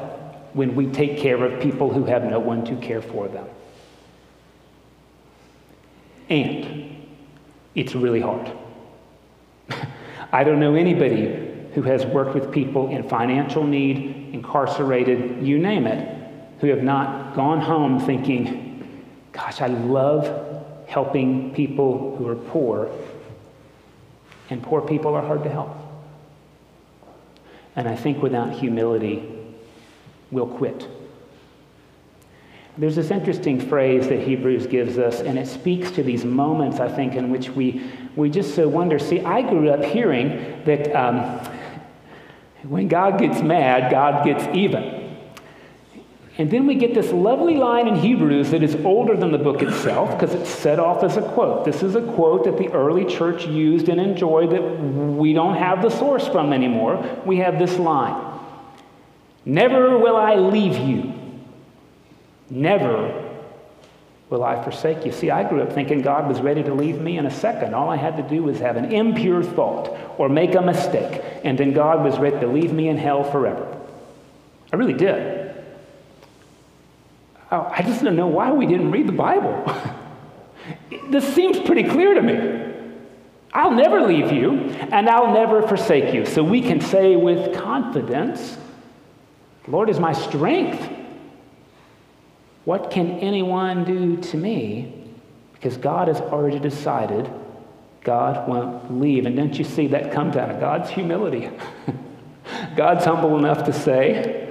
when 0.54 0.76
we 0.76 0.88
take 0.88 1.18
care 1.18 1.44
of 1.44 1.62
people 1.62 1.92
who 1.92 2.04
have 2.06 2.26
no 2.26 2.38
one 2.38 2.66
to 2.66 2.76
care 2.76 3.02
for 3.02 3.30
them. 3.30 3.48
And 6.28 7.08
it's 7.74 7.96
really 7.96 8.20
hard. 8.20 8.52
I 10.32 10.44
don't 10.44 10.60
know 10.60 10.76
anybody 10.76 11.48
who 11.74 11.84
has 11.84 12.06
worked 12.06 12.36
with 12.36 12.52
people 12.52 12.90
in 12.90 13.08
financial 13.08 13.64
need, 13.64 14.34
incarcerated, 14.34 15.42
you 15.48 15.58
name 15.58 15.88
it, 15.88 16.18
who 16.60 16.68
have 16.68 16.84
not 16.84 17.34
gone 17.34 17.62
home 17.62 18.00
thinking, 18.00 19.06
gosh, 19.32 19.62
I 19.62 19.68
love 19.68 20.50
helping 20.90 21.54
people 21.54 22.18
who 22.18 22.28
are 22.28 22.36
poor, 22.36 22.90
and 24.50 24.62
poor 24.64 24.82
people 24.82 25.14
are 25.14 25.22
hard 25.22 25.44
to 25.44 25.50
help. 25.50 25.70
And 27.76 27.88
I 27.88 27.96
think 27.96 28.24
without 28.24 28.52
humility, 28.52 29.24
we'll 30.32 30.48
quit. 30.48 30.88
There's 32.76 32.96
this 32.96 33.12
interesting 33.12 33.60
phrase 33.60 34.08
that 34.08 34.20
Hebrews 34.20 34.66
gives 34.66 34.98
us, 34.98 35.20
and 35.20 35.38
it 35.38 35.48
speaks 35.48 35.92
to 35.92 36.02
these 36.02 36.26
moments, 36.26 36.80
I 36.80 36.90
think, 36.90 37.14
in 37.14 37.30
which 37.30 37.50
we, 37.50 37.84
we 38.16 38.30
just 38.30 38.56
so 38.56 38.68
wonder. 38.68 38.98
See, 38.98 39.22
I 39.22 39.44
grew 39.44 39.70
up 39.70 39.84
hearing 39.84 40.64
that 40.66 40.96
um, 40.96 41.40
when 42.64 42.88
God 42.88 43.20
gets 43.20 43.42
mad, 43.42 43.92
God 43.92 44.26
gets 44.26 44.44
even. 44.56 44.99
And 46.40 46.50
then 46.50 46.66
we 46.66 46.76
get 46.76 46.94
this 46.94 47.12
lovely 47.12 47.58
line 47.58 47.86
in 47.90 47.96
Hebrews 47.96 48.52
that 48.52 48.64
is 48.64 48.74
older 48.86 49.18
than 49.18 49.34
the 49.34 49.38
book 49.38 49.62
itself 49.62 50.12
because 50.12 50.34
it's 50.34 50.50
set 50.50 50.80
off 50.80 51.04
as 51.04 51.18
a 51.18 51.22
quote. 51.22 51.66
This 51.66 51.84
is 51.84 51.96
a 51.96 52.02
quote 52.02 52.46
that 52.46 52.58
the 52.58 52.70
early 52.70 53.04
church 53.04 53.46
used 53.46 53.90
and 53.90 54.00
enjoyed 54.00 54.52
that 54.52 54.62
we 54.62 55.34
don't 55.34 55.58
have 55.58 55.82
the 55.82 55.90
source 55.90 56.30
from 56.30 56.54
anymore. 56.54 57.22
We 57.26 57.38
have 57.38 57.60
this 57.60 57.78
line 57.78 58.26
Never 59.44 59.98
will 59.98 60.16
I 60.16 60.36
leave 60.36 60.78
you, 60.78 61.14
never 62.50 63.26
will 64.30 64.44
I 64.44 64.64
forsake 64.64 65.06
you. 65.06 65.12
See, 65.12 65.30
I 65.32 65.48
grew 65.48 65.62
up 65.62 65.74
thinking 65.74 66.02
God 66.02 66.30
was 66.30 66.40
ready 66.40 66.64
to 66.64 66.74
leave 66.74 67.02
me 67.02 67.18
in 67.18 67.26
a 67.26 67.32
second. 67.32 67.74
All 67.74 67.90
I 67.90 67.98
had 67.98 68.16
to 68.16 68.24
do 68.24 68.44
was 68.44 68.60
have 68.60 68.78
an 68.78 68.94
impure 68.94 69.44
thought 69.44 69.90
or 70.18 70.30
make 70.30 70.56
a 70.56 70.62
mistake, 70.62 71.22
and 71.44 71.58
then 71.58 71.74
God 71.74 72.02
was 72.02 72.18
ready 72.18 72.40
to 72.40 72.48
leave 72.48 72.72
me 72.72 72.88
in 72.88 72.98
hell 72.98 73.26
forever. 73.26 73.76
I 74.72 74.78
really 74.78 74.94
did. 74.94 75.39
Oh, 77.52 77.68
I 77.72 77.82
just 77.82 78.04
don't 78.04 78.16
know 78.16 78.28
why 78.28 78.52
we 78.52 78.66
didn't 78.66 78.92
read 78.92 79.08
the 79.08 79.14
Bible. 79.14 79.66
this 81.10 81.34
seems 81.34 81.60
pretty 81.60 81.84
clear 81.84 82.14
to 82.14 82.22
me. 82.22 82.66
I'll 83.52 83.72
never 83.72 84.02
leave 84.02 84.32
you, 84.32 84.52
and 84.92 85.10
I'll 85.10 85.34
never 85.34 85.68
forsake 85.68 86.14
you. 86.14 86.26
So 86.26 86.44
we 86.44 86.62
can 86.62 86.80
say 86.80 87.16
with 87.16 87.56
confidence, 87.56 88.58
Lord 89.68 89.90
is 89.90 90.00
my 90.00 90.14
strength. 90.14 90.88
What 92.66 92.92
can 92.92 93.20
anyone 93.20 93.84
do 93.84 94.18
to 94.18 94.38
me? 94.38 95.10
Because 95.54 95.78
God 95.78 96.08
has 96.08 96.22
already 96.22 96.60
decided 96.60 97.32
God 98.04 98.48
won't 98.48 99.00
leave. 99.00 99.26
And 99.26 99.36
don't 99.36 99.58
you 99.58 99.64
see 99.64 99.88
that 99.88 100.12
comes 100.12 100.36
out 100.36 100.50
of 100.50 100.60
God's 100.60 100.90
humility? 100.90 101.50
God's 102.76 103.06
humble 103.06 103.38
enough 103.38 103.66
to 103.66 103.74
say, 103.74 104.49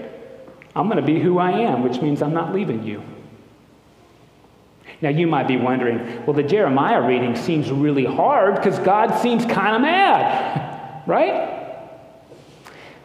I'm 0.78 0.86
going 0.86 0.98
to 0.98 1.02
be 1.02 1.18
who 1.18 1.38
I 1.38 1.50
am, 1.50 1.82
which 1.82 2.00
means 2.00 2.22
I'm 2.22 2.32
not 2.32 2.54
leaving 2.54 2.84
you. 2.84 3.02
Now, 5.00 5.08
you 5.08 5.26
might 5.26 5.48
be 5.48 5.56
wondering, 5.56 6.24
well, 6.24 6.34
the 6.34 6.44
Jeremiah 6.44 7.04
reading 7.04 7.34
seems 7.34 7.68
really 7.72 8.04
hard 8.04 8.54
because 8.54 8.78
God 8.78 9.20
seems 9.20 9.44
kind 9.44 9.74
of 9.74 9.82
mad, 9.82 11.02
right? 11.08 11.56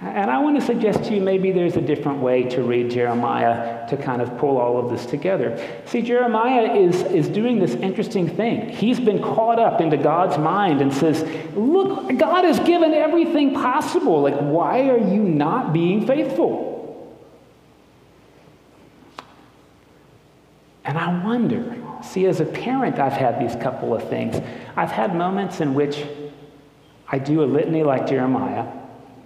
And 0.01 0.29
I 0.29 0.37
want 0.37 0.59
to 0.59 0.63
suggest 0.63 1.05
to 1.05 1.15
you 1.15 1.21
maybe 1.21 1.51
there's 1.51 1.75
a 1.75 1.81
different 1.81 2.19
way 2.19 2.43
to 2.43 2.61
read 2.61 2.91
Jeremiah 2.91 3.89
to 3.89 3.97
kind 3.97 4.21
of 4.21 4.37
pull 4.37 4.57
all 4.57 4.77
of 4.77 4.91
this 4.91 5.07
together. 5.07 5.57
See, 5.85 6.03
Jeremiah 6.03 6.75
is, 6.75 7.01
is 7.03 7.27
doing 7.27 7.57
this 7.57 7.73
interesting 7.73 8.27
thing. 8.27 8.69
He's 8.69 8.99
been 8.99 9.19
caught 9.19 9.57
up 9.57 9.81
into 9.81 9.97
God's 9.97 10.37
mind 10.37 10.81
and 10.81 10.93
says, 10.93 11.23
Look, 11.55 12.19
God 12.19 12.45
has 12.45 12.59
given 12.59 12.93
everything 12.93 13.55
possible. 13.55 14.21
Like, 14.21 14.37
why 14.37 14.89
are 14.89 14.99
you 14.99 15.23
not 15.23 15.73
being 15.73 16.05
faithful? 16.05 16.72
And 20.85 20.97
I 20.97 21.23
wonder, 21.23 21.77
see, 22.03 22.25
as 22.25 22.39
a 22.39 22.45
parent, 22.45 22.99
I've 22.99 23.13
had 23.13 23.39
these 23.39 23.55
couple 23.61 23.93
of 23.93 24.09
things. 24.09 24.41
I've 24.75 24.91
had 24.91 25.15
moments 25.15 25.61
in 25.61 25.73
which 25.73 26.05
I 27.07 27.19
do 27.19 27.43
a 27.43 27.45
litany 27.45 27.83
like 27.83 28.07
Jeremiah. 28.07 28.63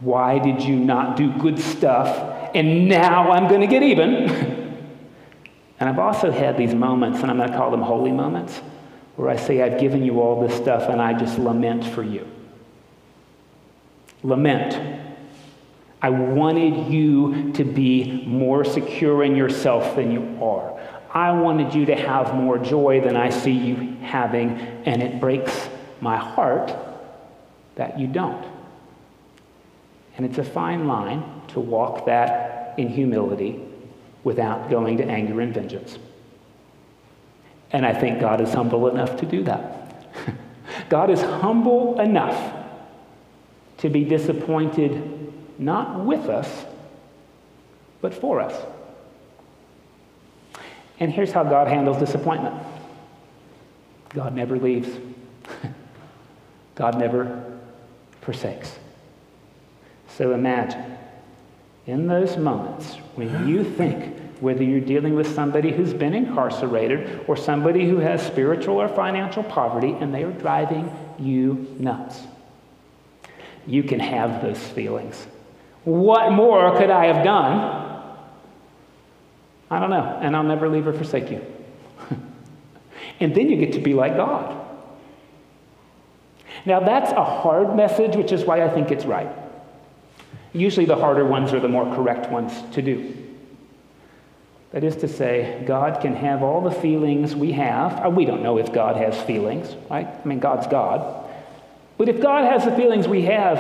Why 0.02 0.40
did 0.40 0.62
you 0.62 0.76
not 0.76 1.18
do 1.18 1.32
good 1.40 1.60
stuff? 1.60 2.52
And 2.54 2.88
now 2.88 3.32
I'm 3.32 3.48
going 3.48 3.62
to 3.62 3.68
get 3.68 3.82
even. 3.82 4.12
and 5.80 5.90
I've 5.90 6.00
also 6.00 6.30
had 6.30 6.58
these 6.58 6.76
moments, 6.76 7.22
and 7.22 7.32
I'm 7.32 7.38
going 7.38 7.50
to 7.50 7.58
call 7.58 7.72
them 7.72 7.82
holy 7.82 8.12
moments, 8.12 8.62
where 9.16 9.30
I 9.30 9.36
say, 9.36 9.64
I've 9.64 9.80
given 9.80 10.04
you 10.04 10.22
all 10.22 10.48
this 10.48 10.56
stuff 10.56 10.90
and 10.90 11.02
I 11.02 11.18
just 11.18 11.40
lament 11.40 11.84
for 11.84 12.04
you. 12.04 12.28
Lament. 14.22 15.04
I 16.00 16.10
wanted 16.10 16.94
you 16.94 17.52
to 17.54 17.64
be 17.64 18.24
more 18.28 18.64
secure 18.64 19.24
in 19.24 19.36
yourself 19.36 19.96
than 19.96 20.12
you 20.12 20.38
are. 20.44 20.80
I 21.18 21.32
wanted 21.32 21.74
you 21.74 21.88
to 21.88 21.96
have 21.96 22.36
more 22.36 22.60
joy 22.60 23.02
than 23.02 23.16
I 23.16 23.32
see 23.32 23.52
you 23.52 23.98
having, 24.04 24.52
and 24.86 25.02
it 25.02 25.20
breaks 25.20 25.68
my 26.00 26.16
heart 26.16 26.72
that 27.74 28.00
you 28.00 28.06
don't. 28.06 28.46
And 30.16 30.28
it's 30.28 30.38
a 30.38 30.44
fine 30.44 30.88
line 30.88 31.24
to 31.48 31.60
walk 31.60 32.06
that 32.06 32.76
in 32.78 32.90
humility 32.90 33.60
without 34.24 34.70
going 34.70 34.98
to 34.98 35.06
anger 35.06 35.42
and 35.42 35.52
vengeance. 35.52 35.98
And 37.72 37.84
I 37.84 38.00
think 38.00 38.20
God 38.20 38.40
is 38.40 38.54
humble 38.54 38.88
enough 38.88 39.18
to 39.18 39.26
do 39.26 39.42
that. 39.46 40.06
God 40.90 41.10
is 41.10 41.22
humble 41.22 42.00
enough 42.00 42.54
to 43.80 43.90
be 43.90 44.04
disappointed 44.04 45.34
not 45.58 46.06
with 46.06 46.30
us, 46.30 46.66
but 48.02 48.14
for 48.14 48.40
us. 48.40 48.77
And 51.00 51.12
here's 51.12 51.32
how 51.32 51.44
God 51.44 51.68
handles 51.68 51.98
disappointment 51.98 52.56
God 54.10 54.34
never 54.34 54.58
leaves, 54.58 54.90
God 56.76 56.98
never 56.98 57.60
forsakes. 58.22 58.78
So 60.10 60.34
imagine 60.34 60.98
in 61.86 62.08
those 62.08 62.38
moments 62.38 62.96
when 63.16 63.48
you 63.48 63.64
think 63.64 64.18
whether 64.40 64.64
you're 64.64 64.80
dealing 64.80 65.16
with 65.16 65.34
somebody 65.34 65.72
who's 65.72 65.94
been 65.94 66.14
incarcerated 66.14 67.26
or 67.28 67.36
somebody 67.36 67.90
who 67.90 67.98
has 67.98 68.26
spiritual 68.26 68.80
or 68.80 68.88
financial 68.88 69.44
poverty 69.44 69.92
and 70.00 70.14
they 70.14 70.24
are 70.24 70.32
driving 70.32 70.92
you 71.18 71.76
nuts. 71.80 72.22
You 73.66 73.84
can 73.84 74.00
have 74.00 74.42
those 74.42 74.60
feelings. 74.60 75.28
What 75.84 76.32
more 76.32 76.78
could 76.78 76.90
I 76.90 77.06
have 77.06 77.24
done 77.24 77.77
I 79.70 79.80
don't 79.80 79.90
know, 79.90 80.20
and 80.22 80.36
I'll 80.36 80.44
never 80.44 80.70
leave 80.70 80.88
or 80.88 80.94
forsake 80.94 81.30
you. 81.30 81.46
and 83.20 83.36
then 83.36 83.50
you 83.50 83.58
get 83.58 83.74
to 83.74 83.80
be 83.80 83.94
like 83.94 84.16
God. 84.16 84.66
Now, 86.66 86.80
that's 86.80 87.12
a 87.12 87.24
hard 87.24 87.76
message, 87.76 88.16
which 88.16 88.32
is 88.32 88.44
why 88.44 88.64
I 88.64 88.70
think 88.70 88.92
it's 88.92 89.06
right. 89.06 89.30
Usually, 90.54 90.86
the 90.86 90.96
harder 90.96 91.26
ones 91.26 91.54
are 91.54 91.60
the 91.60 91.68
more 91.68 91.86
correct 91.96 92.32
ones 92.32 92.54
to 92.74 92.82
do. 92.82 93.14
That 94.72 94.84
is 94.84 94.96
to 94.98 95.08
say, 95.08 95.64
God 95.66 96.02
can 96.02 96.16
have 96.16 96.44
all 96.44 96.62
the 96.62 96.72
feelings 96.72 97.36
we 97.36 97.54
have. 97.54 98.06
Uh, 98.06 98.10
we 98.10 98.26
don't 98.26 98.44
know 98.44 98.58
if 98.58 98.74
God 98.74 98.98
has 98.98 99.20
feelings, 99.22 99.76
right? 99.90 100.08
I 100.08 100.28
mean, 100.28 100.40
God's 100.40 100.68
God. 100.68 101.26
But 101.98 102.10
if 102.10 102.22
God 102.22 102.52
has 102.52 102.66
the 102.66 102.76
feelings 102.76 103.08
we 103.08 103.24
have, 103.24 103.58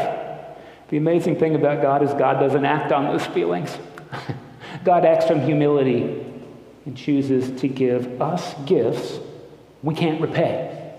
the 0.89 0.97
amazing 0.97 1.37
thing 1.37 1.55
about 1.55 1.81
God 1.81 2.03
is 2.03 2.11
God 2.13 2.39
doesn't 2.39 2.65
act 2.65 2.91
on 2.91 3.05
those 3.05 3.25
feelings. 3.33 3.77
God 4.87 5.03
acts 5.03 5.25
from 5.25 5.41
humility 5.41 6.25
and 6.85 6.95
chooses 6.95 7.59
to 7.59 7.67
give 7.67 8.21
us 8.21 8.55
gifts 8.65 9.19
we 9.83 9.93
can't 9.93 10.21
repay. 10.21 10.95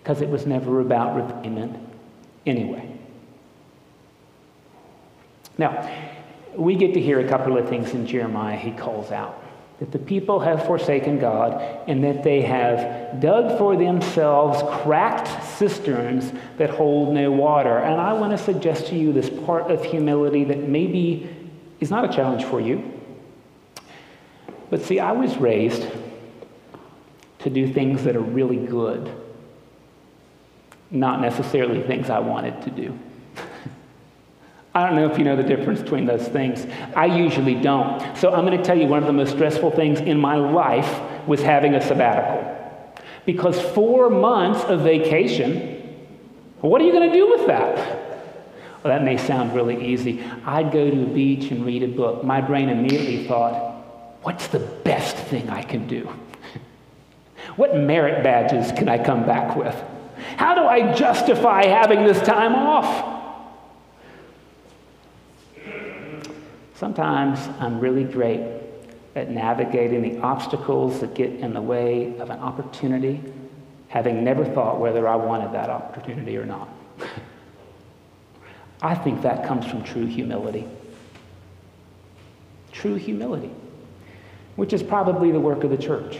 Because 0.00 0.20
it 0.20 0.28
was 0.28 0.46
never 0.46 0.78
about 0.78 1.16
repayment 1.16 1.76
anyway. 2.46 2.96
Now, 5.58 5.92
we 6.54 6.76
get 6.76 6.94
to 6.94 7.00
hear 7.00 7.18
a 7.18 7.28
couple 7.28 7.58
of 7.58 7.68
things 7.68 7.90
in 7.90 8.06
Jeremiah 8.06 8.56
he 8.56 8.70
calls 8.70 9.10
out 9.10 9.42
that 9.80 9.90
the 9.90 9.98
people 9.98 10.38
have 10.38 10.66
forsaken 10.66 11.18
God 11.18 11.60
and 11.88 12.04
that 12.04 12.22
they 12.22 12.42
have 12.42 13.18
dug 13.20 13.58
for 13.58 13.76
themselves 13.76 14.62
cracked 14.82 15.26
cisterns 15.58 16.32
that 16.56 16.70
hold 16.70 17.12
no 17.12 17.32
water. 17.32 17.78
And 17.78 18.00
I 18.00 18.12
want 18.12 18.30
to 18.30 18.38
suggest 18.38 18.86
to 18.88 18.94
you 18.94 19.12
this 19.12 19.28
part 19.44 19.72
of 19.72 19.82
humility 19.84 20.44
that 20.44 20.68
maybe 20.68 21.28
is 21.80 21.90
not 21.90 22.04
a 22.04 22.08
challenge 22.08 22.44
for 22.44 22.60
you. 22.60 23.00
But 24.68 24.82
see, 24.82 25.00
I 25.00 25.12
was 25.12 25.36
raised 25.38 25.86
to 27.40 27.50
do 27.50 27.72
things 27.72 28.04
that 28.04 28.14
are 28.14 28.20
really 28.20 28.56
good, 28.56 29.10
not 30.90 31.20
necessarily 31.20 31.82
things 31.82 32.10
I 32.10 32.20
wanted 32.20 32.62
to 32.62 32.70
do. 32.70 32.98
I 34.74 34.86
don't 34.86 34.94
know 34.94 35.10
if 35.10 35.18
you 35.18 35.24
know 35.24 35.36
the 35.36 35.42
difference 35.42 35.80
between 35.80 36.06
those 36.06 36.28
things. 36.28 36.66
I 36.94 37.06
usually 37.06 37.56
don't. 37.56 38.16
So 38.16 38.32
I'm 38.32 38.44
going 38.44 38.56
to 38.56 38.62
tell 38.62 38.78
you 38.78 38.86
one 38.86 39.00
of 39.00 39.06
the 39.06 39.12
most 39.12 39.32
stressful 39.32 39.72
things 39.72 40.00
in 40.00 40.20
my 40.20 40.36
life 40.36 41.00
was 41.26 41.42
having 41.42 41.74
a 41.74 41.80
sabbatical. 41.80 42.46
Because 43.26 43.60
four 43.60 44.08
months 44.10 44.62
of 44.64 44.80
vacation, 44.80 45.98
what 46.60 46.80
are 46.80 46.84
you 46.84 46.92
going 46.92 47.08
to 47.08 47.14
do 47.14 47.28
with 47.30 47.46
that? 47.46 47.99
Well, 48.82 48.96
that 48.96 49.04
may 49.04 49.18
sound 49.18 49.54
really 49.54 49.92
easy. 49.92 50.24
I'd 50.46 50.72
go 50.72 50.90
to 50.90 51.02
a 51.02 51.06
beach 51.06 51.50
and 51.50 51.66
read 51.66 51.82
a 51.82 51.88
book. 51.88 52.24
My 52.24 52.40
brain 52.40 52.70
immediately 52.70 53.26
thought, 53.26 53.74
what's 54.22 54.46
the 54.46 54.58
best 54.58 55.16
thing 55.16 55.50
I 55.50 55.62
can 55.62 55.86
do? 55.86 56.10
what 57.56 57.76
merit 57.76 58.24
badges 58.24 58.72
can 58.72 58.88
I 58.88 59.02
come 59.02 59.26
back 59.26 59.54
with? 59.54 59.76
How 60.36 60.54
do 60.54 60.62
I 60.62 60.94
justify 60.94 61.66
having 61.66 62.04
this 62.04 62.20
time 62.22 62.54
off? 62.54 63.18
Sometimes 66.74 67.38
I'm 67.58 67.80
really 67.80 68.04
great 68.04 68.40
at 69.14 69.30
navigating 69.30 70.00
the 70.00 70.20
obstacles 70.22 71.00
that 71.00 71.14
get 71.14 71.30
in 71.30 71.52
the 71.52 71.60
way 71.60 72.16
of 72.18 72.30
an 72.30 72.38
opportunity, 72.38 73.20
having 73.88 74.24
never 74.24 74.46
thought 74.46 74.80
whether 74.80 75.06
I 75.06 75.16
wanted 75.16 75.52
that 75.52 75.68
opportunity 75.68 76.38
or 76.38 76.46
not. 76.46 76.70
I 78.82 78.94
think 78.94 79.22
that 79.22 79.46
comes 79.46 79.66
from 79.66 79.82
true 79.82 80.06
humility. 80.06 80.66
True 82.72 82.94
humility, 82.94 83.50
which 84.56 84.72
is 84.72 84.82
probably 84.82 85.32
the 85.32 85.40
work 85.40 85.64
of 85.64 85.70
the 85.70 85.76
church. 85.76 86.18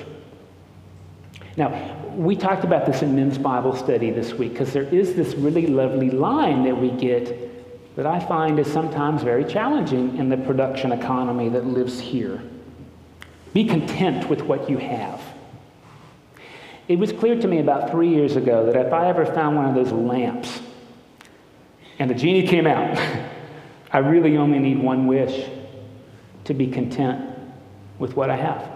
Now, 1.56 1.96
we 2.14 2.36
talked 2.36 2.64
about 2.64 2.86
this 2.86 3.02
in 3.02 3.14
men's 3.14 3.38
Bible 3.38 3.74
study 3.74 4.10
this 4.10 4.34
week 4.34 4.52
because 4.52 4.72
there 4.72 4.84
is 4.84 5.14
this 5.14 5.34
really 5.34 5.66
lovely 5.66 6.10
line 6.10 6.64
that 6.64 6.76
we 6.76 6.90
get 6.90 7.96
that 7.96 8.06
I 8.06 8.20
find 8.20 8.58
is 8.58 8.70
sometimes 8.70 9.22
very 9.22 9.44
challenging 9.44 10.16
in 10.16 10.28
the 10.28 10.36
production 10.36 10.92
economy 10.92 11.48
that 11.50 11.66
lives 11.66 11.98
here. 11.98 12.42
Be 13.52 13.64
content 13.64 14.28
with 14.28 14.42
what 14.42 14.70
you 14.70 14.78
have. 14.78 15.20
It 16.88 16.98
was 16.98 17.12
clear 17.12 17.40
to 17.40 17.48
me 17.48 17.58
about 17.58 17.90
three 17.90 18.08
years 18.08 18.36
ago 18.36 18.66
that 18.66 18.76
if 18.76 18.92
I 18.92 19.08
ever 19.08 19.26
found 19.26 19.56
one 19.56 19.66
of 19.66 19.74
those 19.74 19.92
lamps 19.92 20.60
and 22.00 22.08
the 22.08 22.14
genie 22.14 22.46
came 22.48 22.66
out, 22.66 22.98
I 23.92 23.98
really 23.98 24.36
only 24.36 24.58
need 24.58 24.82
one 24.82 25.06
wish 25.06 25.48
to 26.44 26.54
be 26.54 26.66
content 26.66 27.38
with 27.98 28.16
what 28.16 28.30
I 28.30 28.36
have. 28.36 28.68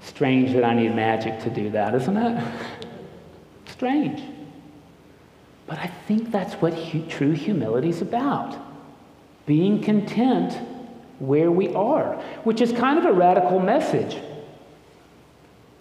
Strange 0.00 0.52
that 0.54 0.64
I 0.64 0.74
need 0.74 0.94
magic 0.94 1.40
to 1.40 1.50
do 1.50 1.70
that, 1.70 1.94
isn't 1.94 2.16
it? 2.16 2.44
Strange. 3.66 4.22
But 5.66 5.78
I 5.78 5.88
think 6.06 6.32
that's 6.32 6.54
what 6.54 6.72
hu- 6.72 7.06
true 7.06 7.32
humility 7.32 7.90
is 7.90 8.00
about 8.00 8.56
being 9.44 9.82
content 9.82 10.58
where 11.18 11.50
we 11.50 11.74
are, 11.74 12.14
which 12.44 12.62
is 12.62 12.72
kind 12.72 12.98
of 12.98 13.04
a 13.04 13.12
radical 13.12 13.60
message. 13.60 14.16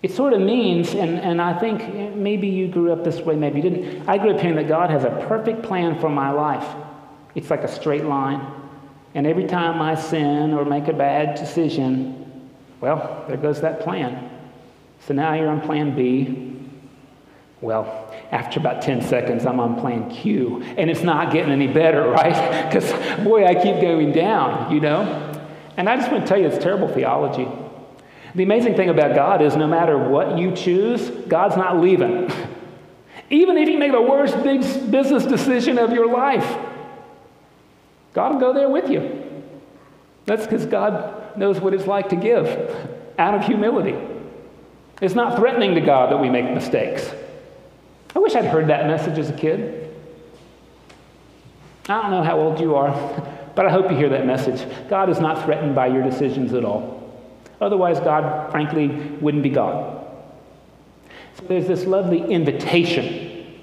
It 0.03 0.11
sort 0.11 0.33
of 0.33 0.41
means, 0.41 0.93
and, 0.93 1.19
and 1.19 1.41
I 1.41 1.57
think 1.57 2.15
maybe 2.15 2.47
you 2.47 2.67
grew 2.67 2.91
up 2.91 3.03
this 3.03 3.19
way, 3.19 3.35
maybe 3.35 3.61
you 3.61 3.69
didn't. 3.69 4.07
I 4.07 4.17
grew 4.17 4.31
up 4.31 4.39
hearing 4.39 4.55
that 4.57 4.67
God 4.67 4.89
has 4.91 5.03
a 5.03 5.25
perfect 5.27 5.63
plan 5.63 5.99
for 5.99 6.09
my 6.09 6.29
life. 6.29 6.67
It's 7.33 7.49
like 7.49 7.63
a 7.63 7.67
straight 7.67 8.05
line. 8.05 8.45
And 9.15 9.25
every 9.25 9.45
time 9.45 9.81
I 9.81 9.95
sin 9.95 10.53
or 10.53 10.65
make 10.65 10.87
a 10.87 10.93
bad 10.93 11.35
decision, 11.35 12.51
well, 12.79 13.25
there 13.27 13.37
goes 13.37 13.61
that 13.61 13.79
plan. 13.79 14.29
So 15.07 15.13
now 15.15 15.33
you're 15.33 15.49
on 15.49 15.61
plan 15.61 15.95
B. 15.95 16.53
Well, 17.59 18.13
after 18.31 18.59
about 18.59 18.83
10 18.83 19.01
seconds, 19.01 19.47
I'm 19.47 19.59
on 19.59 19.79
plan 19.79 20.11
Q, 20.11 20.61
and 20.61 20.91
it's 20.91 21.01
not 21.01 21.33
getting 21.33 21.51
any 21.51 21.65
better, 21.65 22.07
right? 22.09 22.69
Because, 22.69 22.91
boy, 23.23 23.45
I 23.45 23.55
keep 23.55 23.81
going 23.81 24.11
down, 24.11 24.71
you 24.71 24.79
know? 24.79 25.01
And 25.75 25.89
I 25.89 25.95
just 25.95 26.11
want 26.11 26.23
to 26.23 26.29
tell 26.29 26.39
you, 26.39 26.47
it's 26.47 26.63
terrible 26.63 26.87
theology. 26.87 27.47
The 28.37 28.43
amazing 28.43 28.75
thing 28.75 28.89
about 28.89 29.15
God 29.15 29.41
is 29.41 29.55
no 29.55 29.65
matter 29.65 29.97
what 29.97 30.37
you 30.37 30.55
choose, 30.55 31.09
God's 31.27 31.57
not 31.57 31.81
leaving. 31.81 32.31
Even 33.31 33.57
if 33.57 33.67
you 33.67 33.79
make 33.79 33.91
the 33.91 33.99
worst 33.99 34.43
big 34.43 34.61
business 34.91 35.25
decision 35.25 35.79
of 35.79 35.91
your 35.91 36.07
life, 36.07 36.45
God 38.13 38.33
will 38.33 38.39
go 38.39 38.53
there 38.53 38.69
with 38.69 38.91
you. 38.91 39.43
That's 40.27 40.43
because 40.43 40.67
God 40.67 41.35
knows 41.35 41.59
what 41.59 41.73
it's 41.73 41.87
like 41.87 42.09
to 42.09 42.15
give 42.15 42.45
out 43.17 43.33
of 43.33 43.43
humility. 43.43 43.97
It's 45.01 45.15
not 45.15 45.39
threatening 45.39 45.73
to 45.73 45.81
God 45.81 46.11
that 46.11 46.17
we 46.17 46.29
make 46.29 46.45
mistakes. 46.45 47.09
I 48.15 48.19
wish 48.19 48.35
I'd 48.35 48.45
heard 48.45 48.67
that 48.67 48.85
message 48.85 49.17
as 49.17 49.31
a 49.31 49.33
kid. 49.33 49.95
I 51.89 52.03
don't 52.03 52.11
know 52.11 52.23
how 52.23 52.39
old 52.39 52.59
you 52.59 52.75
are, 52.75 52.91
but 53.55 53.65
I 53.65 53.71
hope 53.71 53.89
you 53.89 53.97
hear 53.97 54.09
that 54.09 54.27
message. 54.27 54.63
God 54.89 55.09
is 55.09 55.19
not 55.19 55.43
threatened 55.43 55.73
by 55.73 55.87
your 55.87 56.03
decisions 56.03 56.53
at 56.53 56.63
all. 56.63 56.96
Otherwise, 57.59 57.99
God, 57.99 58.51
frankly, 58.51 58.87
wouldn't 58.87 59.43
be 59.43 59.49
God. 59.49 60.05
So 61.35 61.45
there's 61.45 61.67
this 61.67 61.85
lovely 61.85 62.23
invitation 62.23 63.59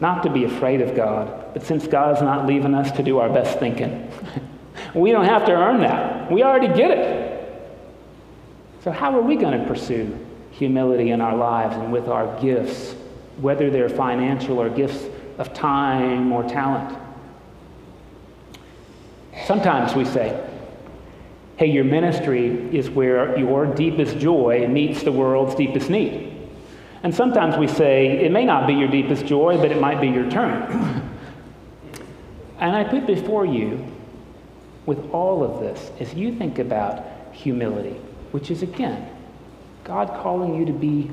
not 0.00 0.22
to 0.24 0.30
be 0.30 0.44
afraid 0.44 0.80
of 0.80 0.96
God, 0.96 1.52
but 1.52 1.62
since 1.62 1.86
God 1.86 2.16
is 2.16 2.22
not 2.22 2.46
leaving 2.46 2.74
us 2.74 2.90
to 2.92 3.02
do 3.02 3.18
our 3.18 3.28
best 3.28 3.58
thinking, 3.58 4.10
we 4.94 5.12
don't 5.12 5.24
have 5.24 5.46
to 5.46 5.52
earn 5.52 5.80
that. 5.80 6.30
We 6.30 6.42
already 6.42 6.68
get 6.68 6.90
it. 6.90 7.24
So, 8.82 8.90
how 8.90 9.16
are 9.16 9.22
we 9.22 9.36
going 9.36 9.58
to 9.58 9.66
pursue 9.66 10.18
humility 10.50 11.10
in 11.10 11.20
our 11.20 11.36
lives 11.36 11.76
and 11.76 11.92
with 11.92 12.08
our 12.08 12.40
gifts, 12.40 12.94
whether 13.40 13.70
they're 13.70 13.88
financial 13.88 14.60
or 14.60 14.68
gifts 14.68 15.06
of 15.38 15.54
time 15.54 16.32
or 16.32 16.42
talent? 16.42 16.98
Sometimes 19.46 19.94
we 19.94 20.04
say, 20.04 20.48
hey, 21.56 21.66
your 21.66 21.84
ministry 21.84 22.48
is 22.76 22.90
where 22.90 23.38
your 23.38 23.66
deepest 23.66 24.18
joy 24.18 24.66
meets 24.68 25.02
the 25.02 25.12
world's 25.12 25.54
deepest 25.54 25.88
need. 25.88 26.32
And 27.02 27.14
sometimes 27.14 27.56
we 27.56 27.68
say, 27.68 28.24
it 28.24 28.32
may 28.32 28.44
not 28.44 28.66
be 28.66 28.74
your 28.74 28.88
deepest 28.88 29.26
joy, 29.26 29.58
but 29.58 29.70
it 29.70 29.80
might 29.80 30.00
be 30.00 30.08
your 30.08 30.28
turn. 30.30 30.62
and 32.58 32.74
I 32.74 32.82
put 32.82 33.06
before 33.06 33.44
you, 33.44 33.86
with 34.86 35.10
all 35.10 35.42
of 35.44 35.60
this, 35.60 35.90
as 36.00 36.14
you 36.14 36.34
think 36.34 36.58
about 36.58 37.04
humility, 37.32 37.96
which 38.32 38.50
is 38.50 38.62
again, 38.62 39.08
God 39.84 40.08
calling 40.22 40.54
you 40.54 40.64
to 40.66 40.72
be 40.72 41.10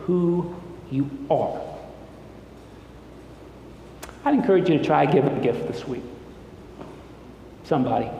who 0.00 0.54
you 0.90 1.08
are. 1.30 1.60
I'd 4.24 4.34
encourage 4.34 4.68
you 4.68 4.78
to 4.78 4.84
try 4.84 5.06
giving 5.06 5.36
a 5.36 5.40
gift 5.40 5.68
this 5.68 5.86
week. 5.86 6.02
Somebody. 7.64 8.10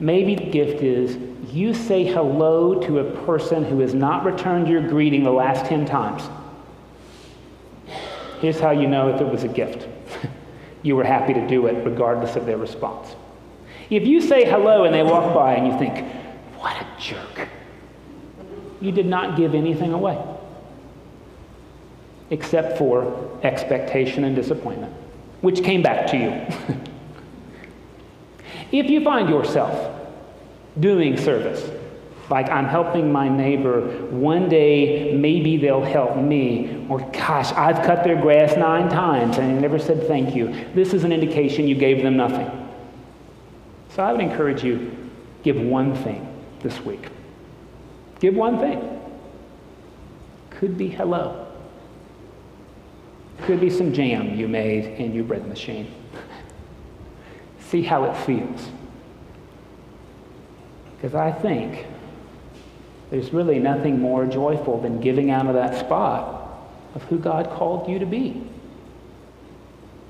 Maybe 0.00 0.34
the 0.34 0.50
gift 0.50 0.82
is 0.82 1.16
you 1.52 1.72
say 1.72 2.04
hello 2.04 2.80
to 2.80 2.98
a 2.98 3.24
person 3.24 3.64
who 3.64 3.80
has 3.80 3.94
not 3.94 4.24
returned 4.24 4.68
your 4.68 4.86
greeting 4.86 5.22
the 5.22 5.30
last 5.30 5.66
10 5.66 5.86
times. 5.86 6.22
Here's 8.40 8.58
how 8.58 8.72
you 8.72 8.88
know 8.88 9.14
if 9.14 9.20
it 9.20 9.28
was 9.28 9.44
a 9.44 9.48
gift. 9.48 9.88
you 10.82 10.96
were 10.96 11.04
happy 11.04 11.32
to 11.32 11.46
do 11.46 11.66
it 11.66 11.84
regardless 11.84 12.36
of 12.36 12.44
their 12.44 12.58
response. 12.58 13.14
If 13.90 14.06
you 14.06 14.20
say 14.20 14.44
hello 14.44 14.84
and 14.84 14.94
they 14.94 15.02
walk 15.02 15.34
by 15.34 15.54
and 15.54 15.66
you 15.66 15.78
think, 15.78 16.06
what 16.56 16.74
a 16.76 16.86
jerk, 17.00 17.48
you 18.80 18.90
did 18.90 19.06
not 19.06 19.36
give 19.36 19.54
anything 19.54 19.92
away 19.92 20.18
except 22.30 22.78
for 22.78 23.38
expectation 23.42 24.24
and 24.24 24.34
disappointment, 24.34 24.92
which 25.40 25.62
came 25.62 25.82
back 25.82 26.06
to 26.08 26.16
you. 26.16 26.76
If 28.72 28.90
you 28.90 29.02
find 29.02 29.28
yourself 29.28 30.00
doing 30.80 31.16
service, 31.16 31.70
like 32.30 32.48
I'm 32.48 32.66
helping 32.66 33.12
my 33.12 33.28
neighbor, 33.28 33.82
one 34.10 34.48
day 34.48 35.14
maybe 35.14 35.56
they'll 35.56 35.84
help 35.84 36.16
me, 36.16 36.86
or 36.88 37.00
gosh, 37.10 37.52
I've 37.52 37.84
cut 37.84 38.02
their 38.02 38.20
grass 38.20 38.56
nine 38.56 38.88
times 38.88 39.36
and 39.38 39.56
they 39.56 39.60
never 39.60 39.78
said 39.78 40.06
thank 40.06 40.34
you. 40.34 40.48
This 40.74 40.94
is 40.94 41.04
an 41.04 41.12
indication 41.12 41.68
you 41.68 41.74
gave 41.74 42.02
them 42.02 42.16
nothing. 42.16 42.50
So 43.90 44.02
I 44.02 44.12
would 44.12 44.20
encourage 44.20 44.64
you 44.64 44.90
give 45.42 45.56
one 45.56 45.94
thing 45.94 46.26
this 46.60 46.80
week. 46.80 47.08
Give 48.20 48.34
one 48.34 48.58
thing. 48.58 49.00
Could 50.50 50.78
be 50.78 50.88
hello. 50.88 51.46
Could 53.42 53.60
be 53.60 53.68
some 53.68 53.92
jam 53.92 54.34
you 54.34 54.48
made 54.48 54.84
in 54.98 55.14
your 55.14 55.24
bread 55.24 55.46
machine. 55.46 55.92
See 57.68 57.82
how 57.82 58.04
it 58.04 58.16
feels. 58.24 58.70
Because 60.96 61.14
I 61.14 61.32
think 61.32 61.86
there's 63.10 63.32
really 63.32 63.58
nothing 63.58 64.00
more 64.00 64.26
joyful 64.26 64.80
than 64.80 65.00
giving 65.00 65.30
out 65.30 65.46
of 65.46 65.54
that 65.54 65.78
spot 65.78 66.58
of 66.94 67.02
who 67.04 67.18
God 67.18 67.50
called 67.50 67.88
you 67.88 67.98
to 67.98 68.06
be. 68.06 68.46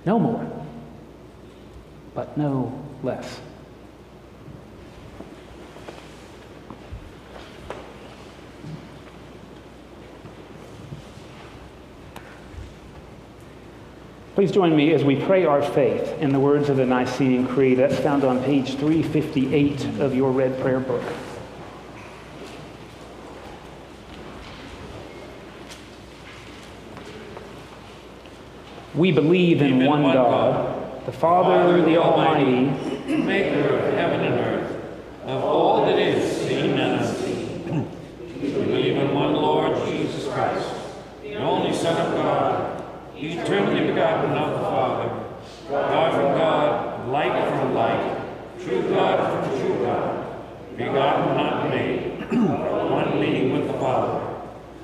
No 0.06 0.18
more, 0.18 0.50
but 2.14 2.36
no 2.36 2.72
less. 3.02 3.40
Please 14.34 14.50
join 14.50 14.74
me 14.74 14.92
as 14.92 15.04
we 15.04 15.14
pray 15.14 15.44
our 15.44 15.62
faith 15.62 16.12
in 16.18 16.32
the 16.32 16.40
words 16.40 16.68
of 16.68 16.76
the 16.76 16.84
Nicene 16.84 17.46
Creed. 17.46 17.78
That's 17.78 18.00
found 18.00 18.24
on 18.24 18.42
page 18.42 18.74
358 18.74 20.00
of 20.00 20.12
your 20.12 20.32
red 20.32 20.60
prayer 20.60 20.80
book. 20.80 21.04
We 28.92 29.12
believe 29.12 29.62
in 29.62 29.80
in 29.80 29.86
one 29.86 30.02
one 30.02 30.14
God, 30.14 31.06
the 31.06 31.12
Father, 31.12 31.80
the 31.82 31.96
Almighty, 31.96 32.66
maker 33.16 33.68
of 33.68 33.94
heaven 33.94 34.20
and 34.20 34.34
earth, 34.34 34.82
of 35.26 35.44
all 35.44 35.86
that 35.86 35.96
is 35.96 36.40
seen 36.40 36.76
and 36.78 37.00
unseen. 37.00 37.88
We 38.42 38.50
believe 38.50 38.96
in 38.96 39.14
one 39.14 39.34
Lord 39.34 39.76
Jesus 39.88 40.26
Christ, 40.32 40.68
the 41.22 41.36
only 41.36 41.72
Son 41.72 41.96
of 42.04 42.14
God, 42.14 42.53
eternally 43.32 43.86
begotten 43.86 44.32
of 44.32 44.52
the 44.52 44.58
Father, 44.58 45.24
God 45.70 46.12
from 46.12 46.38
God, 46.38 47.08
light 47.08 47.48
from 47.48 47.74
light, 47.74 48.20
true 48.60 48.82
God 48.88 49.44
from 49.44 49.60
true 49.60 49.84
God, 49.84 50.76
begotten, 50.76 51.36
not 51.36 51.70
made, 51.70 52.20
one 52.32 53.20
being 53.20 53.52
with 53.52 53.66
the 53.66 53.74
Father. 53.74 54.34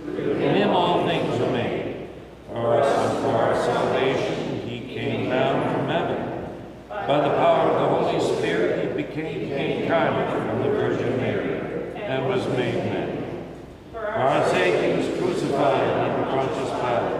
In 0.07 0.55
him 0.55 0.71
all 0.71 1.07
things 1.07 1.41
are 1.41 1.53
made. 1.53 2.09
For 2.49 2.81
us 2.81 3.11
and 3.11 3.25
for 3.25 3.31
our 3.31 3.55
salvation 3.55 4.69
he 4.69 4.93
came 4.93 5.31
down 5.31 5.75
from 5.75 5.87
heaven. 5.87 6.47
By 6.89 7.29
the 7.29 7.35
power 7.37 7.71
of 7.71 7.81
the 7.81 8.11
Holy 8.11 8.37
Spirit 8.37 8.97
he 8.97 9.03
became 9.03 9.53
incarnate 9.53 10.31
from 10.33 10.63
the 10.63 10.71
Virgin 10.71 11.17
Mary 11.19 11.95
and 11.97 12.27
was 12.27 12.47
made 12.49 12.75
man. 12.75 13.47
For 13.93 14.05
our 14.05 14.49
sake 14.51 14.83
he 14.85 14.99
was 14.99 15.19
crucified 15.19 15.89
under 15.97 16.31
Pontius 16.31 16.71
Pilate. 16.71 17.20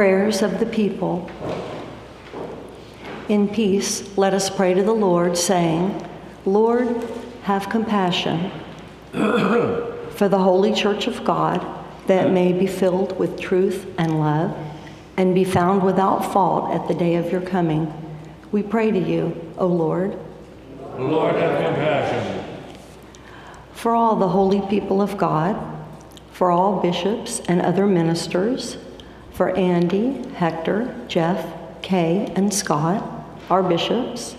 prayers 0.00 0.40
of 0.40 0.58
the 0.58 0.64
people. 0.64 1.30
In 3.28 3.46
peace, 3.46 4.16
let 4.16 4.32
us 4.32 4.48
pray 4.48 4.72
to 4.72 4.82
the 4.82 4.94
Lord, 4.94 5.36
saying, 5.36 6.08
Lord, 6.46 7.06
have 7.42 7.68
compassion 7.68 8.50
for 9.12 10.26
the 10.26 10.38
holy 10.38 10.72
church 10.72 11.06
of 11.06 11.22
God, 11.22 11.60
that 12.06 12.30
may 12.30 12.50
be 12.50 12.66
filled 12.66 13.18
with 13.18 13.38
truth 13.38 13.86
and 13.98 14.18
love, 14.18 14.56
and 15.18 15.34
be 15.34 15.44
found 15.44 15.82
without 15.82 16.32
fault 16.32 16.74
at 16.74 16.88
the 16.88 16.94
day 16.94 17.16
of 17.16 17.30
your 17.30 17.42
coming. 17.42 17.92
We 18.52 18.62
pray 18.62 18.90
to 18.90 18.98
you, 18.98 19.52
O 19.58 19.66
Lord, 19.66 20.18
Lord, 20.96 21.34
have 21.34 21.62
compassion. 21.62 22.42
for 23.74 23.94
all 23.94 24.16
the 24.16 24.28
holy 24.28 24.62
people 24.62 25.02
of 25.02 25.18
God, 25.18 25.60
for 26.32 26.50
all 26.50 26.80
bishops 26.80 27.42
and 27.48 27.60
other 27.60 27.86
ministers, 27.86 28.78
for 29.40 29.56
Andy, 29.56 30.22
Hector, 30.34 30.94
Jeff, 31.08 31.50
Kay, 31.80 32.30
and 32.36 32.52
Scott, 32.52 33.02
our 33.48 33.62
bishops, 33.62 34.36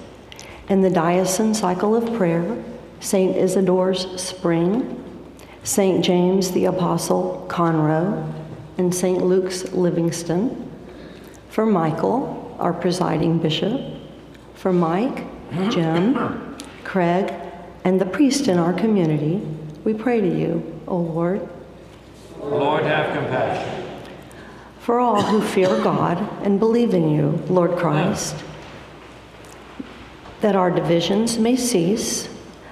and 0.70 0.84
the 0.84 0.92
diocesan 0.92 1.56
cycle 1.56 1.96
of 1.96 2.16
prayer, 2.18 2.64
St. 3.00 3.36
Isidore's 3.36 4.22
Spring, 4.22 5.04
St. 5.64 6.06
James 6.06 6.52
the 6.52 6.66
Apostle 6.66 7.48
Conroe, 7.50 8.32
and 8.78 8.94
St. 8.94 9.24
Luke's 9.24 9.74
Livingston, 9.74 10.72
for 11.50 11.66
Michael, 11.66 12.56
our 12.60 12.72
presiding 12.72 13.40
bishop, 13.40 13.82
for 14.54 14.72
Mike, 14.72 15.26
Jim, 15.72 16.60
Craig, 16.84 17.34
and 17.86 18.00
the 18.00 18.06
priest 18.06 18.48
in 18.48 18.60
our 18.60 18.74
community, 18.74 19.42
we 19.84 19.96
pray 19.96 20.22
to 20.22 20.28
you, 20.28 20.80
O 20.88 20.98
Lord, 20.98 21.50
Lord, 22.40 22.84
have 22.84 23.16
compassion. 23.18 23.81
For 24.82 25.00
all 25.00 25.22
who 25.22 25.42
fear 25.42 25.68
God 25.84 26.18
and 26.44 26.60
believe 26.60 26.94
in 26.94 27.12
you, 27.12 27.44
Lord 27.48 27.78
Christ, 27.78 28.36
that 30.42 30.56
our 30.56 30.72
divisions 30.72 31.38
may 31.38 31.56
cease 31.56 32.28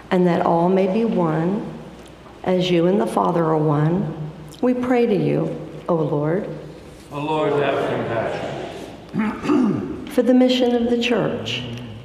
and 0.09 0.25
that 0.25 0.43
all 0.43 0.69
may 0.69 0.91
be 0.91 1.05
one, 1.05 1.71
as 2.43 2.71
you 2.71 2.87
and 2.87 2.99
the 2.99 3.05
Father 3.05 3.43
are 3.43 3.57
one. 3.57 4.31
We 4.59 4.73
pray 4.73 5.05
to 5.05 5.15
you, 5.15 5.55
O 5.87 5.95
Lord, 5.95 6.49
O 7.11 7.19
Lord, 7.19 7.53
have 7.53 7.89
compassion. 7.89 10.07
for 10.07 10.23
the 10.23 10.33
mission 10.33 10.75
of 10.75 10.89
the 10.89 11.01
church, 11.01 11.63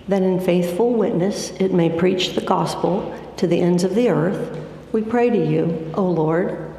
that 0.09 0.22
in 0.22 0.38
faithful 0.38 0.92
witness 0.92 1.50
it 1.52 1.72
may 1.72 1.88
preach 1.88 2.34
the 2.34 2.42
gospel 2.42 3.18
to 3.38 3.46
the 3.46 3.61
ends 3.61 3.84
of 3.84 3.94
the 3.94 4.11
earth. 4.11 4.61
We 4.92 5.00
pray 5.00 5.30
to 5.30 5.46
you, 5.46 5.90
O 5.94 6.05
Lord, 6.05 6.74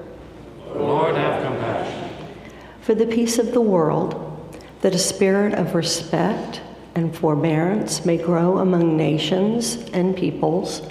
O 0.74 0.80
Lord, 0.80 1.16
have 1.16 1.44
compassion. 1.44 1.95
For 2.86 2.94
the 2.94 3.08
peace 3.08 3.40
of 3.40 3.52
the 3.52 3.62
world, 3.62 4.14
that 4.82 4.94
a 4.94 5.00
spirit 5.00 5.56
of 5.56 5.74
respect 5.74 6.62
and 6.94 7.18
forbearance 7.18 8.06
may 8.06 8.16
grow 8.16 8.60
among 8.60 8.96
nations 8.96 9.90
and 9.92 10.16
peoples. 10.16 10.84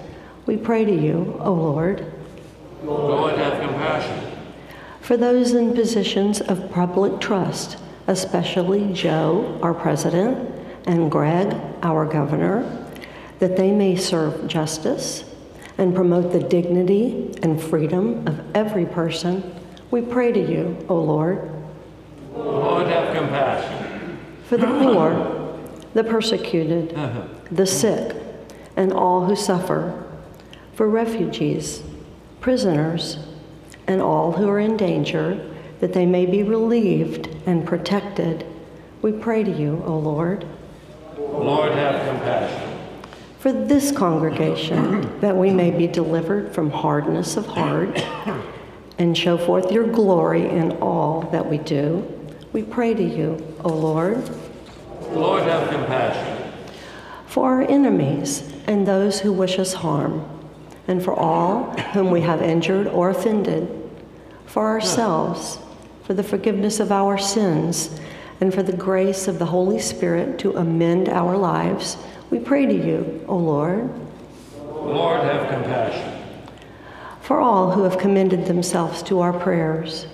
We 0.45 0.57
pray 0.57 0.85
to 0.85 0.93
you, 0.93 1.39
O 1.39 1.53
Lord, 1.53 2.13
Lord, 2.83 3.39
have 3.39 3.61
compassion. 3.61 4.29
for 5.03 5.17
those 5.17 5.53
in 5.53 5.73
positions 5.73 6.41
of 6.41 6.69
public 6.73 7.21
trust, 7.21 7.79
especially 8.09 8.93
Joe, 8.93 9.61
our 9.63 9.73
president, 9.73 10.53
and 10.89 11.09
Greg, 11.13 11.55
our 11.85 12.07
governor, 12.07 12.89
that 13.39 13.57
they 13.57 13.71
may 13.71 13.95
serve 13.95 14.49
justice 14.49 15.23
and 15.79 15.95
promote 15.95 16.33
the 16.33 16.41
dignity 16.41 17.33
and 17.45 17.63
freedom 17.63 18.27
of 18.27 18.45
every 18.57 18.85
person. 18.85 19.55
We 19.93 20.03
pray 20.03 20.33
to 20.33 20.41
you, 20.41 20.85
O 20.89 21.01
Lord. 21.01 21.54
Lord, 22.35 22.87
have 22.89 23.15
compassion. 23.17 24.19
for 24.45 24.57
the 24.57 24.67
poor, 24.67 25.59
the 25.95 26.05
persecuted, 26.05 26.95
uh-huh. 26.95 27.23
the 27.51 27.67
sick, 27.67 28.17
and 28.77 28.93
all 28.93 29.25
who 29.25 29.37
suffer, 29.37 30.05
for 30.75 30.89
refugees, 30.89 31.83
prisoners, 32.41 33.19
and 33.87 34.03
all 34.03 34.33
who 34.33 34.49
are 34.49 34.59
in 34.59 34.77
danger, 34.77 35.51
that 35.81 35.93
they 35.93 36.07
may 36.07 36.27
be 36.27 36.43
relieved 36.43 37.29
and 37.47 37.67
protected. 37.67 38.45
We 39.03 39.13
pray 39.13 39.45
to 39.45 39.51
you, 39.51 39.83
O 39.87 39.99
Lord, 39.99 40.47
Lord, 41.19 41.73
have 41.73 42.09
compassion. 42.09 42.79
for 43.39 43.53
this 43.53 43.93
congregation, 43.93 45.19
that 45.21 45.37
we 45.37 45.51
may 45.51 45.71
be 45.71 45.87
delivered 45.87 46.55
from 46.55 46.71
hardness 46.71 47.37
of 47.37 47.47
heart 47.47 48.03
and 48.99 49.17
show 49.17 49.37
forth 49.37 49.71
your 49.71 49.87
glory 49.87 50.49
in 50.49 50.73
all 50.79 51.23
that 51.33 51.49
we 51.49 51.59
do. 51.59 52.14
We 52.55 52.63
pray 52.63 52.95
to 52.95 53.03
you, 53.03 53.45
O 53.65 53.69
Lord. 53.69 54.31
Lord, 55.11 55.43
have 55.43 55.69
compassion. 55.69 56.53
for 57.27 57.47
our 57.51 57.63
enemies 57.63 58.45
and 58.69 58.87
those 58.87 59.19
who 59.19 59.33
wish 59.33 59.59
us 59.59 59.75
harm, 59.75 60.25
and 60.87 61.03
for 61.03 61.13
all 61.13 61.65
whom 61.93 62.13
we 62.13 62.21
have 62.21 62.41
injured 62.41 62.87
or 62.87 63.11
offended, 63.11 63.69
for 64.47 64.69
ourselves, 64.69 65.59
for 66.05 66.15
the 66.15 66.23
forgiveness 66.23 66.79
of 66.79 66.93
our 66.93 67.19
sins, 67.19 67.99
and 68.41 68.55
for 68.55 68.63
the 68.63 68.77
grace 68.77 69.27
of 69.27 69.41
the 69.41 69.47
Holy 69.47 69.81
Spirit 69.81 70.39
to 70.39 70.57
amend 70.57 71.09
our 71.09 71.37
lives, 71.37 71.97
we 72.31 72.39
pray 72.39 72.67
to 72.67 72.73
you, 72.73 73.25
O 73.27 73.37
Lord. 73.37 73.91
Lord, 74.61 75.25
have 75.25 75.49
compassion. 75.49 76.23
For 77.21 77.41
all 77.41 77.73
who 77.73 77.83
have 77.83 77.99
commended 77.99 78.47
themselves 78.47 79.03
to 79.05 79.19
our 79.19 79.33
prayers, 79.33 80.07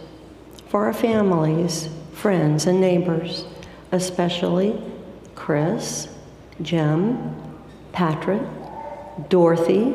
for 0.69 0.87
our 0.87 0.95
families, 0.95 1.91
friends, 2.21 2.67
and 2.67 2.79
neighbors, 2.79 3.47
especially 3.93 4.79
Chris, 5.35 6.07
Jim, 6.61 7.35
Patrick, 7.93 8.43
Dorothy, 9.31 9.95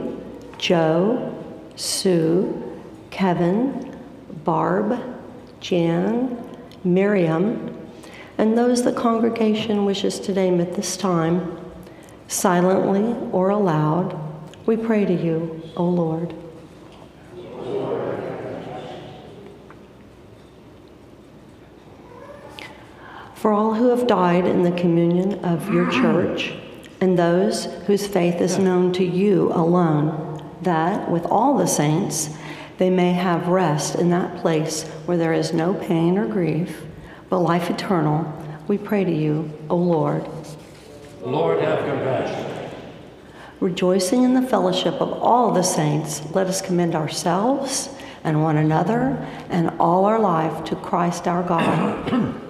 Joe, 0.57 1.31
Sue, 1.75 2.81
Kevin, 3.11 3.95
Barb, 4.43 4.99
Jan, 5.59 6.35
Miriam, 6.83 7.77
and 8.39 8.57
those 8.57 8.83
the 8.83 8.91
congregation 8.91 9.85
wishes 9.85 10.19
to 10.21 10.33
name 10.33 10.59
at 10.59 10.75
this 10.75 10.97
time, 10.97 11.55
silently 12.27 13.15
or 13.31 13.49
aloud, 13.49 14.19
we 14.65 14.75
pray 14.75 15.05
to 15.05 15.13
you, 15.13 15.61
O 15.77 15.83
Lord. 15.83 16.33
For 23.45 23.53
all 23.53 23.75
who 23.75 23.89
have 23.89 24.07
died 24.07 24.47
in 24.47 24.63
the 24.63 24.71
communion 24.71 25.45
of 25.45 25.71
your 25.71 25.85
mm-hmm. 25.85 26.01
church, 26.01 26.55
and 26.99 27.15
those 27.15 27.65
whose 27.85 28.07
faith 28.07 28.41
is 28.41 28.57
known 28.57 28.91
to 28.93 29.05
you 29.05 29.53
alone, 29.53 30.43
that 30.63 31.11
with 31.11 31.27
all 31.27 31.55
the 31.55 31.67
saints 31.67 32.35
they 32.79 32.89
may 32.89 33.11
have 33.13 33.47
rest 33.47 33.99
in 33.99 34.09
that 34.09 34.37
place 34.37 34.87
where 35.05 35.15
there 35.15 35.31
is 35.31 35.53
no 35.53 35.75
pain 35.75 36.17
or 36.17 36.25
grief, 36.25 36.85
but 37.29 37.37
life 37.37 37.69
eternal, 37.69 38.25
we 38.67 38.79
pray 38.79 39.03
to 39.03 39.13
you, 39.13 39.53
O 39.69 39.75
Lord. 39.75 40.27
Lord, 41.21 41.61
have 41.61 41.85
compassion. 41.85 42.71
Rejoicing 43.59 44.23
in 44.23 44.33
the 44.33 44.41
fellowship 44.41 44.95
of 44.95 45.13
all 45.21 45.51
the 45.51 45.61
saints, 45.61 46.23
let 46.33 46.47
us 46.47 46.63
commend 46.63 46.95
ourselves 46.95 47.89
and 48.23 48.41
one 48.41 48.57
another 48.57 49.23
and 49.51 49.69
all 49.79 50.05
our 50.05 50.19
life 50.19 50.63
to 50.63 50.75
Christ 50.75 51.27
our 51.27 51.43
God. 51.43 52.41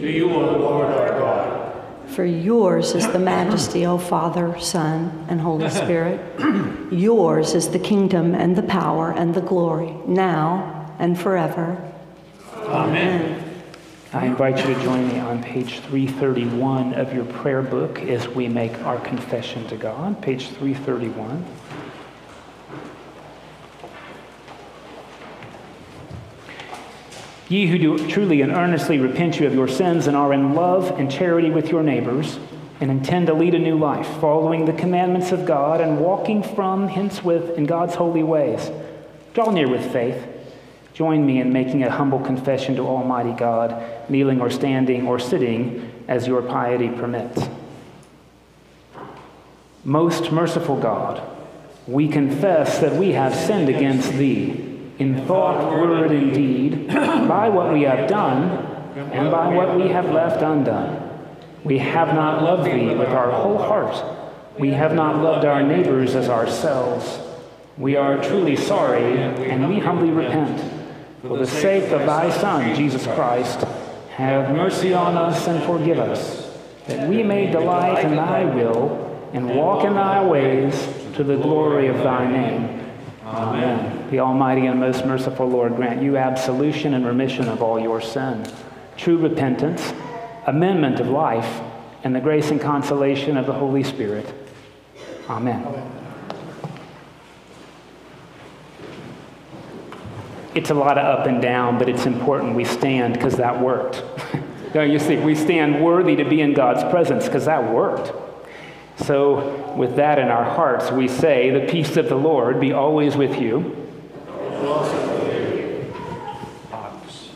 To 0.00 0.08
you, 0.08 0.30
O 0.30 0.58
Lord 0.58 0.86
our 0.92 1.08
God, 1.08 1.72
For 2.06 2.24
yours 2.24 2.94
is 2.94 3.08
the 3.08 3.18
majesty, 3.18 3.84
O 3.84 3.98
Father, 3.98 4.56
Son, 4.60 5.26
and 5.28 5.40
Holy 5.40 5.68
Spirit. 5.70 6.20
yours 6.92 7.54
is 7.56 7.70
the 7.70 7.80
kingdom 7.80 8.32
and 8.32 8.54
the 8.54 8.62
power 8.62 9.10
and 9.10 9.34
the 9.34 9.40
glory, 9.40 9.92
now 10.06 10.94
and 11.00 11.18
forever. 11.18 11.82
Amen. 12.54 13.44
I 14.12 14.26
invite 14.26 14.58
you 14.58 14.72
to 14.72 14.82
join 14.84 15.08
me 15.08 15.18
on 15.18 15.42
page 15.42 15.80
331 15.80 16.94
of 16.94 17.12
your 17.12 17.24
prayer 17.24 17.62
book 17.62 17.98
as 17.98 18.28
we 18.28 18.46
make 18.46 18.80
our 18.84 19.00
confession 19.00 19.66
to 19.66 19.76
God. 19.76 20.22
Page 20.22 20.46
331. 20.50 21.44
Ye 27.48 27.66
who 27.66 27.78
do 27.78 28.08
truly 28.08 28.42
and 28.42 28.52
earnestly 28.52 28.98
repent 28.98 29.40
you 29.40 29.46
of 29.46 29.54
your 29.54 29.68
sins 29.68 30.06
and 30.06 30.16
are 30.16 30.34
in 30.34 30.54
love 30.54 30.90
and 30.98 31.10
charity 31.10 31.50
with 31.50 31.70
your 31.70 31.82
neighbors, 31.82 32.38
and 32.80 32.90
intend 32.90 33.26
to 33.26 33.34
lead 33.34 33.54
a 33.54 33.58
new 33.58 33.76
life, 33.76 34.06
following 34.20 34.64
the 34.64 34.72
commandments 34.72 35.32
of 35.32 35.46
God 35.46 35.80
and 35.80 35.98
walking 35.98 36.42
from 36.42 36.88
henceforth 36.88 37.56
in 37.56 37.64
God's 37.64 37.94
holy 37.94 38.22
ways, 38.22 38.70
draw 39.34 39.50
near 39.50 39.68
with 39.68 39.90
faith. 39.92 40.26
Join 40.92 41.24
me 41.26 41.40
in 41.40 41.52
making 41.52 41.82
a 41.82 41.90
humble 41.90 42.20
confession 42.20 42.76
to 42.76 42.86
Almighty 42.86 43.32
God, 43.32 44.10
kneeling 44.10 44.40
or 44.40 44.50
standing 44.50 45.06
or 45.06 45.18
sitting 45.18 45.90
as 46.06 46.26
your 46.26 46.42
piety 46.42 46.88
permits. 46.88 47.48
Most 49.84 50.30
merciful 50.30 50.78
God, 50.78 51.22
we 51.86 52.08
confess 52.08 52.78
that 52.80 52.94
we 52.94 53.12
have 53.12 53.34
sinned 53.34 53.68
against 53.68 54.12
Thee 54.12 54.67
in 54.98 55.24
thought, 55.26 55.72
word, 55.72 56.10
and 56.10 56.32
deed, 56.32 56.88
by 56.88 57.48
what 57.48 57.72
we 57.72 57.82
have 57.82 58.08
done 58.08 58.66
and 59.12 59.30
by 59.30 59.54
what 59.54 59.76
we 59.76 59.88
have 59.88 60.10
left 60.10 60.42
undone. 60.42 61.04
We 61.64 61.78
have 61.78 62.14
not 62.14 62.42
loved 62.42 62.64
Thee 62.64 62.94
with 62.94 63.08
our 63.08 63.30
whole 63.30 63.58
heart. 63.58 64.04
We 64.58 64.70
have 64.70 64.94
not 64.94 65.22
loved 65.22 65.44
our 65.44 65.62
neighbors 65.62 66.14
as 66.14 66.28
ourselves. 66.28 67.20
We 67.76 67.94
are 67.94 68.22
truly 68.22 68.56
sorry, 68.56 69.18
and 69.18 69.68
we 69.68 69.78
humbly 69.78 70.10
repent. 70.10 70.60
For 71.22 71.38
the 71.38 71.46
sake 71.46 71.92
of 71.92 72.06
Thy 72.06 72.30
Son, 72.30 72.74
Jesus 72.74 73.06
Christ, 73.06 73.60
have 74.10 74.54
mercy 74.54 74.94
on 74.94 75.16
us 75.16 75.46
and 75.46 75.62
forgive 75.64 75.98
us, 75.98 76.50
that 76.86 77.08
we 77.08 77.22
may 77.22 77.50
delight 77.50 78.04
in 78.04 78.16
Thy 78.16 78.44
will 78.44 79.30
and 79.32 79.54
walk 79.54 79.84
in 79.84 79.94
Thy 79.94 80.24
ways 80.24 80.88
to 81.14 81.22
the 81.22 81.36
glory 81.36 81.86
of 81.86 81.98
Thy 81.98 82.26
name. 82.30 82.80
Amen. 83.24 83.97
The 84.10 84.20
Almighty 84.20 84.66
and 84.66 84.80
most 84.80 85.04
merciful 85.04 85.46
Lord 85.48 85.76
grant 85.76 86.02
you 86.02 86.16
absolution 86.16 86.94
and 86.94 87.04
remission 87.04 87.46
of 87.46 87.62
all 87.62 87.78
your 87.78 88.00
sin, 88.00 88.46
true 88.96 89.18
repentance, 89.18 89.92
amendment 90.46 90.98
of 90.98 91.08
life, 91.08 91.60
and 92.04 92.14
the 92.14 92.20
grace 92.20 92.50
and 92.50 92.58
consolation 92.58 93.36
of 93.36 93.44
the 93.44 93.52
Holy 93.52 93.82
Spirit. 93.82 94.32
Amen. 95.28 95.66
It's 100.54 100.70
a 100.70 100.74
lot 100.74 100.96
of 100.96 101.04
up 101.04 101.26
and 101.26 101.42
down, 101.42 101.78
but 101.78 101.88
it's 101.88 102.06
important 102.06 102.54
we 102.54 102.64
stand 102.64 103.14
because 103.14 103.36
that 103.36 103.60
worked. 103.60 104.02
You 104.74 104.98
see? 104.98 105.16
We 105.16 105.34
stand 105.34 105.82
worthy 105.82 106.14
to 106.16 106.24
be 106.24 106.40
in 106.40 106.52
God's 106.52 106.84
presence 106.84 107.24
because 107.24 107.46
that 107.46 107.72
worked. 107.72 108.12
So, 108.98 109.74
with 109.74 109.96
that 109.96 110.18
in 110.18 110.28
our 110.28 110.44
hearts, 110.44 110.92
we 110.92 111.08
say, 111.08 111.50
The 111.50 111.66
peace 111.66 111.96
of 111.96 112.08
the 112.08 112.14
Lord 112.14 112.60
be 112.60 112.72
always 112.72 113.16
with 113.16 113.40
you. 113.40 113.87
nosso 114.64 114.90
Deus. 114.90 115.94
Pacos. 116.70 117.30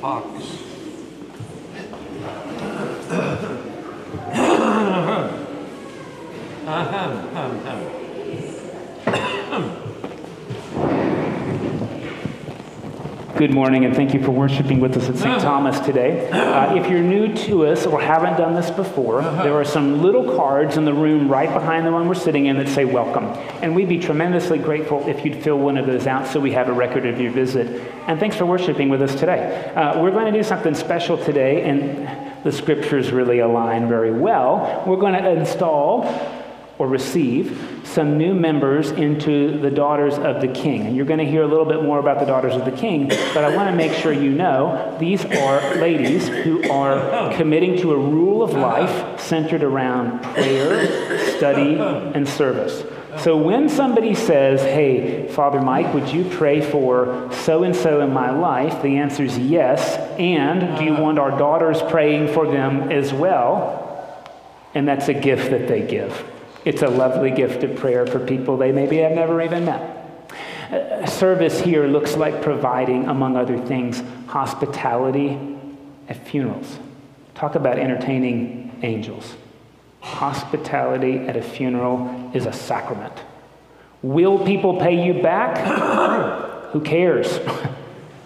Pacos. 0.00 0.31
Good 13.42 13.54
morning, 13.54 13.84
and 13.84 13.92
thank 13.92 14.14
you 14.14 14.22
for 14.22 14.30
worshiping 14.30 14.78
with 14.78 14.96
us 14.96 15.08
at 15.08 15.16
St. 15.16 15.40
Thomas 15.40 15.80
today. 15.80 16.30
Uh, 16.30 16.76
if 16.76 16.88
you're 16.88 17.02
new 17.02 17.34
to 17.38 17.66
us 17.66 17.86
or 17.86 18.00
haven't 18.00 18.36
done 18.36 18.54
this 18.54 18.70
before, 18.70 19.20
there 19.20 19.54
are 19.54 19.64
some 19.64 20.00
little 20.00 20.36
cards 20.36 20.76
in 20.76 20.84
the 20.84 20.94
room 20.94 21.28
right 21.28 21.52
behind 21.52 21.84
the 21.84 21.90
one 21.90 22.06
we're 22.06 22.14
sitting 22.14 22.46
in 22.46 22.56
that 22.58 22.68
say 22.68 22.84
welcome. 22.84 23.24
And 23.60 23.74
we'd 23.74 23.88
be 23.88 23.98
tremendously 23.98 24.58
grateful 24.58 25.04
if 25.08 25.24
you'd 25.24 25.42
fill 25.42 25.58
one 25.58 25.76
of 25.76 25.86
those 25.86 26.06
out 26.06 26.28
so 26.28 26.38
we 26.38 26.52
have 26.52 26.68
a 26.68 26.72
record 26.72 27.04
of 27.04 27.20
your 27.20 27.32
visit. 27.32 27.82
And 28.06 28.20
thanks 28.20 28.36
for 28.36 28.46
worshiping 28.46 28.88
with 28.88 29.02
us 29.02 29.16
today. 29.16 29.72
Uh, 29.74 30.00
we're 30.00 30.12
going 30.12 30.32
to 30.32 30.38
do 30.38 30.44
something 30.44 30.76
special 30.76 31.18
today, 31.18 31.62
and 31.62 32.44
the 32.44 32.52
scriptures 32.52 33.10
really 33.10 33.40
align 33.40 33.88
very 33.88 34.12
well. 34.12 34.84
We're 34.86 34.98
going 34.98 35.20
to 35.20 35.30
install 35.30 36.04
or 36.78 36.88
receive 36.88 37.80
some 37.84 38.16
new 38.16 38.34
members 38.34 38.90
into 38.90 39.58
the 39.60 39.70
daughters 39.70 40.14
of 40.18 40.40
the 40.40 40.48
king. 40.48 40.86
And 40.86 40.96
you're 40.96 41.06
going 41.06 41.18
to 41.18 41.26
hear 41.26 41.42
a 41.42 41.46
little 41.46 41.66
bit 41.66 41.82
more 41.82 41.98
about 41.98 42.18
the 42.18 42.26
daughters 42.26 42.54
of 42.54 42.64
the 42.64 42.72
king, 42.72 43.08
but 43.08 43.44
I 43.44 43.54
want 43.54 43.68
to 43.70 43.76
make 43.76 43.92
sure 43.92 44.12
you 44.12 44.30
know 44.30 44.96
these 44.98 45.24
are 45.24 45.74
ladies 45.76 46.28
who 46.28 46.68
are 46.70 47.32
committing 47.34 47.76
to 47.78 47.92
a 47.92 47.98
rule 47.98 48.42
of 48.42 48.52
life 48.52 49.20
centered 49.20 49.62
around 49.62 50.22
prayer, 50.22 51.36
study, 51.36 51.76
and 51.78 52.26
service. 52.26 52.84
So 53.18 53.36
when 53.36 53.68
somebody 53.68 54.14
says, 54.14 54.62
Hey, 54.62 55.28
Father 55.28 55.60
Mike, 55.60 55.92
would 55.92 56.08
you 56.08 56.24
pray 56.24 56.62
for 56.62 57.28
so 57.30 57.62
and 57.62 57.76
so 57.76 58.00
in 58.00 58.12
my 58.12 58.30
life? 58.30 58.82
The 58.82 58.96
answer 58.96 59.24
is 59.24 59.38
yes. 59.38 59.96
And 60.18 60.78
do 60.78 60.84
you 60.84 60.94
want 60.94 61.18
our 61.18 61.36
daughters 61.38 61.82
praying 61.82 62.32
for 62.32 62.50
them 62.50 62.90
as 62.90 63.12
well? 63.12 63.78
And 64.74 64.88
that's 64.88 65.08
a 65.08 65.14
gift 65.14 65.50
that 65.50 65.68
they 65.68 65.86
give. 65.86 66.31
It's 66.64 66.82
a 66.82 66.88
lovely 66.88 67.30
gift 67.30 67.64
of 67.64 67.76
prayer 67.76 68.06
for 68.06 68.20
people 68.20 68.56
they 68.56 68.72
maybe 68.72 68.98
have 68.98 69.12
never 69.12 69.42
even 69.42 69.64
met. 69.64 71.08
Service 71.08 71.60
here 71.60 71.86
looks 71.86 72.16
like 72.16 72.40
providing, 72.40 73.06
among 73.06 73.36
other 73.36 73.58
things, 73.66 74.02
hospitality 74.26 75.38
at 76.08 76.26
funerals. 76.26 76.78
Talk 77.34 77.56
about 77.56 77.78
entertaining 77.78 78.78
angels. 78.82 79.34
Hospitality 80.00 81.18
at 81.18 81.36
a 81.36 81.42
funeral 81.42 82.30
is 82.34 82.46
a 82.46 82.52
sacrament. 82.52 83.12
Will 84.02 84.44
people 84.44 84.78
pay 84.78 85.04
you 85.04 85.22
back? 85.22 85.58
Who 86.72 86.80
cares? 86.80 87.38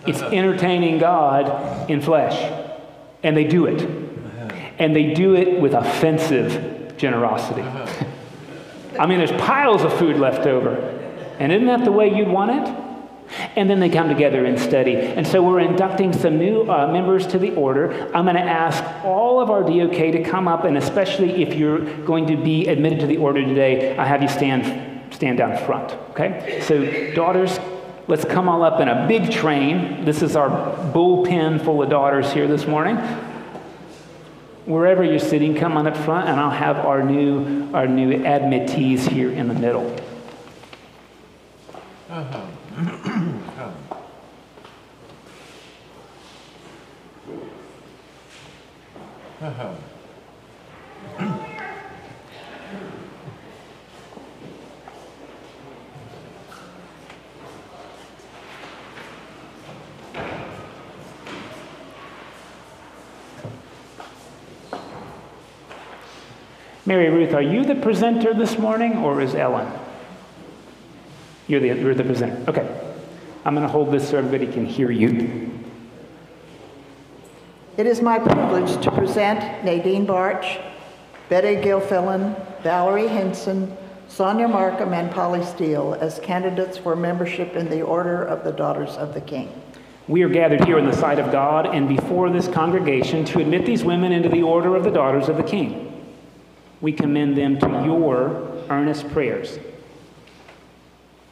It's 0.06 0.22
entertaining 0.22 0.98
God 0.98 1.90
in 1.90 2.00
flesh. 2.00 2.38
And 3.24 3.36
they 3.36 3.42
do 3.42 3.66
it. 3.66 3.82
And 4.78 4.94
they 4.94 5.14
do 5.14 5.34
it 5.34 5.60
with 5.60 5.74
offensive 5.74 6.96
generosity. 6.96 7.64
I 8.98 9.06
mean, 9.06 9.18
there's 9.18 9.32
piles 9.32 9.82
of 9.82 9.92
food 9.98 10.16
left 10.16 10.46
over. 10.46 10.74
And 11.38 11.52
isn't 11.52 11.66
that 11.66 11.84
the 11.84 11.92
way 11.92 12.14
you'd 12.14 12.28
want 12.28 12.50
it? 12.50 12.82
And 13.56 13.68
then 13.68 13.80
they 13.80 13.88
come 13.88 14.08
together 14.08 14.44
and 14.44 14.58
study. 14.58 14.94
And 14.94 15.26
so 15.26 15.42
we're 15.42 15.60
inducting 15.60 16.12
some 16.12 16.38
new 16.38 16.62
uh, 16.62 16.86
members 16.92 17.26
to 17.28 17.38
the 17.38 17.54
order. 17.54 17.90
I'm 18.14 18.24
going 18.24 18.36
to 18.36 18.42
ask 18.42 18.82
all 19.04 19.40
of 19.40 19.50
our 19.50 19.62
DOK 19.62 20.12
to 20.12 20.22
come 20.22 20.46
up, 20.46 20.64
and 20.64 20.78
especially 20.78 21.42
if 21.42 21.54
you're 21.54 21.80
going 22.04 22.26
to 22.28 22.36
be 22.36 22.68
admitted 22.68 23.00
to 23.00 23.06
the 23.06 23.16
order 23.16 23.42
today, 23.42 23.96
I 23.96 24.06
have 24.06 24.22
you 24.22 24.28
stand, 24.28 25.12
stand 25.12 25.38
down 25.38 25.58
front. 25.66 25.92
Okay? 26.10 26.60
So, 26.62 27.14
daughters, 27.14 27.58
let's 28.06 28.24
come 28.24 28.48
all 28.48 28.62
up 28.62 28.80
in 28.80 28.88
a 28.88 29.08
big 29.08 29.32
train. 29.32 30.04
This 30.04 30.22
is 30.22 30.36
our 30.36 30.48
bullpen 30.92 31.64
full 31.64 31.82
of 31.82 31.90
daughters 31.90 32.32
here 32.32 32.46
this 32.46 32.66
morning. 32.66 32.96
Wherever 34.66 35.04
you're 35.04 35.20
sitting, 35.20 35.54
come 35.54 35.76
on 35.76 35.86
up 35.86 35.96
front, 35.96 36.28
and 36.28 36.40
I'll 36.40 36.50
have 36.50 36.78
our 36.78 37.00
new, 37.02 37.70
our 37.72 37.86
new 37.86 38.24
admittees 38.24 39.06
here 39.06 39.30
in 39.30 39.46
the 39.46 39.54
middle. 39.54 39.96
Uh-huh. 42.10 42.46
Uh-huh. 49.38 49.74
Mary 66.86 67.10
Ruth, 67.10 67.34
are 67.34 67.42
you 67.42 67.64
the 67.64 67.74
presenter 67.74 68.32
this 68.32 68.58
morning, 68.58 68.98
or 68.98 69.20
is 69.20 69.34
Ellen? 69.34 69.70
You're 71.48 71.58
the, 71.58 71.68
you're 71.68 71.94
the 71.96 72.04
presenter. 72.04 72.48
Okay. 72.48 72.92
I'm 73.44 73.54
going 73.54 73.66
to 73.66 73.72
hold 73.72 73.92
this 73.92 74.08
so 74.08 74.18
everybody 74.18 74.50
can 74.50 74.64
hear 74.64 74.90
you. 74.92 75.50
It 77.76 77.86
is 77.86 78.00
my 78.00 78.18
privilege 78.20 78.82
to 78.84 78.90
present 78.90 79.64
Nadine 79.64 80.06
Barch, 80.06 80.60
Betty 81.28 81.56
Gilfillan, 81.56 82.34
Valerie 82.62 83.08
Henson, 83.08 83.76
Sonia 84.08 84.46
Markham, 84.48 84.92
and 84.92 85.10
Polly 85.10 85.44
Steele 85.44 85.94
as 86.00 86.20
candidates 86.20 86.78
for 86.78 86.94
membership 86.94 87.54
in 87.54 87.68
the 87.68 87.82
Order 87.82 88.22
of 88.22 88.44
the 88.44 88.52
Daughters 88.52 88.96
of 88.96 89.12
the 89.12 89.20
King. 89.20 89.62
We 90.08 90.22
are 90.22 90.28
gathered 90.28 90.64
here 90.64 90.78
in 90.78 90.86
the 90.86 90.96
sight 90.96 91.18
of 91.18 91.32
God 91.32 91.66
and 91.66 91.88
before 91.88 92.30
this 92.30 92.46
congregation 92.46 93.24
to 93.26 93.40
admit 93.40 93.66
these 93.66 93.82
women 93.82 94.12
into 94.12 94.28
the 94.28 94.42
order 94.42 94.76
of 94.76 94.84
the 94.84 94.90
daughters 94.90 95.28
of 95.28 95.36
the 95.36 95.42
King. 95.42 95.85
We 96.80 96.92
commend 96.92 97.36
them 97.36 97.58
to 97.60 97.68
your 97.84 98.64
earnest 98.68 99.08
prayers. 99.10 99.58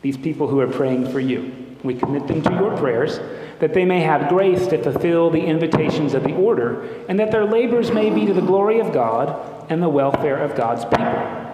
These 0.02 0.16
people 0.16 0.48
who 0.48 0.60
are 0.60 0.66
praying 0.66 1.10
for 1.10 1.20
you. 1.20 1.54
We 1.82 1.94
commit 1.94 2.26
them 2.26 2.42
to 2.42 2.50
your 2.50 2.76
prayers 2.76 3.20
that 3.60 3.74
they 3.74 3.84
may 3.84 4.00
have 4.00 4.28
grace 4.28 4.66
to 4.68 4.82
fulfill 4.82 5.30
the 5.30 5.40
invitations 5.40 6.14
of 6.14 6.24
the 6.24 6.34
order 6.34 6.82
and 7.08 7.18
that 7.20 7.30
their 7.30 7.44
labors 7.44 7.90
may 7.90 8.10
be 8.10 8.26
to 8.26 8.34
the 8.34 8.40
glory 8.40 8.80
of 8.80 8.92
God 8.92 9.70
and 9.70 9.82
the 9.82 9.88
welfare 9.88 10.36
of 10.36 10.56
God's 10.56 10.84
people. 10.84 11.44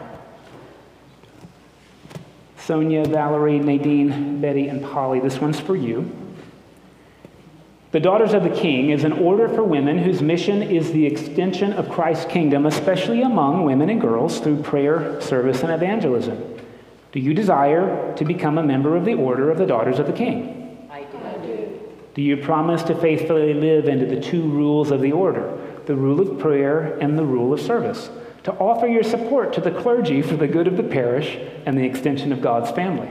Sonia, 2.59 3.05
Valerie, 3.05 3.59
Nadine, 3.59 4.41
Betty, 4.41 4.69
and 4.69 4.83
Polly, 4.83 5.21
this 5.21 5.41
one's 5.41 5.59
for 5.59 5.77
you. 5.77 6.11
The 7.93 7.99
Daughters 7.99 8.35
of 8.35 8.45
the 8.45 8.51
King 8.51 8.91
is 8.91 9.03
an 9.03 9.13
order 9.13 9.49
for 9.49 9.65
women 9.65 9.99
whose 9.99 10.23
mission 10.23 10.63
is 10.63 10.93
the 10.93 11.07
extension 11.07 11.73
of 11.73 11.89
Christ's 11.89 12.27
kingdom, 12.27 12.65
especially 12.65 13.23
among 13.23 13.65
women 13.65 13.91
and 13.91 14.01
girls, 14.01 14.39
through 14.39 14.63
prayer, 14.63 15.21
service, 15.21 15.65
and 15.65 15.73
evangelism. 15.73 16.41
Do 17.11 17.19
you 17.19 17.35
desire 17.35 18.15
to 18.15 18.25
become 18.25 18.59
a 18.59 18.63
member 18.63 18.97
of 18.97 19.05
the 19.05 19.15
Order 19.15 19.51
of 19.51 19.59
the 19.59 19.67
Daughters 19.67 19.99
of 19.99 20.07
the 20.07 20.13
King? 20.13 20.87
I 20.89 21.03
do. 21.43 21.81
Do 22.15 22.23
you 22.23 22.37
promise 22.37 22.85
to 22.85 22.95
faithfully 22.95 23.55
live 23.55 23.87
into 23.87 24.07
the 24.07 24.21
two 24.21 24.43
rules 24.43 24.93
of 24.93 25.01
the 25.01 25.11
order, 25.11 25.59
the 25.87 25.97
rule 25.97 26.21
of 26.21 26.39
prayer 26.39 26.97
and 27.01 27.19
the 27.19 27.25
rule 27.25 27.53
of 27.53 27.61
service, 27.61 28.09
to 28.45 28.53
offer 28.53 28.87
your 28.87 29.03
support 29.03 29.53
to 29.55 29.61
the 29.61 29.73
clergy 29.73 30.23
for 30.23 30.37
the 30.37 30.47
good 30.47 30.69
of 30.69 30.77
the 30.77 30.85
parish 30.85 31.37
and 31.67 31.77
the 31.77 31.87
extension 31.87 32.33
of 32.33 32.41
God's 32.41 32.71
family? 32.71 33.11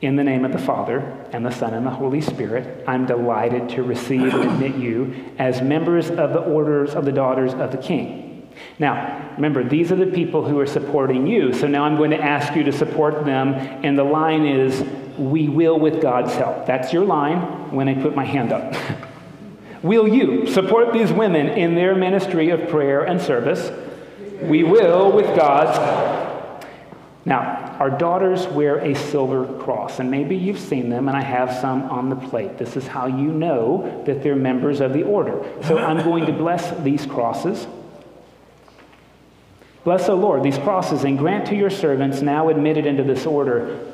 In 0.00 0.14
the 0.14 0.22
name 0.22 0.44
of 0.44 0.52
the 0.52 0.58
Father, 0.58 1.00
and 1.32 1.44
the 1.44 1.50
Son, 1.50 1.74
and 1.74 1.84
the 1.84 1.90
Holy 1.90 2.20
Spirit, 2.20 2.84
I'm 2.86 3.04
delighted 3.04 3.68
to 3.70 3.82
receive 3.82 4.32
and 4.32 4.44
admit 4.52 4.76
you 4.76 5.32
as 5.38 5.60
members 5.60 6.08
of 6.08 6.32
the 6.32 6.38
orders 6.38 6.94
of 6.94 7.04
the 7.04 7.10
daughters 7.10 7.52
of 7.54 7.72
the 7.72 7.78
King. 7.78 8.48
Now, 8.78 9.32
remember, 9.34 9.64
these 9.64 9.90
are 9.90 9.96
the 9.96 10.06
people 10.06 10.46
who 10.46 10.60
are 10.60 10.66
supporting 10.66 11.26
you. 11.26 11.52
So 11.52 11.66
now 11.66 11.82
I'm 11.82 11.96
going 11.96 12.12
to 12.12 12.22
ask 12.22 12.54
you 12.54 12.62
to 12.64 12.72
support 12.72 13.24
them, 13.24 13.54
and 13.54 13.98
the 13.98 14.04
line 14.04 14.46
is, 14.46 14.84
We 15.18 15.48
will 15.48 15.80
with 15.80 16.00
God's 16.00 16.32
help. 16.34 16.64
That's 16.64 16.92
your 16.92 17.04
line 17.04 17.72
when 17.72 17.88
I 17.88 18.00
put 18.00 18.14
my 18.14 18.24
hand 18.24 18.52
up. 18.52 18.76
will 19.82 20.06
you 20.06 20.46
support 20.46 20.92
these 20.92 21.12
women 21.12 21.48
in 21.48 21.74
their 21.74 21.96
ministry 21.96 22.50
of 22.50 22.68
prayer 22.68 23.02
and 23.02 23.20
service? 23.20 23.72
We 24.42 24.62
will 24.62 25.10
with 25.10 25.26
God's 25.36 25.76
help. 25.76 26.64
Now, 27.24 27.67
our 27.78 27.90
daughters 27.90 28.46
wear 28.48 28.78
a 28.78 28.94
silver 28.94 29.46
cross, 29.60 30.00
and 30.00 30.10
maybe 30.10 30.34
you've 30.36 30.58
seen 30.58 30.90
them, 30.90 31.06
and 31.06 31.16
I 31.16 31.22
have 31.22 31.54
some 31.60 31.84
on 31.84 32.10
the 32.10 32.16
plate. 32.16 32.58
This 32.58 32.76
is 32.76 32.88
how 32.88 33.06
you 33.06 33.28
know 33.28 34.02
that 34.04 34.20
they're 34.22 34.34
members 34.34 34.80
of 34.80 34.92
the 34.92 35.04
order. 35.04 35.44
So 35.62 35.78
I'm 35.78 36.02
going 36.02 36.26
to 36.26 36.32
bless 36.32 36.76
these 36.82 37.06
crosses. 37.06 37.68
Bless, 39.84 40.08
O 40.08 40.16
Lord, 40.16 40.42
these 40.42 40.58
crosses, 40.58 41.04
and 41.04 41.16
grant 41.16 41.46
to 41.46 41.54
your 41.54 41.70
servants, 41.70 42.20
now 42.20 42.48
admitted 42.48 42.84
into 42.84 43.04
this 43.04 43.24
order, 43.24 43.86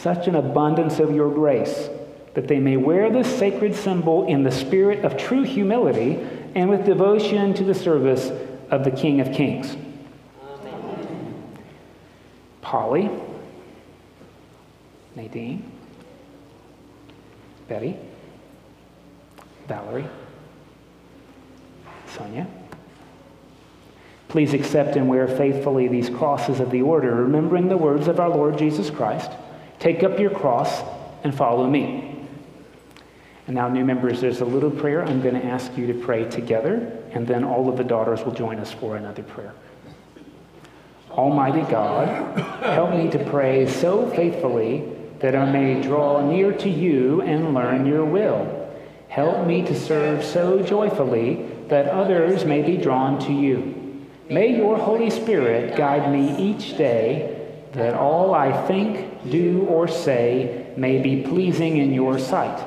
such 0.00 0.28
an 0.28 0.36
abundance 0.36 1.00
of 1.00 1.12
your 1.12 1.30
grace, 1.32 1.90
that 2.34 2.46
they 2.46 2.60
may 2.60 2.76
wear 2.76 3.10
this 3.10 3.26
sacred 3.36 3.74
symbol 3.74 4.26
in 4.26 4.44
the 4.44 4.52
spirit 4.52 5.04
of 5.04 5.16
true 5.16 5.42
humility 5.42 6.24
and 6.54 6.70
with 6.70 6.86
devotion 6.86 7.52
to 7.54 7.64
the 7.64 7.74
service 7.74 8.30
of 8.70 8.84
the 8.84 8.92
King 8.92 9.20
of 9.20 9.32
Kings. 9.32 9.76
Polly, 12.68 13.08
Nadine, 15.16 15.72
Betty, 17.66 17.96
Valerie, 19.66 20.04
Sonia. 22.08 22.46
Please 24.28 24.52
accept 24.52 24.96
and 24.96 25.08
wear 25.08 25.26
faithfully 25.26 25.88
these 25.88 26.10
crosses 26.10 26.60
of 26.60 26.70
the 26.70 26.82
order, 26.82 27.14
remembering 27.14 27.70
the 27.70 27.76
words 27.78 28.06
of 28.06 28.20
our 28.20 28.28
Lord 28.28 28.58
Jesus 28.58 28.90
Christ. 28.90 29.30
Take 29.78 30.02
up 30.02 30.18
your 30.18 30.28
cross 30.28 30.82
and 31.24 31.34
follow 31.34 31.66
me. 31.66 32.26
And 33.46 33.56
now, 33.56 33.70
new 33.70 33.86
members, 33.86 34.20
there's 34.20 34.42
a 34.42 34.44
little 34.44 34.70
prayer 34.70 35.02
I'm 35.02 35.22
going 35.22 35.40
to 35.40 35.46
ask 35.46 35.74
you 35.78 35.86
to 35.86 35.94
pray 35.94 36.28
together, 36.28 37.02
and 37.12 37.26
then 37.26 37.44
all 37.44 37.70
of 37.70 37.78
the 37.78 37.84
daughters 37.84 38.26
will 38.26 38.34
join 38.34 38.58
us 38.58 38.74
for 38.74 38.98
another 38.98 39.22
prayer. 39.22 39.54
Almighty 41.18 41.62
God, 41.62 42.38
help 42.62 42.94
me 42.94 43.10
to 43.10 43.18
pray 43.24 43.66
so 43.66 44.08
faithfully 44.10 44.84
that 45.18 45.34
I 45.34 45.50
may 45.50 45.82
draw 45.82 46.24
near 46.24 46.52
to 46.52 46.70
you 46.70 47.22
and 47.22 47.54
learn 47.54 47.86
your 47.86 48.04
will. 48.04 48.70
Help 49.08 49.44
me 49.44 49.62
to 49.62 49.74
serve 49.76 50.24
so 50.24 50.62
joyfully 50.62 51.44
that 51.66 51.88
others 51.88 52.44
may 52.44 52.62
be 52.62 52.76
drawn 52.76 53.18
to 53.26 53.32
you. 53.32 54.06
May 54.30 54.56
your 54.56 54.78
Holy 54.78 55.10
Spirit 55.10 55.76
guide 55.76 56.12
me 56.12 56.36
each 56.38 56.78
day 56.78 57.34
that 57.72 57.94
all 57.94 58.32
I 58.32 58.68
think, 58.68 59.28
do, 59.28 59.66
or 59.68 59.88
say 59.88 60.72
may 60.76 61.02
be 61.02 61.24
pleasing 61.24 61.78
in 61.78 61.92
your 61.92 62.20
sight. 62.20 62.64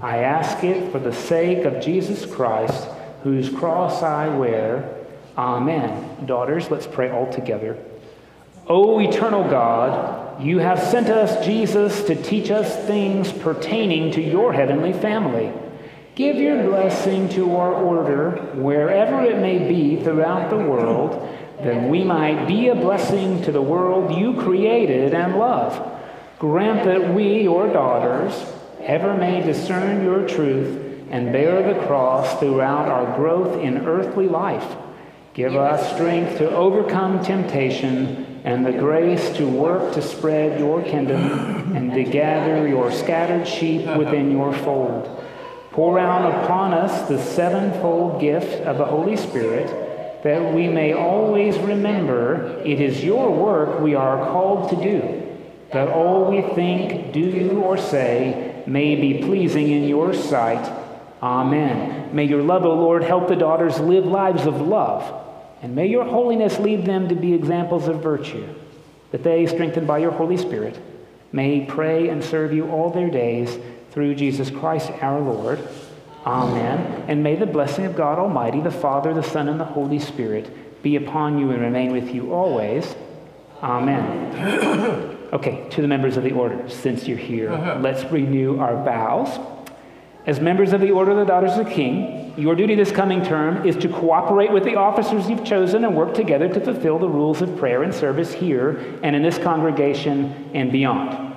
I 0.00 0.20
ask 0.20 0.64
it 0.64 0.90
for 0.90 1.00
the 1.00 1.12
sake 1.12 1.66
of 1.66 1.82
Jesus 1.82 2.24
Christ, 2.24 2.88
whose 3.24 3.50
cross 3.50 4.02
I 4.02 4.28
wear. 4.28 4.96
Amen. 5.36 6.24
Daughters, 6.24 6.70
let's 6.70 6.86
pray 6.86 7.10
all 7.10 7.30
together. 7.30 7.76
O 8.70 9.00
eternal 9.00 9.42
God, 9.50 10.40
you 10.40 10.58
have 10.58 10.80
sent 10.80 11.08
us 11.08 11.44
Jesus 11.44 12.04
to 12.04 12.14
teach 12.14 12.52
us 12.52 12.72
things 12.86 13.32
pertaining 13.32 14.12
to 14.12 14.22
your 14.22 14.52
heavenly 14.52 14.92
family. 14.92 15.52
Give 16.14 16.36
your 16.36 16.62
blessing 16.62 17.28
to 17.30 17.56
our 17.56 17.74
order, 17.74 18.36
wherever 18.54 19.24
it 19.24 19.40
may 19.40 19.58
be 19.58 20.00
throughout 20.00 20.50
the 20.50 20.56
world, 20.56 21.36
that 21.64 21.90
we 21.90 22.04
might 22.04 22.46
be 22.46 22.68
a 22.68 22.76
blessing 22.76 23.42
to 23.42 23.50
the 23.50 23.60
world 23.60 24.16
you 24.16 24.34
created 24.34 25.14
and 25.14 25.36
love. 25.36 26.00
Grant 26.38 26.84
that 26.84 27.12
we, 27.12 27.42
your 27.42 27.72
daughters, 27.72 28.40
ever 28.82 29.16
may 29.16 29.42
discern 29.42 30.04
your 30.04 30.28
truth 30.28 31.08
and 31.10 31.32
bear 31.32 31.74
the 31.74 31.86
cross 31.88 32.38
throughout 32.38 32.86
our 32.86 33.16
growth 33.16 33.58
in 33.58 33.78
earthly 33.88 34.28
life. 34.28 34.76
Give 35.34 35.56
us 35.56 35.92
strength 35.92 36.38
to 36.38 36.48
overcome 36.54 37.24
temptation 37.24 38.29
and 38.44 38.64
the 38.64 38.72
grace 38.72 39.30
to 39.36 39.46
work 39.46 39.92
to 39.94 40.02
spread 40.02 40.58
your 40.58 40.82
kingdom 40.82 41.76
and 41.76 41.92
to 41.92 42.04
gather 42.04 42.66
your 42.66 42.90
scattered 42.90 43.46
sheep 43.46 43.86
within 43.96 44.30
your 44.30 44.52
fold. 44.52 45.24
Pour 45.72 45.98
out 45.98 46.44
upon 46.44 46.72
us 46.72 47.08
the 47.08 47.22
sevenfold 47.22 48.20
gift 48.20 48.62
of 48.62 48.78
the 48.78 48.84
Holy 48.84 49.16
Spirit, 49.16 50.22
that 50.22 50.52
we 50.54 50.68
may 50.68 50.92
always 50.92 51.56
remember 51.58 52.60
it 52.64 52.80
is 52.80 53.04
your 53.04 53.30
work 53.30 53.80
we 53.80 53.94
are 53.94 54.30
called 54.30 54.70
to 54.70 54.76
do, 54.76 55.36
that 55.72 55.88
all 55.88 56.30
we 56.30 56.42
think, 56.54 57.12
do, 57.12 57.62
or 57.62 57.76
say 57.76 58.62
may 58.66 58.96
be 58.96 59.22
pleasing 59.22 59.70
in 59.70 59.84
your 59.84 60.12
sight. 60.12 60.64
Amen. 61.22 62.14
May 62.14 62.24
your 62.24 62.42
love, 62.42 62.64
O 62.64 62.74
Lord, 62.74 63.04
help 63.04 63.28
the 63.28 63.36
daughters 63.36 63.78
live 63.78 64.06
lives 64.06 64.46
of 64.46 64.60
love 64.60 65.29
and 65.62 65.74
may 65.74 65.86
your 65.86 66.04
holiness 66.04 66.58
lead 66.58 66.84
them 66.84 67.08
to 67.08 67.14
be 67.14 67.34
examples 67.34 67.88
of 67.88 68.02
virtue, 68.02 68.46
that 69.10 69.22
they, 69.22 69.46
strengthened 69.46 69.86
by 69.86 69.98
your 69.98 70.12
Holy 70.12 70.36
Spirit, 70.36 70.78
may 71.32 71.64
pray 71.64 72.08
and 72.08 72.22
serve 72.22 72.52
you 72.52 72.70
all 72.70 72.90
their 72.90 73.10
days 73.10 73.58
through 73.90 74.14
Jesus 74.14 74.50
Christ 74.50 74.90
our 75.00 75.20
Lord. 75.20 75.66
Amen. 76.24 77.04
And 77.08 77.22
may 77.22 77.36
the 77.36 77.46
blessing 77.46 77.86
of 77.86 77.96
God 77.96 78.18
Almighty, 78.18 78.60
the 78.60 78.70
Father, 78.70 79.14
the 79.14 79.22
Son, 79.22 79.48
and 79.48 79.60
the 79.60 79.64
Holy 79.64 79.98
Spirit 79.98 80.82
be 80.82 80.96
upon 80.96 81.38
you 81.38 81.50
and 81.50 81.60
remain 81.60 81.92
with 81.92 82.14
you 82.14 82.32
always. 82.32 82.94
Amen. 83.62 85.16
Okay, 85.30 85.68
to 85.70 85.80
the 85.80 85.86
members 85.86 86.16
of 86.16 86.24
the 86.24 86.32
order, 86.32 86.68
since 86.68 87.06
you're 87.06 87.16
here, 87.16 87.52
uh-huh. 87.52 87.78
let's 87.80 88.02
renew 88.10 88.58
our 88.58 88.82
vows. 88.82 89.38
As 90.26 90.40
members 90.40 90.72
of 90.72 90.80
the 90.80 90.90
Order 90.90 91.12
of 91.12 91.18
the 91.18 91.24
Daughters 91.24 91.52
of 91.52 91.66
the 91.66 91.70
King, 91.70 92.19
your 92.36 92.54
duty 92.54 92.74
this 92.74 92.92
coming 92.92 93.22
term 93.22 93.66
is 93.66 93.76
to 93.76 93.88
cooperate 93.88 94.52
with 94.52 94.64
the 94.64 94.76
officers 94.76 95.28
you've 95.28 95.44
chosen 95.44 95.84
and 95.84 95.96
work 95.96 96.14
together 96.14 96.48
to 96.48 96.60
fulfill 96.60 96.98
the 96.98 97.08
rules 97.08 97.42
of 97.42 97.56
prayer 97.56 97.82
and 97.82 97.94
service 97.94 98.32
here 98.32 98.98
and 99.02 99.16
in 99.16 99.22
this 99.22 99.38
congregation 99.38 100.50
and 100.54 100.70
beyond. 100.72 101.29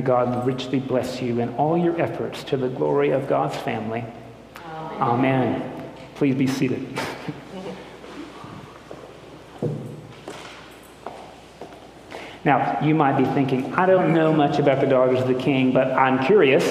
May 0.00 0.06
God 0.06 0.46
richly 0.46 0.80
bless 0.80 1.20
you 1.20 1.40
in 1.40 1.50
all 1.56 1.76
your 1.76 2.00
efforts 2.00 2.42
to 2.44 2.56
the 2.56 2.70
glory 2.70 3.10
of 3.10 3.28
God's 3.28 3.54
family. 3.58 4.02
Amen. 4.96 5.56
Amen. 5.56 5.92
Please 6.14 6.34
be 6.34 6.46
seated. 6.46 6.88
Now, 12.46 12.82
you 12.82 12.94
might 12.94 13.18
be 13.18 13.26
thinking, 13.26 13.74
I 13.74 13.84
don't 13.84 14.14
know 14.14 14.32
much 14.32 14.58
about 14.58 14.80
the 14.80 14.86
Daughters 14.86 15.20
of 15.20 15.28
the 15.28 15.34
King, 15.34 15.70
but 15.70 15.92
I'm 15.92 16.24
curious. 16.24 16.64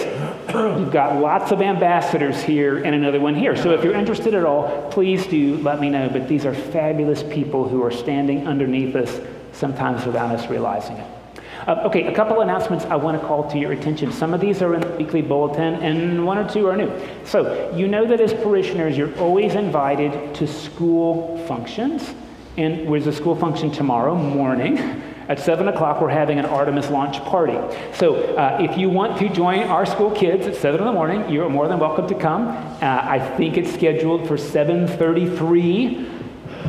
You've 0.48 0.92
got 0.92 1.22
lots 1.22 1.52
of 1.52 1.62
ambassadors 1.62 2.42
here 2.42 2.84
and 2.84 2.96
another 2.96 3.20
one 3.20 3.36
here. 3.36 3.56
So 3.56 3.76
if 3.76 3.84
you're 3.84 3.94
interested 3.94 4.34
at 4.34 4.44
all, 4.44 4.90
please 4.90 5.28
do 5.28 5.58
let 5.58 5.80
me 5.80 5.92
know. 5.92 6.10
But 6.10 6.28
these 6.28 6.48
are 6.48 6.56
fabulous 6.56 7.22
people 7.22 7.70
who 7.70 7.84
are 7.84 7.92
standing 7.92 8.48
underneath 8.48 8.96
us, 8.96 9.22
sometimes 9.52 10.08
without 10.08 10.32
us 10.36 10.50
realizing 10.50 10.98
it. 10.98 11.19
Uh, 11.68 11.84
okay, 11.86 12.08
a 12.08 12.16
couple 12.16 12.40
announcements 12.42 12.86
I 12.86 12.96
want 12.96 13.20
to 13.20 13.28
call 13.28 13.50
to 13.52 13.58
your 13.58 13.74
attention. 13.74 14.12
Some 14.12 14.34
of 14.34 14.40
these 14.40 14.62
are 14.62 14.74
in 14.74 14.82
the 14.82 14.92
weekly 14.92 15.22
bulletin, 15.22 15.76
and 15.76 16.26
one 16.26 16.38
or 16.38 16.50
two 16.50 16.68
are 16.68 16.78
new. 16.78 16.92
So, 17.26 17.74
you 17.76 17.88
know 17.88 18.06
that 18.06 18.22
as 18.22 18.34
parishioners, 18.34 18.98
you're 18.98 19.16
always 19.20 19.56
invited 19.56 20.34
to 20.36 20.48
school 20.48 21.38
functions. 21.48 22.14
And 22.58 22.88
there's 22.88 23.08
a 23.08 23.14
school 23.14 23.36
function 23.36 23.72
tomorrow 23.72 24.16
morning. 24.16 24.78
At 25.30 25.40
7 25.40 25.68
o'clock, 25.68 26.02
we're 26.02 26.10
having 26.10 26.40
an 26.40 26.46
Artemis 26.46 26.90
launch 26.90 27.20
party. 27.26 27.54
So 27.94 28.16
uh, 28.36 28.58
if 28.60 28.80
you 28.80 28.90
want 28.90 29.20
to 29.20 29.30
join 29.30 29.60
our 29.60 29.86
school 29.86 30.10
kids 30.10 30.48
at 30.48 30.56
7 30.56 30.80
in 30.80 30.88
the 30.88 30.92
morning, 30.92 31.30
you're 31.30 31.48
more 31.48 31.68
than 31.68 31.78
welcome 31.78 32.08
to 32.08 32.16
come. 32.16 32.48
Uh, 32.48 32.78
I 32.82 33.20
think 33.38 33.56
it's 33.56 33.72
scheduled 33.72 34.28
for 34.28 34.38
7.33 34.38 36.19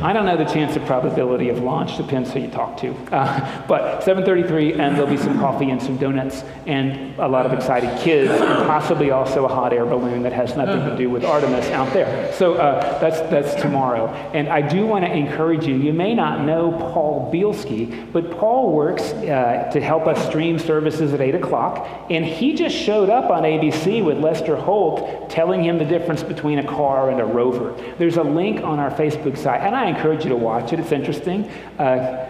I 0.01 0.13
don't 0.13 0.25
know 0.25 0.37
the 0.37 0.45
chance 0.45 0.75
of 0.75 0.85
probability 0.85 1.49
of 1.49 1.59
launch, 1.59 1.97
depends 1.97 2.31
who 2.31 2.39
you 2.39 2.49
talk 2.49 2.77
to. 2.77 2.93
Uh, 3.11 3.67
but 3.67 4.01
7.33, 4.01 4.79
and 4.79 4.95
there'll 4.95 5.09
be 5.09 5.17
some 5.17 5.37
coffee 5.39 5.69
and 5.69 5.81
some 5.81 5.97
donuts 5.97 6.43
and 6.65 7.17
a 7.19 7.27
lot 7.27 7.45
of 7.45 7.53
excited 7.53 7.99
kids, 7.99 8.31
and 8.31 8.67
possibly 8.67 9.11
also 9.11 9.45
a 9.45 9.47
hot 9.47 9.73
air 9.73 9.85
balloon 9.85 10.23
that 10.23 10.33
has 10.33 10.55
nothing 10.55 10.89
to 10.89 10.97
do 10.97 11.09
with 11.09 11.23
Artemis 11.23 11.67
out 11.67 11.91
there. 11.93 12.31
So 12.33 12.55
uh, 12.55 12.99
that's, 12.99 13.19
that's 13.29 13.61
tomorrow. 13.61 14.07
And 14.33 14.49
I 14.49 14.61
do 14.61 14.85
want 14.87 15.05
to 15.05 15.11
encourage 15.11 15.65
you, 15.65 15.75
you 15.75 15.93
may 15.93 16.15
not 16.15 16.41
know 16.41 16.71
Paul 16.71 17.31
Bielski, 17.31 18.11
but 18.11 18.31
Paul 18.31 18.71
works 18.73 19.03
uh, 19.03 19.69
to 19.71 19.81
help 19.81 20.07
us 20.07 20.25
stream 20.27 20.57
services 20.57 21.13
at 21.13 21.21
8 21.21 21.35
o'clock, 21.35 21.87
and 22.09 22.25
he 22.25 22.53
just 22.53 22.75
showed 22.75 23.09
up 23.09 23.29
on 23.29 23.43
ABC 23.43 24.03
with 24.03 24.17
Lester 24.17 24.55
Holt 24.55 25.29
telling 25.29 25.63
him 25.63 25.77
the 25.77 25.85
difference 25.85 26.23
between 26.23 26.59
a 26.59 26.67
car 26.67 27.09
and 27.09 27.19
a 27.19 27.25
rover. 27.25 27.73
There's 27.97 28.17
a 28.17 28.23
link 28.23 28.61
on 28.61 28.79
our 28.79 28.91
Facebook 28.91 29.37
site, 29.37 29.61
and 29.61 29.75
I 29.75 29.80
encourage 29.87 30.23
you 30.23 30.29
to 30.29 30.35
watch 30.35 30.73
it. 30.73 30.79
It's 30.79 30.91
interesting. 30.91 31.49
Uh, 31.77 32.27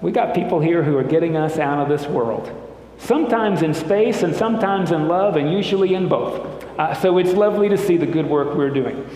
we 0.00 0.10
got 0.10 0.34
people 0.34 0.60
here 0.60 0.82
who 0.82 0.96
are 0.96 1.04
getting 1.04 1.36
us 1.36 1.58
out 1.58 1.78
of 1.78 1.88
this 1.88 2.08
world. 2.08 2.50
Sometimes 2.98 3.62
in 3.62 3.74
space 3.74 4.22
and 4.22 4.34
sometimes 4.34 4.92
in 4.92 5.08
love, 5.08 5.36
and 5.36 5.52
usually 5.52 5.94
in 5.94 6.08
both. 6.08 6.64
Uh, 6.78 6.94
so 6.94 7.18
it's 7.18 7.32
lovely 7.32 7.68
to 7.68 7.76
see 7.76 7.96
the 7.96 8.06
good 8.06 8.26
work 8.26 8.56
we're 8.56 8.70
doing. 8.70 9.08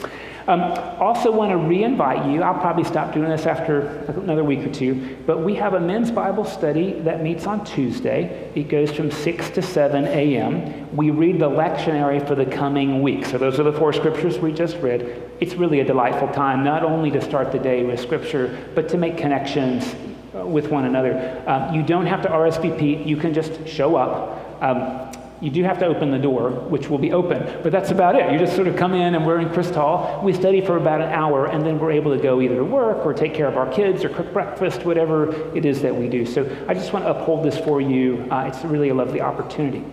Um, 0.49 0.61
also, 1.01 1.32
want 1.32 1.51
to 1.51 1.57
re-invite 1.57 2.30
you. 2.30 2.42
I'll 2.42 2.61
probably 2.61 2.84
stop 2.84 3.12
doing 3.12 3.28
this 3.28 3.47
after 3.47 3.80
another 4.09 4.44
week 4.44 4.61
or 4.61 4.72
two, 4.72 5.16
but 5.26 5.40
we 5.40 5.57
have 5.57 5.74
a 5.74 5.80
men's 5.80 6.12
Bible 6.12 6.44
study 6.44 6.92
that 7.01 7.20
meets 7.20 7.47
on 7.47 7.64
Tuesday. 7.64 8.53
It 8.55 8.68
goes 8.68 8.92
from 8.92 9.11
6 9.11 9.51
to 9.51 9.62
7 9.62 10.05
a.m. 10.05 10.97
We 10.97 11.11
read 11.11 11.40
the 11.40 11.51
lectionary 11.51 12.26
for 12.26 12.36
the 12.36 12.47
coming 12.47 13.03
week. 13.03 13.24
So 13.26 13.38
those 13.38 13.59
are 13.59 13.64
the 13.64 13.72
four 13.72 13.92
scriptures 13.92 14.38
we 14.38 14.53
just 14.53 14.76
read. 14.76 15.30
It's 15.40 15.55
really 15.55 15.80
a 15.80 15.84
delightful 15.84 16.28
time, 16.28 16.62
not 16.62 16.84
only 16.84 17.11
to 17.11 17.20
start 17.20 17.51
the 17.51 17.59
day 17.59 17.82
with 17.82 17.99
scripture, 17.99 18.57
but 18.76 18.88
to 18.90 18.99
make 18.99 19.16
connections 19.16 19.97
uh, 20.32 20.47
with 20.47 20.68
one 20.68 20.84
another. 20.84 21.42
Um, 21.49 21.74
you 21.74 21.82
don't 21.82 22.07
have 22.07 22.22
to 22.22 22.28
RSVP. 22.28 23.05
You 23.05 23.16
can 23.16 23.34
just 23.34 23.66
show 23.66 23.97
up. 23.97 24.62
Um, 24.62 25.12
you 25.41 25.51
do 25.51 25.62
have 25.64 25.78
to 25.80 25.87
open 25.87 26.11
the 26.11 26.18
door, 26.18 26.51
which 26.51 26.89
will 26.89 26.99
be 26.99 27.12
open, 27.12 27.61
but 27.62 27.70
that's 27.70 27.91
about 27.91 28.16
it. 28.16 28.32
You 28.32 28.39
just 28.39 28.55
sort 28.55 28.68
of 28.68 28.76
come 28.76 28.95
in 28.95 29.14
and 29.14 29.26
we're 29.26 29.41
in 29.41 29.51
Christ 29.51 29.74
Hall. 29.74 30.22
We 30.24 30.32
study 30.32 30.64
for 30.64 30.78
about 30.78 31.03
an 31.03 31.12
hour, 31.12 31.47
and 31.47 31.64
then 31.64 31.78
we're 31.78 31.93
able 31.93 32.16
to 32.16 32.22
go 32.22 32.41
either 32.41 32.57
to 32.57 32.64
work 32.64 33.05
or 33.05 33.12
take 33.12 33.34
care 33.34 33.47
of 33.47 33.57
our 33.57 33.70
kids 33.70 34.03
or 34.03 34.09
cook 34.09 34.32
breakfast, 34.32 34.84
whatever 34.84 35.55
it 35.55 35.66
is 35.66 35.82
that 35.82 35.95
we 35.95 36.09
do. 36.09 36.24
So 36.24 36.49
I 36.68 36.74
just 36.74 36.93
want 36.93 37.05
to 37.05 37.11
uphold 37.11 37.45
this 37.45 37.59
for 37.59 37.80
you. 37.80 38.26
Uh, 38.30 38.51
it's 38.53 38.64
really 38.64 38.89
a 38.89 38.95
lovely 38.95 39.20
opportunity. 39.20 39.84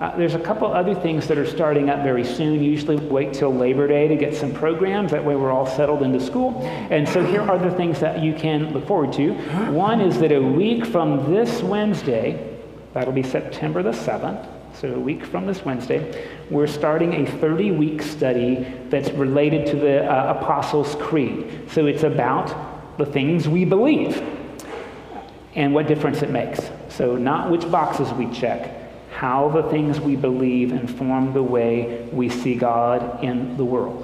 Uh, 0.00 0.14
there's 0.16 0.34
a 0.34 0.40
couple 0.40 0.70
other 0.70 0.94
things 0.94 1.26
that 1.28 1.38
are 1.38 1.46
starting 1.46 1.88
up 1.88 2.02
very 2.02 2.24
soon. 2.24 2.62
Usually 2.62 2.96
wait 2.96 3.32
till 3.32 3.54
Labor 3.54 3.86
Day 3.86 4.06
to 4.08 4.16
get 4.16 4.34
some 4.34 4.52
programs. 4.52 5.12
That 5.12 5.24
way 5.24 5.36
we're 5.36 5.52
all 5.52 5.66
settled 5.66 6.02
into 6.02 6.20
school. 6.20 6.60
And 6.90 7.08
so 7.08 7.24
here 7.24 7.40
are 7.40 7.58
the 7.58 7.70
things 7.70 8.00
that 8.00 8.20
you 8.20 8.34
can 8.34 8.72
look 8.74 8.86
forward 8.86 9.12
to. 9.14 9.32
One 9.70 10.00
is 10.00 10.18
that 10.18 10.32
a 10.32 10.40
week 10.40 10.84
from 10.84 11.32
this 11.32 11.62
Wednesday, 11.62 12.58
that'll 12.92 13.12
be 13.12 13.22
September 13.22 13.82
the 13.82 13.92
7th, 13.92 14.46
so 14.80 14.92
a 14.92 14.98
week 14.98 15.24
from 15.24 15.46
this 15.46 15.64
Wednesday, 15.64 16.28
we're 16.50 16.66
starting 16.66 17.26
a 17.26 17.30
30 17.38 17.70
week 17.70 18.02
study 18.02 18.66
that's 18.88 19.10
related 19.10 19.66
to 19.68 19.76
the 19.76 20.04
uh, 20.04 20.38
Apostles' 20.38 20.96
Creed. 20.96 21.70
So 21.70 21.86
it's 21.86 22.02
about 22.02 22.98
the 22.98 23.06
things 23.06 23.48
we 23.48 23.64
believe 23.64 24.20
and 25.54 25.72
what 25.72 25.86
difference 25.86 26.22
it 26.22 26.30
makes. 26.30 26.60
So, 26.88 27.16
not 27.16 27.50
which 27.50 27.70
boxes 27.70 28.12
we 28.12 28.28
check, 28.32 29.10
how 29.12 29.48
the 29.48 29.62
things 29.70 30.00
we 30.00 30.16
believe 30.16 30.72
inform 30.72 31.32
the 31.32 31.42
way 31.42 32.08
we 32.12 32.28
see 32.28 32.56
God 32.56 33.22
in 33.22 33.56
the 33.56 33.64
world 33.64 34.03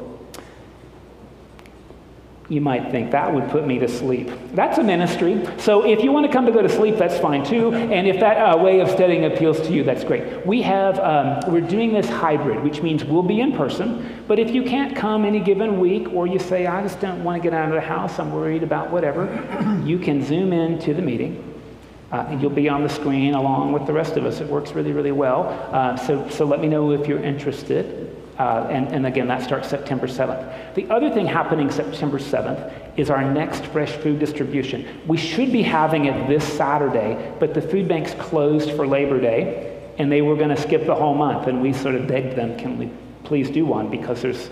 you 2.50 2.60
might 2.60 2.90
think 2.90 3.12
that 3.12 3.32
would 3.32 3.48
put 3.48 3.64
me 3.64 3.78
to 3.78 3.88
sleep. 3.88 4.28
That's 4.54 4.78
a 4.78 4.82
ministry. 4.82 5.46
So 5.58 5.86
if 5.86 6.02
you 6.02 6.10
want 6.10 6.26
to 6.26 6.32
come 6.32 6.44
to 6.46 6.52
go 6.52 6.60
to 6.60 6.68
sleep, 6.68 6.96
that's 6.96 7.16
fine 7.18 7.44
too. 7.44 7.72
And 7.72 8.08
if 8.08 8.18
that 8.18 8.36
uh, 8.38 8.58
way 8.58 8.80
of 8.80 8.90
studying 8.90 9.24
appeals 9.24 9.60
to 9.60 9.72
you, 9.72 9.84
that's 9.84 10.02
great. 10.02 10.44
We 10.44 10.60
have, 10.62 10.98
um, 10.98 11.52
we're 11.52 11.60
doing 11.60 11.92
this 11.92 12.08
hybrid, 12.08 12.64
which 12.64 12.82
means 12.82 13.04
we'll 13.04 13.22
be 13.22 13.40
in 13.40 13.52
person. 13.52 14.24
But 14.26 14.40
if 14.40 14.50
you 14.50 14.64
can't 14.64 14.96
come 14.96 15.24
any 15.24 15.38
given 15.38 15.78
week, 15.78 16.12
or 16.12 16.26
you 16.26 16.40
say, 16.40 16.66
I 16.66 16.82
just 16.82 17.00
don't 17.00 17.22
want 17.22 17.40
to 17.40 17.42
get 17.42 17.56
out 17.56 17.68
of 17.68 17.74
the 17.74 17.80
house, 17.80 18.18
I'm 18.18 18.32
worried 18.32 18.64
about 18.64 18.90
whatever, 18.90 19.26
you 19.84 20.00
can 20.00 20.24
zoom 20.24 20.52
in 20.52 20.80
to 20.80 20.92
the 20.92 21.02
meeting. 21.02 21.46
Uh, 22.10 22.26
and 22.28 22.42
you'll 22.42 22.50
be 22.50 22.68
on 22.68 22.82
the 22.82 22.88
screen 22.88 23.34
along 23.34 23.70
with 23.70 23.86
the 23.86 23.92
rest 23.92 24.16
of 24.16 24.26
us. 24.26 24.40
It 24.40 24.48
works 24.48 24.72
really, 24.72 24.90
really 24.90 25.12
well. 25.12 25.44
Uh, 25.70 25.96
so, 25.96 26.28
so 26.28 26.44
let 26.44 26.58
me 26.58 26.66
know 26.66 26.90
if 26.90 27.06
you're 27.06 27.22
interested. 27.22 28.09
Uh, 28.40 28.66
and, 28.70 28.88
and, 28.88 29.06
again, 29.06 29.28
that 29.28 29.42
starts 29.42 29.68
September 29.68 30.06
7th. 30.06 30.74
The 30.74 30.88
other 30.88 31.10
thing 31.10 31.26
happening 31.26 31.70
September 31.70 32.18
7th 32.18 32.72
is 32.96 33.10
our 33.10 33.22
next 33.22 33.66
fresh 33.66 33.92
food 33.96 34.18
distribution. 34.18 34.88
We 35.06 35.18
should 35.18 35.52
be 35.52 35.60
having 35.60 36.06
it 36.06 36.26
this 36.26 36.42
Saturday, 36.42 37.34
but 37.38 37.52
the 37.52 37.60
food 37.60 37.86
bank's 37.86 38.14
closed 38.14 38.70
for 38.70 38.86
Labor 38.86 39.20
Day, 39.20 39.92
and 39.98 40.10
they 40.10 40.22
were 40.22 40.36
going 40.36 40.48
to 40.48 40.56
skip 40.56 40.86
the 40.86 40.94
whole 40.94 41.14
month. 41.14 41.48
And 41.48 41.60
we 41.60 41.74
sort 41.74 41.94
of 41.96 42.06
begged 42.06 42.34
them, 42.34 42.56
can 42.56 42.78
we 42.78 42.90
please 43.24 43.50
do 43.50 43.66
one? 43.66 43.90
Because 43.90 44.22
there's, 44.22 44.48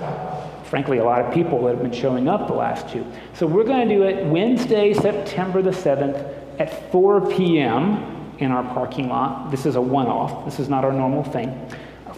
frankly, 0.64 0.98
a 0.98 1.04
lot 1.04 1.22
of 1.22 1.32
people 1.32 1.64
that 1.64 1.76
have 1.76 1.82
been 1.82 1.90
showing 1.90 2.28
up 2.28 2.46
the 2.46 2.52
last 2.52 2.90
two. 2.90 3.10
So 3.32 3.46
we're 3.46 3.64
going 3.64 3.88
to 3.88 3.94
do 3.94 4.02
it 4.02 4.26
Wednesday, 4.26 4.92
September 4.92 5.62
the 5.62 5.70
7th 5.70 6.60
at 6.60 6.92
4 6.92 7.30
p.m. 7.30 8.34
in 8.38 8.52
our 8.52 8.64
parking 8.74 9.08
lot. 9.08 9.50
This 9.50 9.64
is 9.64 9.76
a 9.76 9.80
one 9.80 10.08
off, 10.08 10.44
this 10.44 10.60
is 10.60 10.68
not 10.68 10.84
our 10.84 10.92
normal 10.92 11.24
thing. 11.24 11.58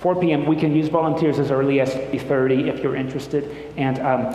4 0.00 0.20
p.m. 0.20 0.46
We 0.46 0.56
can 0.56 0.74
use 0.74 0.88
volunteers 0.88 1.38
as 1.38 1.50
early 1.50 1.80
as 1.80 1.92
30 1.94 2.70
if 2.70 2.82
you're 2.82 2.96
interested. 2.96 3.74
And 3.76 3.98
um, 3.98 4.26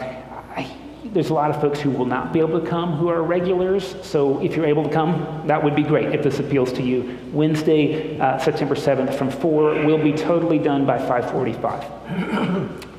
I, 0.56 0.72
there's 1.06 1.32
a 1.32 1.34
lot 1.34 1.50
of 1.50 1.60
folks 1.60 1.80
who 1.80 1.90
will 1.90 2.06
not 2.06 2.32
be 2.32 2.40
able 2.40 2.62
to 2.62 2.68
come 2.68 2.94
who 2.94 3.10
are 3.10 3.24
regulars. 3.24 3.96
So 4.04 4.40
if 4.42 4.56
you're 4.56 4.68
able 4.68 4.84
to 4.84 4.92
come, 4.92 5.44
that 5.48 5.64
would 5.64 5.76
be 5.76 5.82
great 5.82 6.14
if 6.14 6.22
this 6.22 6.40
appeals 6.40 6.72
to 6.74 6.84
you. 6.84 7.18
Wednesday, 7.34 8.20
uh, 8.20 8.38
September 8.38 8.76
7th 8.76 9.16
from 9.16 9.32
4. 9.32 9.86
We'll 9.86 9.98
be 9.98 10.14
totally 10.14 10.60
done 10.60 10.86
by 10.86 11.00
545. 11.00 12.82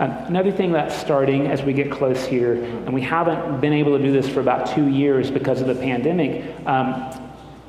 Um, 0.00 0.12
another 0.12 0.50
thing 0.50 0.72
that's 0.72 0.96
starting 0.96 1.48
as 1.48 1.62
we 1.62 1.74
get 1.74 1.92
close 1.92 2.24
here, 2.24 2.54
and 2.54 2.94
we 2.94 3.02
haven't 3.02 3.60
been 3.60 3.74
able 3.74 3.98
to 3.98 4.02
do 4.02 4.10
this 4.10 4.26
for 4.26 4.40
about 4.40 4.66
two 4.66 4.88
years 4.88 5.30
because 5.30 5.60
of 5.60 5.66
the 5.66 5.74
pandemic, 5.74 6.56
um, 6.66 7.12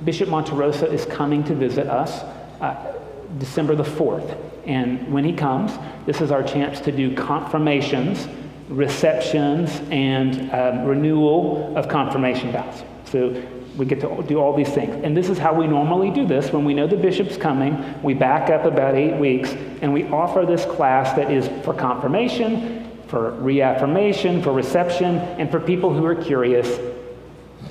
Bishop 0.06 0.30
Monterroso 0.30 0.90
is 0.90 1.06
coming 1.06 1.44
to 1.44 1.54
visit 1.54 1.88
us 1.88 2.24
uh, 2.62 3.01
December 3.38 3.76
the 3.76 3.84
4th. 3.84 4.38
And 4.66 5.12
when 5.12 5.24
he 5.24 5.34
comes, 5.34 5.72
this 6.06 6.22
is 6.22 6.32
our 6.32 6.44
chance 6.44 6.80
to 6.82 6.92
do 6.92 7.16
confirmations, 7.16 8.28
receptions, 8.70 9.82
and 9.90 10.52
um, 10.52 10.86
renewal 10.86 11.76
of 11.76 11.88
confirmation 11.88 12.52
vows. 12.52 12.84
So 13.06 13.42
we 13.78 13.86
get 13.86 14.02
to 14.02 14.24
do 14.28 14.38
all 14.40 14.56
these 14.56 14.70
things. 14.70 15.04
And 15.04 15.16
this 15.16 15.30
is 15.30 15.38
how 15.38 15.54
we 15.54 15.66
normally 15.66 16.12
do 16.12 16.28
this. 16.28 16.52
When 16.52 16.66
we 16.66 16.74
know 16.74 16.88
the 16.88 16.98
bishop's 16.98 17.38
coming, 17.38 18.02
we 18.04 18.14
back 18.14 18.50
up 18.50 18.66
about 18.66 18.96
eight 18.96 19.18
weeks 19.18 19.52
and 19.82 19.94
we 19.94 20.06
offer 20.08 20.46
this 20.46 20.66
class 20.66 21.16
that 21.16 21.32
is 21.32 21.48
for 21.64 21.74
confirmation, 21.74 22.90
for 23.08 23.32
reaffirmation, 23.32 24.42
for 24.44 24.52
reception, 24.52 25.18
and 25.18 25.50
for 25.50 25.60
people 25.60 25.94
who 25.94 26.06
are 26.06 26.16
curious, 26.16 26.80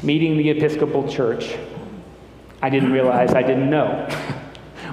meeting 0.02 0.36
the 0.36 0.50
Episcopal 0.50 1.08
Church. 1.08 1.56
I 2.62 2.70
didn't 2.70 2.92
realize 2.92 3.32
I 3.34 3.42
didn't 3.42 3.70
know. 3.70 4.08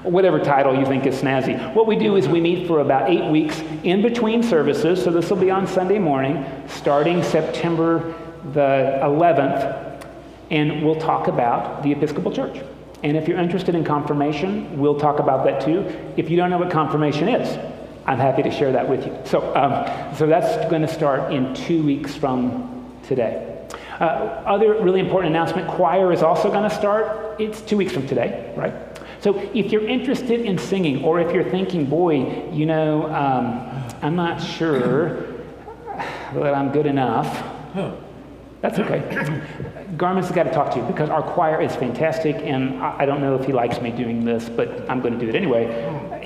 Whatever 0.09 0.39
title 0.39 0.77
you 0.77 0.85
think 0.85 1.05
is 1.05 1.21
snazzy. 1.21 1.73
What 1.73 1.87
we 1.87 1.97
do 1.97 2.15
is 2.15 2.27
we 2.27 2.41
meet 2.41 2.67
for 2.67 2.79
about 2.79 3.09
eight 3.09 3.29
weeks 3.29 3.61
in 3.83 4.01
between 4.01 4.41
services, 4.41 5.03
so 5.03 5.11
this 5.11 5.29
will 5.29 5.37
be 5.37 5.51
on 5.51 5.67
Sunday 5.67 5.99
morning, 5.99 6.45
starting 6.67 7.23
September 7.23 8.15
the 8.53 8.99
11th 9.03 9.87
and 10.49 10.83
we'll 10.83 10.99
talk 10.99 11.27
about 11.27 11.83
the 11.83 11.91
Episcopal 11.91 12.31
Church. 12.31 12.63
And 13.03 13.15
if 13.15 13.27
you're 13.27 13.37
interested 13.37 13.75
in 13.75 13.83
confirmation, 13.83 14.79
we'll 14.79 14.99
talk 14.99 15.19
about 15.19 15.45
that 15.45 15.63
too. 15.63 15.81
If 16.15 16.29
you 16.29 16.37
don't 16.37 16.49
know 16.49 16.57
what 16.57 16.71
confirmation 16.71 17.27
is, 17.27 17.57
I'm 18.05 18.17
happy 18.17 18.43
to 18.43 18.51
share 18.51 18.71
that 18.71 18.87
with 18.87 19.05
you. 19.05 19.17
So, 19.25 19.53
um, 19.55 20.15
so 20.15 20.25
that's 20.25 20.69
going 20.69 20.81
to 20.81 20.87
start 20.87 21.31
in 21.33 21.53
two 21.53 21.83
weeks 21.83 22.15
from 22.15 22.91
today. 23.03 23.67
Uh, 23.99 24.03
other 24.45 24.81
really 24.81 24.99
important 24.99 25.35
announcement 25.35 25.67
choir 25.67 26.13
is 26.13 26.23
also 26.23 26.49
going 26.49 26.67
to 26.67 26.75
start. 26.75 27.39
It's 27.39 27.61
two 27.61 27.77
weeks 27.77 27.91
from 27.91 28.07
today, 28.07 28.53
right? 28.55 28.73
So 29.19 29.37
if 29.53 29.71
you're 29.71 29.87
interested 29.87 30.41
in 30.41 30.57
singing, 30.57 31.03
or 31.03 31.19
if 31.19 31.33
you're 31.33 31.49
thinking, 31.49 31.85
boy, 31.85 32.49
you 32.51 32.65
know, 32.65 33.05
um, 33.13 33.67
I'm 34.01 34.15
not 34.15 34.41
sure 34.41 35.23
that 36.33 36.53
I'm 36.53 36.71
good 36.71 36.85
enough. 36.85 37.43
That's 38.61 38.79
okay. 38.79 39.41
Garment's 39.97 40.31
got 40.31 40.43
to 40.43 40.51
talk 40.51 40.71
to 40.73 40.79
you 40.79 40.85
because 40.85 41.09
our 41.09 41.21
choir 41.21 41.61
is 41.61 41.75
fantastic, 41.75 42.35
and 42.37 42.81
I 42.81 43.05
don't 43.05 43.21
know 43.21 43.35
if 43.35 43.45
he 43.45 43.53
likes 43.53 43.79
me 43.81 43.91
doing 43.91 44.25
this, 44.25 44.49
but 44.49 44.89
I'm 44.89 45.01
going 45.01 45.13
to 45.17 45.19
do 45.19 45.29
it 45.29 45.35
anyway. 45.35 45.65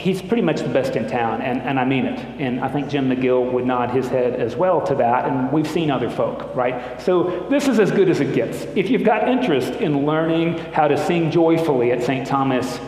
He's 0.01 0.19
pretty 0.19 0.41
much 0.41 0.61
the 0.61 0.69
best 0.69 0.95
in 0.95 1.07
town, 1.07 1.43
and, 1.43 1.61
and 1.61 1.79
I 1.79 1.85
mean 1.85 2.05
it. 2.05 2.19
And 2.39 2.59
I 2.59 2.67
think 2.69 2.89
Jim 2.89 3.07
McGill 3.07 3.51
would 3.51 3.65
nod 3.65 3.91
his 3.91 4.07
head 4.07 4.33
as 4.33 4.55
well 4.55 4.81
to 4.87 4.95
that, 4.95 5.25
and 5.25 5.51
we've 5.51 5.69
seen 5.69 5.91
other 5.91 6.09
folk, 6.09 6.55
right? 6.55 6.99
So 6.99 7.45
this 7.51 7.67
is 7.67 7.79
as 7.79 7.91
good 7.91 8.09
as 8.09 8.19
it 8.19 8.33
gets. 8.33 8.63
If 8.75 8.89
you've 8.89 9.03
got 9.03 9.29
interest 9.29 9.73
in 9.73 10.07
learning 10.07 10.57
how 10.73 10.87
to 10.87 10.97
sing 10.97 11.29
joyfully 11.29 11.91
at 11.91 12.01
St. 12.01 12.25
Thomas, 12.25 12.79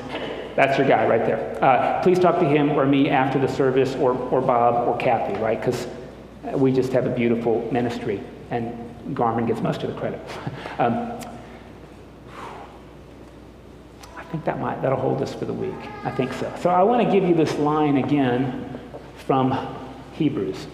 that's 0.55 0.76
your 0.80 0.88
guy 0.88 1.05
right 1.07 1.24
there. 1.24 1.64
Uh, 1.64 2.01
please 2.01 2.18
talk 2.18 2.39
to 2.39 2.45
him 2.45 2.72
or 2.72 2.86
me 2.86 3.09
after 3.09 3.38
the 3.38 3.47
service, 3.47 3.93
or, 3.95 4.14
or 4.30 4.41
Bob 4.41 4.88
or 4.88 4.97
Kathy, 4.97 5.39
right? 5.39 5.59
Because 5.59 5.88
we 6.55 6.72
just 6.72 6.91
have 6.93 7.05
a 7.05 7.11
beautiful 7.11 7.70
ministry. 7.72 8.24
And 8.49 8.74
Garmin 9.16 9.45
gets 9.45 9.61
most 9.61 9.84
of 9.84 9.93
the 9.93 9.99
credit. 9.99 10.20
um, 10.80 11.20
I 14.18 14.22
think 14.34 14.45
that 14.45 14.59
might 14.59 14.81
that'll 14.81 14.97
hold 14.97 15.21
us 15.21 15.31
for 15.31 15.45
the 15.45 15.53
week. 15.53 15.75
I 16.03 16.09
think 16.09 16.34
so. 16.34 16.51
So 16.59 16.71
I 16.71 16.81
want 16.81 17.05
to 17.05 17.11
give 17.11 17.29
you 17.29 17.36
this 17.36 17.53
line 17.59 17.97
again 17.97 18.79
from 19.27 19.77
Hebrews. 20.13 20.65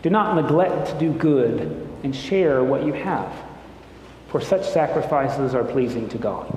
Do 0.00 0.08
not 0.08 0.36
neglect 0.36 0.88
to 0.88 0.98
do 0.98 1.12
good 1.12 1.86
and 2.02 2.16
share 2.16 2.64
what 2.64 2.86
you 2.86 2.94
have, 2.94 3.30
for 4.28 4.40
such 4.40 4.66
sacrifices 4.66 5.54
are 5.54 5.64
pleasing 5.64 6.08
to 6.08 6.16
God. 6.16 6.56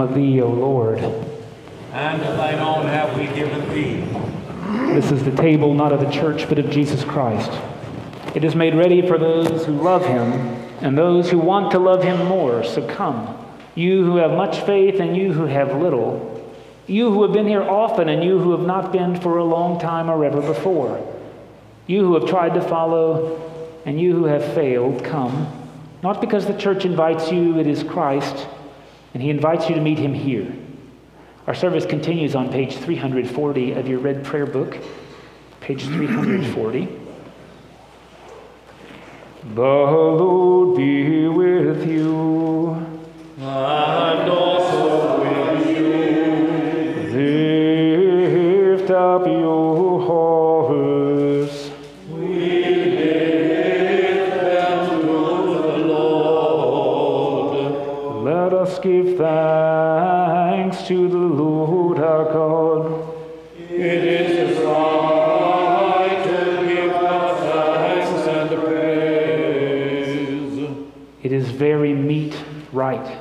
of 0.00 0.14
thee, 0.14 0.40
O 0.40 0.48
Lord. 0.48 0.98
And 1.92 2.22
of 2.22 2.36
thine 2.36 2.58
own 2.58 2.86
have 2.86 3.16
we 3.16 3.26
given 3.34 3.68
thee. 3.70 4.04
This 4.94 5.10
is 5.10 5.24
the 5.24 5.34
table 5.34 5.74
not 5.74 5.92
of 5.92 6.00
the 6.00 6.10
church, 6.10 6.48
but 6.48 6.58
of 6.58 6.70
Jesus 6.70 7.04
Christ. 7.04 7.50
It 8.34 8.44
is 8.44 8.54
made 8.54 8.74
ready 8.74 9.06
for 9.06 9.18
those 9.18 9.64
who 9.64 9.72
love 9.72 10.04
him 10.04 10.32
and 10.82 10.96
those 10.96 11.30
who 11.30 11.38
want 11.38 11.70
to 11.72 11.78
love 11.78 12.02
him 12.02 12.26
more. 12.26 12.62
So 12.64 12.86
come, 12.86 13.36
you 13.74 14.04
who 14.04 14.16
have 14.16 14.32
much 14.32 14.60
faith 14.60 15.00
and 15.00 15.16
you 15.16 15.32
who 15.32 15.46
have 15.46 15.80
little, 15.80 16.34
you 16.86 17.10
who 17.10 17.22
have 17.22 17.32
been 17.32 17.46
here 17.46 17.62
often 17.62 18.08
and 18.08 18.24
you 18.24 18.38
who 18.38 18.52
have 18.52 18.66
not 18.66 18.92
been 18.92 19.20
for 19.20 19.38
a 19.38 19.44
long 19.44 19.80
time 19.80 20.08
or 20.10 20.24
ever 20.24 20.40
before, 20.40 21.04
you 21.86 22.00
who 22.00 22.14
have 22.14 22.28
tried 22.28 22.54
to 22.54 22.60
follow 22.60 23.40
and 23.86 24.00
you 24.00 24.14
who 24.14 24.24
have 24.24 24.44
failed, 24.54 25.04
come. 25.04 25.50
Not 26.02 26.20
because 26.20 26.46
the 26.46 26.56
church 26.56 26.84
invites 26.84 27.30
you, 27.30 27.58
it 27.58 27.66
is 27.66 27.82
Christ, 27.82 28.47
and 29.18 29.24
he 29.24 29.30
invites 29.30 29.68
you 29.68 29.74
to 29.74 29.80
meet 29.80 29.98
him 29.98 30.14
here. 30.14 30.46
Our 31.48 31.54
service 31.54 31.84
continues 31.84 32.36
on 32.36 32.52
page 32.52 32.76
340 32.76 33.72
of 33.72 33.88
your 33.88 33.98
red 33.98 34.24
prayer 34.24 34.46
book, 34.46 34.78
page 35.60 35.82
340. 35.82 36.88
The 39.54 39.62
Lord 39.62 40.76
be 40.76 41.26
with 41.26 41.88
you. 41.88 42.37
To 60.88 61.06
the 61.06 61.18
Lord 61.18 61.98
our 61.98 62.24
God. 62.32 63.14
it 63.58 64.04
is 64.04 64.58
right 64.64 66.22
to 66.24 66.66
give 66.66 66.92
thanks 66.92 68.26
and 68.26 68.48
praise. 68.62 69.78
It 71.22 71.32
is 71.32 71.50
very 71.50 71.92
meet, 71.92 72.34
right, 72.72 73.18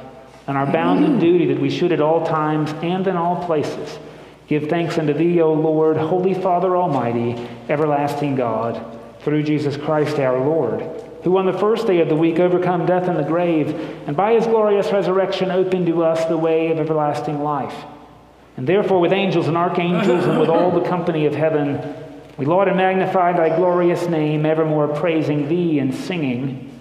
and 0.47 0.57
our 0.57 0.65
bounden 0.65 1.19
duty 1.19 1.47
that 1.47 1.59
we 1.59 1.69
should 1.69 1.91
at 1.91 1.99
all 1.99 2.25
times 2.25 2.71
and 2.81 3.05
in 3.05 3.17
all 3.17 3.45
places 3.45 3.99
give 4.47 4.69
thanks 4.69 4.97
unto 4.97 5.11
thee, 5.11 5.41
O 5.41 5.51
Lord, 5.51 5.97
Holy 5.97 6.35
Father 6.35 6.77
Almighty, 6.77 7.35
everlasting 7.67 8.37
God, 8.37 8.81
through 9.19 9.43
Jesus 9.43 9.75
Christ 9.75 10.19
our 10.19 10.39
Lord, 10.39 10.96
who 11.23 11.37
on 11.37 11.45
the 11.45 11.57
first 11.57 11.87
day 11.87 11.99
of 11.99 12.09
the 12.09 12.15
week 12.15 12.39
overcome 12.39 12.85
death 12.85 13.07
and 13.07 13.17
the 13.17 13.23
grave, 13.23 13.69
and 14.07 14.15
by 14.15 14.33
his 14.33 14.45
glorious 14.45 14.91
resurrection 14.91 15.51
opened 15.51 15.87
to 15.87 16.03
us 16.03 16.25
the 16.25 16.37
way 16.37 16.71
of 16.71 16.79
everlasting 16.79 17.41
life. 17.41 17.85
And 18.55 18.67
therefore, 18.67 18.99
with 18.99 19.13
angels 19.13 19.47
and 19.47 19.57
archangels 19.57 20.25
and 20.25 20.39
with 20.39 20.49
all 20.49 20.71
the 20.71 20.87
company 20.87 21.25
of 21.25 21.35
heaven, 21.35 21.95
we 22.37 22.45
laud 22.45 22.67
and 22.67 22.77
magnify 22.77 23.33
thy 23.33 23.55
glorious 23.55 24.07
name, 24.07 24.45
evermore 24.45 24.87
praising 24.87 25.49
thee 25.49 25.79
and 25.79 25.93
singing. 25.93 26.76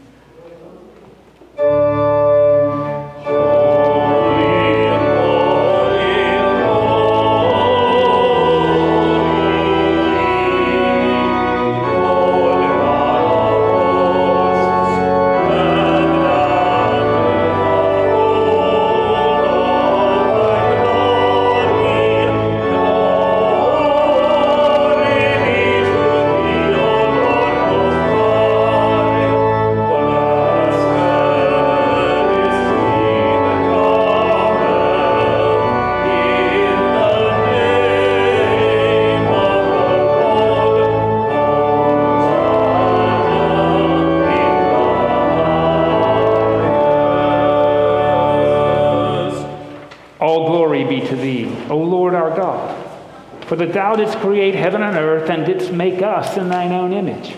For 53.56 53.64
that 53.64 53.72
thou 53.72 53.96
didst 53.96 54.18
create 54.18 54.54
heaven 54.54 54.82
and 54.82 54.98
earth, 54.98 55.30
and 55.30 55.46
didst 55.46 55.72
make 55.72 56.02
us 56.02 56.36
in 56.36 56.50
thine 56.50 56.72
own 56.72 56.92
image. 56.92 57.34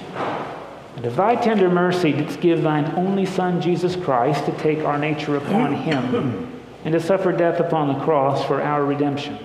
And 0.96 1.04
of 1.04 1.14
thy 1.14 1.36
tender 1.36 1.68
mercy 1.68 2.10
didst 2.10 2.40
give 2.40 2.60
thine 2.60 2.86
only 2.96 3.24
Son, 3.24 3.60
Jesus 3.60 3.94
Christ, 3.94 4.44
to 4.46 4.52
take 4.58 4.80
our 4.80 4.98
nature 4.98 5.36
upon 5.36 5.74
him, 5.74 6.60
and 6.84 6.92
to 6.92 6.98
suffer 6.98 7.30
death 7.30 7.60
upon 7.60 7.86
the 7.86 8.04
cross 8.04 8.44
for 8.44 8.60
our 8.60 8.84
redemption. 8.84 9.38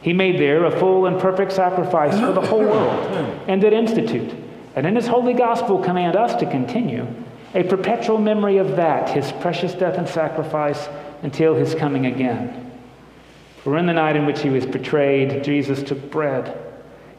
He 0.00 0.12
made 0.12 0.38
there 0.38 0.66
a 0.66 0.78
full 0.78 1.06
and 1.06 1.18
perfect 1.18 1.50
sacrifice 1.50 2.16
for 2.20 2.30
the 2.30 2.46
whole 2.46 2.60
world, 2.62 3.12
and 3.48 3.60
did 3.60 3.72
institute, 3.72 4.32
and 4.76 4.86
in 4.86 4.94
his 4.94 5.08
holy 5.08 5.34
gospel 5.34 5.82
command 5.82 6.14
us 6.14 6.38
to 6.38 6.48
continue, 6.48 7.08
a 7.56 7.64
perpetual 7.64 8.18
memory 8.18 8.58
of 8.58 8.76
that, 8.76 9.08
his 9.08 9.32
precious 9.40 9.74
death 9.74 9.98
and 9.98 10.08
sacrifice, 10.08 10.88
until 11.24 11.56
his 11.56 11.74
coming 11.74 12.06
again. 12.06 12.67
For 13.68 13.76
in 13.76 13.84
the 13.84 13.92
night 13.92 14.16
in 14.16 14.24
which 14.24 14.40
he 14.40 14.48
was 14.48 14.64
betrayed, 14.64 15.44
Jesus 15.44 15.82
took 15.82 16.10
bread. 16.10 16.58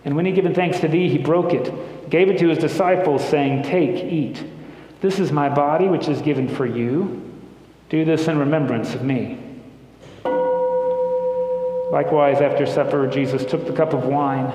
And 0.03 0.15
when 0.15 0.25
he 0.25 0.31
had 0.31 0.35
given 0.35 0.55
thanks 0.55 0.79
to 0.79 0.87
thee, 0.87 1.07
he 1.07 1.19
broke 1.19 1.53
it, 1.53 2.09
gave 2.09 2.27
it 2.27 2.39
to 2.39 2.47
his 2.47 2.57
disciples, 2.57 3.23
saying, 3.23 3.61
Take, 3.61 4.03
eat. 4.03 4.43
This 4.99 5.19
is 5.19 5.31
my 5.31 5.47
body, 5.47 5.85
which 5.85 6.07
is 6.07 6.23
given 6.23 6.49
for 6.49 6.65
you. 6.65 7.21
Do 7.89 8.03
this 8.03 8.27
in 8.27 8.39
remembrance 8.39 8.95
of 8.95 9.03
me. 9.03 9.37
Likewise, 11.91 12.41
after 12.41 12.65
supper, 12.65 13.05
Jesus 13.05 13.45
took 13.45 13.67
the 13.67 13.73
cup 13.73 13.93
of 13.93 14.05
wine. 14.05 14.51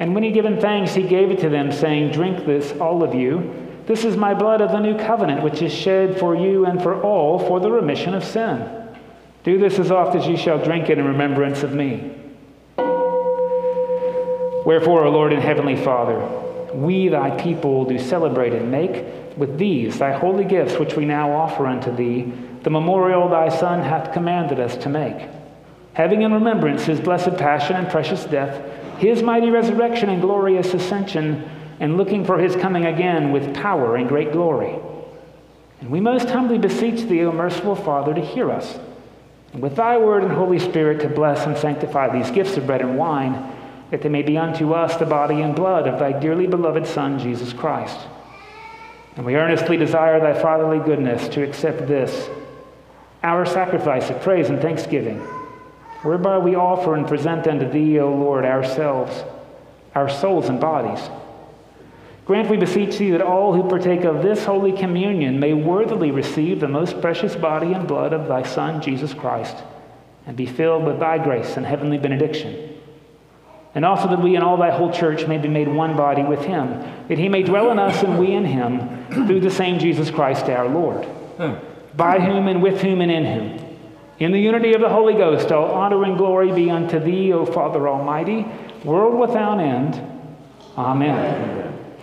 And 0.00 0.12
when 0.12 0.24
he 0.24 0.28
had 0.28 0.34
given 0.34 0.60
thanks, 0.60 0.92
he 0.92 1.02
gave 1.02 1.30
it 1.30 1.40
to 1.40 1.48
them, 1.48 1.72
saying, 1.72 2.12
Drink 2.12 2.44
this, 2.44 2.72
all 2.72 3.02
of 3.02 3.14
you. 3.14 3.70
This 3.86 4.04
is 4.04 4.18
my 4.18 4.34
blood 4.34 4.60
of 4.60 4.70
the 4.70 4.80
new 4.80 4.98
covenant, 4.98 5.42
which 5.42 5.62
is 5.62 5.72
shed 5.72 6.18
for 6.18 6.36
you 6.36 6.66
and 6.66 6.82
for 6.82 7.00
all 7.00 7.38
for 7.38 7.58
the 7.58 7.70
remission 7.70 8.12
of 8.12 8.22
sin. 8.22 8.81
Do 9.44 9.58
this 9.58 9.78
as 9.78 9.90
oft 9.90 10.14
as 10.14 10.26
ye 10.26 10.36
shall 10.36 10.62
drink 10.62 10.88
it 10.88 10.98
in 10.98 11.04
remembrance 11.04 11.62
of 11.62 11.74
me. 11.74 12.14
Wherefore, 14.64 15.04
O 15.04 15.10
Lord 15.10 15.32
and 15.32 15.42
Heavenly 15.42 15.76
Father, 15.76 16.20
we, 16.72 17.08
thy 17.08 17.30
people, 17.42 17.84
do 17.84 17.98
celebrate 17.98 18.52
and 18.52 18.70
make 18.70 19.04
with 19.36 19.58
these 19.58 19.98
thy 19.98 20.12
holy 20.12 20.44
gifts, 20.44 20.78
which 20.78 20.94
we 20.94 21.04
now 21.04 21.32
offer 21.32 21.66
unto 21.66 21.94
thee, 21.94 22.32
the 22.62 22.70
memorial 22.70 23.28
thy 23.28 23.48
Son 23.48 23.80
hath 23.82 24.12
commanded 24.12 24.60
us 24.60 24.76
to 24.76 24.88
make. 24.88 25.28
Having 25.94 26.22
in 26.22 26.32
remembrance 26.32 26.84
his 26.84 27.00
blessed 27.00 27.36
passion 27.36 27.76
and 27.76 27.88
precious 27.88 28.24
death, 28.24 28.62
his 28.98 29.22
mighty 29.22 29.50
resurrection 29.50 30.08
and 30.08 30.22
glorious 30.22 30.72
ascension, 30.72 31.48
and 31.80 31.96
looking 31.96 32.24
for 32.24 32.38
his 32.38 32.54
coming 32.54 32.86
again 32.86 33.32
with 33.32 33.54
power 33.54 33.96
and 33.96 34.08
great 34.08 34.30
glory. 34.30 34.78
And 35.80 35.90
we 35.90 35.98
most 35.98 36.30
humbly 36.30 36.58
beseech 36.58 37.02
thee, 37.08 37.24
O 37.24 37.32
merciful 37.32 37.74
Father, 37.74 38.14
to 38.14 38.24
hear 38.24 38.50
us, 38.50 38.78
with 39.54 39.76
thy 39.76 39.98
word 39.98 40.24
and 40.24 40.32
Holy 40.32 40.58
Spirit 40.58 41.00
to 41.00 41.08
bless 41.08 41.46
and 41.46 41.56
sanctify 41.56 42.08
these 42.08 42.30
gifts 42.30 42.56
of 42.56 42.66
bread 42.66 42.80
and 42.80 42.96
wine, 42.96 43.52
that 43.90 44.00
they 44.00 44.08
may 44.08 44.22
be 44.22 44.38
unto 44.38 44.72
us 44.72 44.96
the 44.96 45.04
body 45.04 45.42
and 45.42 45.54
blood 45.54 45.86
of 45.86 45.98
thy 45.98 46.18
dearly 46.18 46.46
beloved 46.46 46.86
Son, 46.86 47.18
Jesus 47.18 47.52
Christ. 47.52 47.98
And 49.16 49.26
we 49.26 49.36
earnestly 49.36 49.76
desire 49.76 50.18
thy 50.20 50.40
fatherly 50.40 50.78
goodness 50.78 51.28
to 51.28 51.42
accept 51.42 51.86
this, 51.86 52.30
our 53.22 53.44
sacrifice 53.44 54.08
of 54.08 54.22
praise 54.22 54.48
and 54.48 54.60
thanksgiving, 54.62 55.18
whereby 56.02 56.38
we 56.38 56.54
offer 56.54 56.94
and 56.94 57.06
present 57.06 57.46
unto 57.46 57.70
thee, 57.70 58.00
O 58.00 58.10
Lord, 58.10 58.46
ourselves, 58.46 59.22
our 59.94 60.08
souls 60.08 60.48
and 60.48 60.58
bodies. 60.58 61.10
Grant, 62.24 62.48
we 62.48 62.56
beseech 62.56 62.98
thee, 62.98 63.10
that 63.10 63.20
all 63.20 63.52
who 63.52 63.68
partake 63.68 64.04
of 64.04 64.22
this 64.22 64.44
holy 64.44 64.72
communion 64.72 65.40
may 65.40 65.52
worthily 65.52 66.12
receive 66.12 66.60
the 66.60 66.68
most 66.68 67.00
precious 67.00 67.34
body 67.34 67.72
and 67.72 67.88
blood 67.88 68.12
of 68.12 68.28
thy 68.28 68.44
Son, 68.44 68.80
Jesus 68.80 69.12
Christ, 69.12 69.56
and 70.24 70.36
be 70.36 70.46
filled 70.46 70.84
with 70.84 71.00
thy 71.00 71.18
grace 71.18 71.56
and 71.56 71.66
heavenly 71.66 71.98
benediction. 71.98 72.78
And 73.74 73.84
also 73.84 74.08
that 74.08 74.22
we 74.22 74.36
and 74.36 74.44
all 74.44 74.56
thy 74.56 74.70
whole 74.70 74.92
church 74.92 75.26
may 75.26 75.38
be 75.38 75.48
made 75.48 75.66
one 75.66 75.96
body 75.96 76.22
with 76.22 76.44
him, 76.44 76.68
that 77.08 77.18
he 77.18 77.28
may 77.28 77.42
dwell 77.42 77.72
in 77.72 77.78
us 77.78 78.02
and 78.04 78.18
we 78.18 78.32
in 78.32 78.44
him, 78.44 79.06
through 79.26 79.40
the 79.40 79.50
same 79.50 79.80
Jesus 79.80 80.10
Christ 80.10 80.48
our 80.48 80.68
Lord, 80.68 81.08
by 81.96 82.20
whom 82.20 82.46
and 82.46 82.62
with 82.62 82.82
whom 82.82 83.00
and 83.00 83.10
in 83.10 83.24
him. 83.24 83.58
In 84.18 84.30
the 84.30 84.38
unity 84.38 84.74
of 84.74 84.80
the 84.80 84.90
Holy 84.90 85.14
Ghost, 85.14 85.50
all 85.50 85.72
honor 85.72 86.04
and 86.04 86.16
glory 86.16 86.52
be 86.52 86.70
unto 86.70 87.00
thee, 87.00 87.32
O 87.32 87.44
Father 87.44 87.88
Almighty, 87.88 88.46
world 88.84 89.18
without 89.18 89.58
end. 89.58 90.00
Amen. 90.76 91.71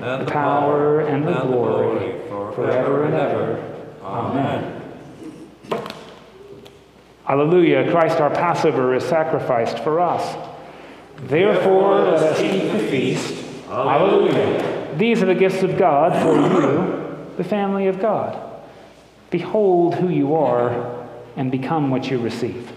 the 0.00 0.24
power, 0.26 1.00
and 1.00 1.26
the 1.26 1.40
glory, 1.42 2.20
forever 2.54 3.04
and 3.04 3.14
ever. 3.14 3.86
Amen. 4.02 4.74
Hallelujah. 7.24 7.90
Christ 7.90 8.20
our 8.20 8.30
Passover 8.30 8.94
is 8.94 9.04
sacrificed 9.04 9.80
for 9.80 10.00
us. 10.00 10.36
Therefore, 11.16 12.00
let 12.00 12.22
us 12.22 12.38
keep 12.40 12.72
the 12.72 12.78
feast. 12.78 13.44
Hallelujah. 13.66 14.94
These 14.96 15.22
are 15.22 15.26
the 15.26 15.34
gifts 15.34 15.62
of 15.62 15.76
God 15.76 16.20
for 16.22 16.34
you, 16.34 17.34
the 17.36 17.44
family 17.44 17.86
of 17.86 18.00
God. 18.00 18.42
Behold 19.30 19.96
who 19.96 20.08
you 20.08 20.34
are 20.34 21.06
and 21.36 21.50
become 21.50 21.90
what 21.90 22.10
you 22.10 22.18
receive. 22.18 22.72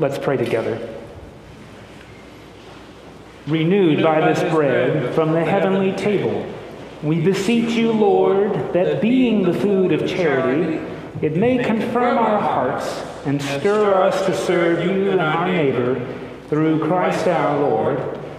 Let's 0.00 0.18
pray 0.18 0.38
together. 0.38 0.80
Renewed 3.46 4.02
by 4.02 4.32
this 4.32 4.40
bread 4.50 5.14
from 5.14 5.32
the 5.32 5.44
heavenly 5.44 5.92
table, 5.92 6.50
we 7.02 7.20
beseech 7.20 7.72
you, 7.72 7.92
Lord, 7.92 8.72
that 8.72 9.02
being 9.02 9.42
the 9.42 9.52
food 9.52 9.92
of 9.92 10.08
charity, 10.08 10.80
it 11.20 11.36
may 11.36 11.62
confirm 11.62 12.16
our 12.16 12.40
hearts 12.40 12.86
and 13.26 13.42
stir 13.42 13.92
us 13.92 14.24
to 14.24 14.34
serve 14.34 14.86
you 14.86 15.10
and 15.10 15.20
our 15.20 15.46
neighbor 15.46 16.00
through 16.48 16.86
Christ 16.86 17.26
our 17.26 17.60
Lord. 17.60 17.98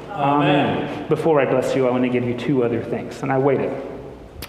Amen. 0.09 1.07
Before 1.09 1.39
I 1.39 1.45
bless 1.45 1.75
you, 1.75 1.88
I 1.88 1.91
want 1.91 2.05
to 2.05 2.09
give 2.09 2.23
you 2.23 2.35
two 2.35 2.63
other 2.63 2.83
things, 2.83 3.21
and 3.21 3.31
I 3.31 3.38
waited. 3.38 3.69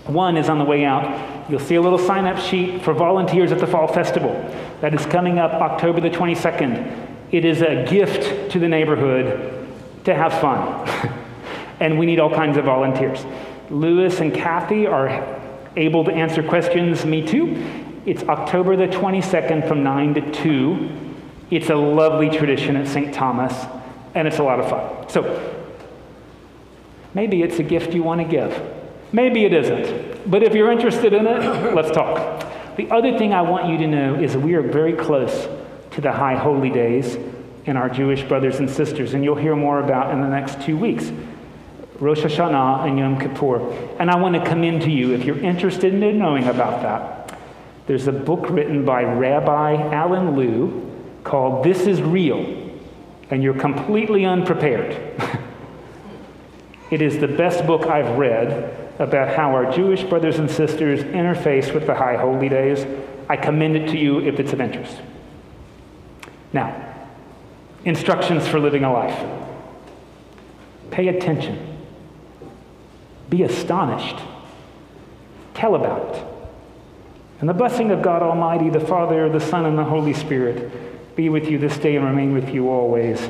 One 0.06 0.38
is 0.38 0.48
on 0.48 0.58
the 0.58 0.64
way 0.64 0.86
out. 0.86 1.04
You'll 1.52 1.60
see 1.60 1.74
a 1.74 1.82
little 1.82 1.98
sign 1.98 2.24
up 2.24 2.38
sheet 2.38 2.80
for 2.80 2.94
volunteers 2.94 3.52
at 3.52 3.58
the 3.58 3.66
Fall 3.66 3.86
Festival. 3.86 4.32
That 4.80 4.94
is 4.94 5.04
coming 5.04 5.38
up 5.38 5.52
October 5.52 6.00
the 6.00 6.08
22nd. 6.08 7.08
It 7.30 7.44
is 7.44 7.60
a 7.60 7.84
gift 7.84 8.50
to 8.52 8.58
the 8.58 8.66
neighborhood 8.66 9.68
to 10.04 10.14
have 10.14 10.32
fun. 10.40 10.88
and 11.80 11.98
we 11.98 12.06
need 12.06 12.20
all 12.20 12.30
kinds 12.34 12.56
of 12.56 12.64
volunteers. 12.64 13.26
Lewis 13.68 14.20
and 14.20 14.32
Kathy 14.32 14.86
are 14.86 15.38
able 15.76 16.04
to 16.04 16.10
answer 16.10 16.42
questions, 16.42 17.04
me 17.04 17.20
too. 17.20 17.62
It's 18.06 18.22
October 18.22 18.74
the 18.74 18.86
22nd 18.86 19.68
from 19.68 19.82
9 19.82 20.14
to 20.14 20.32
2. 20.32 20.90
It's 21.50 21.68
a 21.68 21.76
lovely 21.76 22.30
tradition 22.30 22.76
at 22.76 22.88
St. 22.88 23.12
Thomas, 23.12 23.52
and 24.14 24.26
it's 24.26 24.38
a 24.38 24.42
lot 24.42 24.58
of 24.58 24.70
fun. 24.70 25.06
So 25.10 25.68
maybe 27.12 27.42
it's 27.42 27.58
a 27.58 27.62
gift 27.62 27.92
you 27.92 28.02
want 28.02 28.22
to 28.22 28.26
give. 28.26 28.81
Maybe 29.12 29.44
it 29.44 29.52
isn't. 29.52 30.30
But 30.30 30.42
if 30.42 30.54
you're 30.54 30.72
interested 30.72 31.12
in 31.12 31.26
it, 31.26 31.74
let's 31.74 31.90
talk. 31.90 32.76
The 32.76 32.90
other 32.90 33.18
thing 33.18 33.34
I 33.34 33.42
want 33.42 33.68
you 33.68 33.76
to 33.78 33.86
know 33.86 34.14
is 34.14 34.36
we 34.36 34.54
are 34.54 34.62
very 34.62 34.94
close 34.94 35.48
to 35.92 36.00
the 36.00 36.10
high 36.10 36.36
holy 36.36 36.70
days 36.70 37.18
in 37.66 37.76
our 37.76 37.90
Jewish 37.90 38.22
brothers 38.22 38.58
and 38.58 38.68
sisters, 38.68 39.14
and 39.14 39.22
you'll 39.22 39.36
hear 39.36 39.54
more 39.54 39.80
about 39.80 40.12
in 40.12 40.22
the 40.22 40.28
next 40.28 40.62
two 40.62 40.76
weeks. 40.76 41.12
Rosh 42.00 42.20
Hashanah 42.20 42.88
and 42.88 42.98
Yom 42.98 43.20
Kippur. 43.20 43.60
And 44.00 44.10
I 44.10 44.16
want 44.16 44.34
to 44.34 44.44
commend 44.44 44.82
to 44.82 44.90
you, 44.90 45.12
if 45.12 45.24
you're 45.24 45.38
interested 45.38 45.94
in 45.94 46.18
knowing 46.18 46.44
about 46.48 46.82
that, 46.82 47.38
there's 47.86 48.08
a 48.08 48.12
book 48.12 48.48
written 48.48 48.84
by 48.84 49.04
Rabbi 49.04 49.74
Alan 49.92 50.34
Lew 50.34 50.90
called 51.24 51.64
This 51.64 51.86
is 51.86 52.00
Real, 52.00 52.40
and 53.30 53.42
you're 53.42 53.54
completely 53.54 54.24
unprepared. 54.24 54.92
it 56.90 57.02
is 57.02 57.18
the 57.18 57.28
best 57.28 57.66
book 57.66 57.86
I've 57.86 58.18
read 58.18 58.81
about 59.02 59.36
how 59.36 59.54
our 59.54 59.70
Jewish 59.70 60.02
brothers 60.04 60.38
and 60.38 60.50
sisters 60.50 61.00
interface 61.00 61.74
with 61.74 61.86
the 61.86 61.94
high 61.94 62.16
holy 62.16 62.48
days. 62.48 62.86
I 63.28 63.36
commend 63.36 63.76
it 63.76 63.88
to 63.90 63.98
you 63.98 64.20
if 64.20 64.40
it's 64.40 64.52
of 64.52 64.60
interest. 64.60 65.00
Now, 66.52 67.08
instructions 67.84 68.46
for 68.48 68.60
living 68.60 68.84
a 68.84 68.92
life. 68.92 69.26
Pay 70.90 71.08
attention. 71.08 71.78
Be 73.28 73.42
astonished. 73.42 74.22
Tell 75.54 75.74
about 75.74 76.14
it. 76.14 76.24
And 77.40 77.48
the 77.48 77.54
blessing 77.54 77.90
of 77.90 78.02
God 78.02 78.22
Almighty, 78.22 78.70
the 78.70 78.80
Father, 78.80 79.28
the 79.28 79.40
Son, 79.40 79.66
and 79.66 79.76
the 79.76 79.84
Holy 79.84 80.12
Spirit 80.12 81.16
be 81.16 81.28
with 81.28 81.50
you 81.50 81.58
this 81.58 81.76
day 81.78 81.96
and 81.96 82.04
remain 82.04 82.32
with 82.32 82.50
you 82.50 82.70
always. 82.70 83.20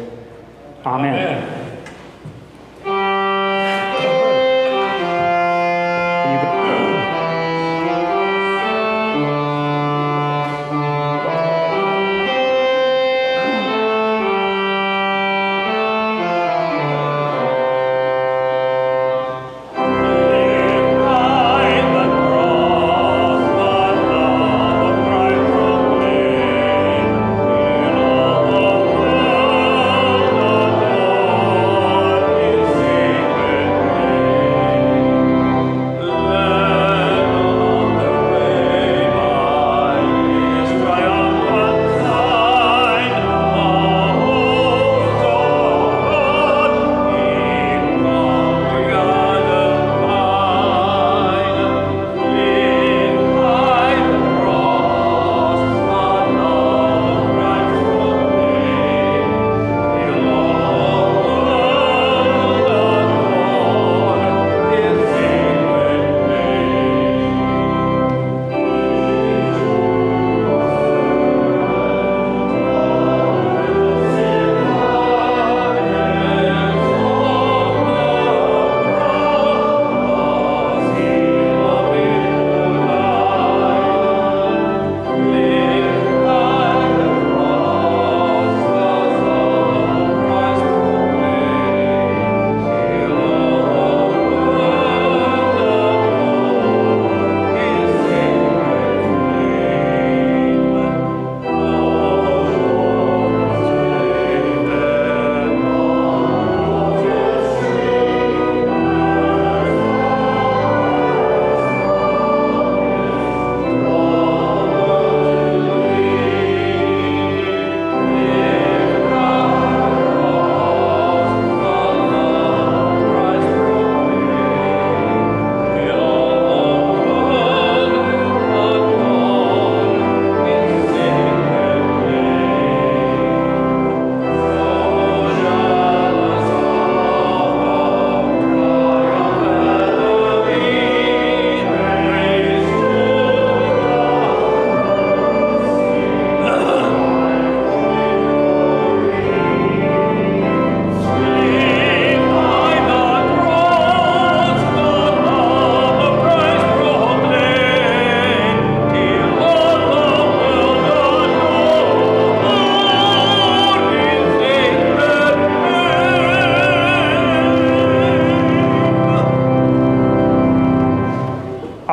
Amen. 0.85 1.15
Amen. 1.15 1.72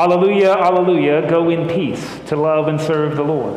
Alleluia, 0.10 0.54
alleluia. 0.54 1.30
Go 1.30 1.52
in 1.52 1.68
peace 1.68 2.20
to 2.30 2.36
love 2.36 2.68
and 2.68 2.82
serve 2.82 3.16
the 3.16 3.22
Lord. 3.22 3.49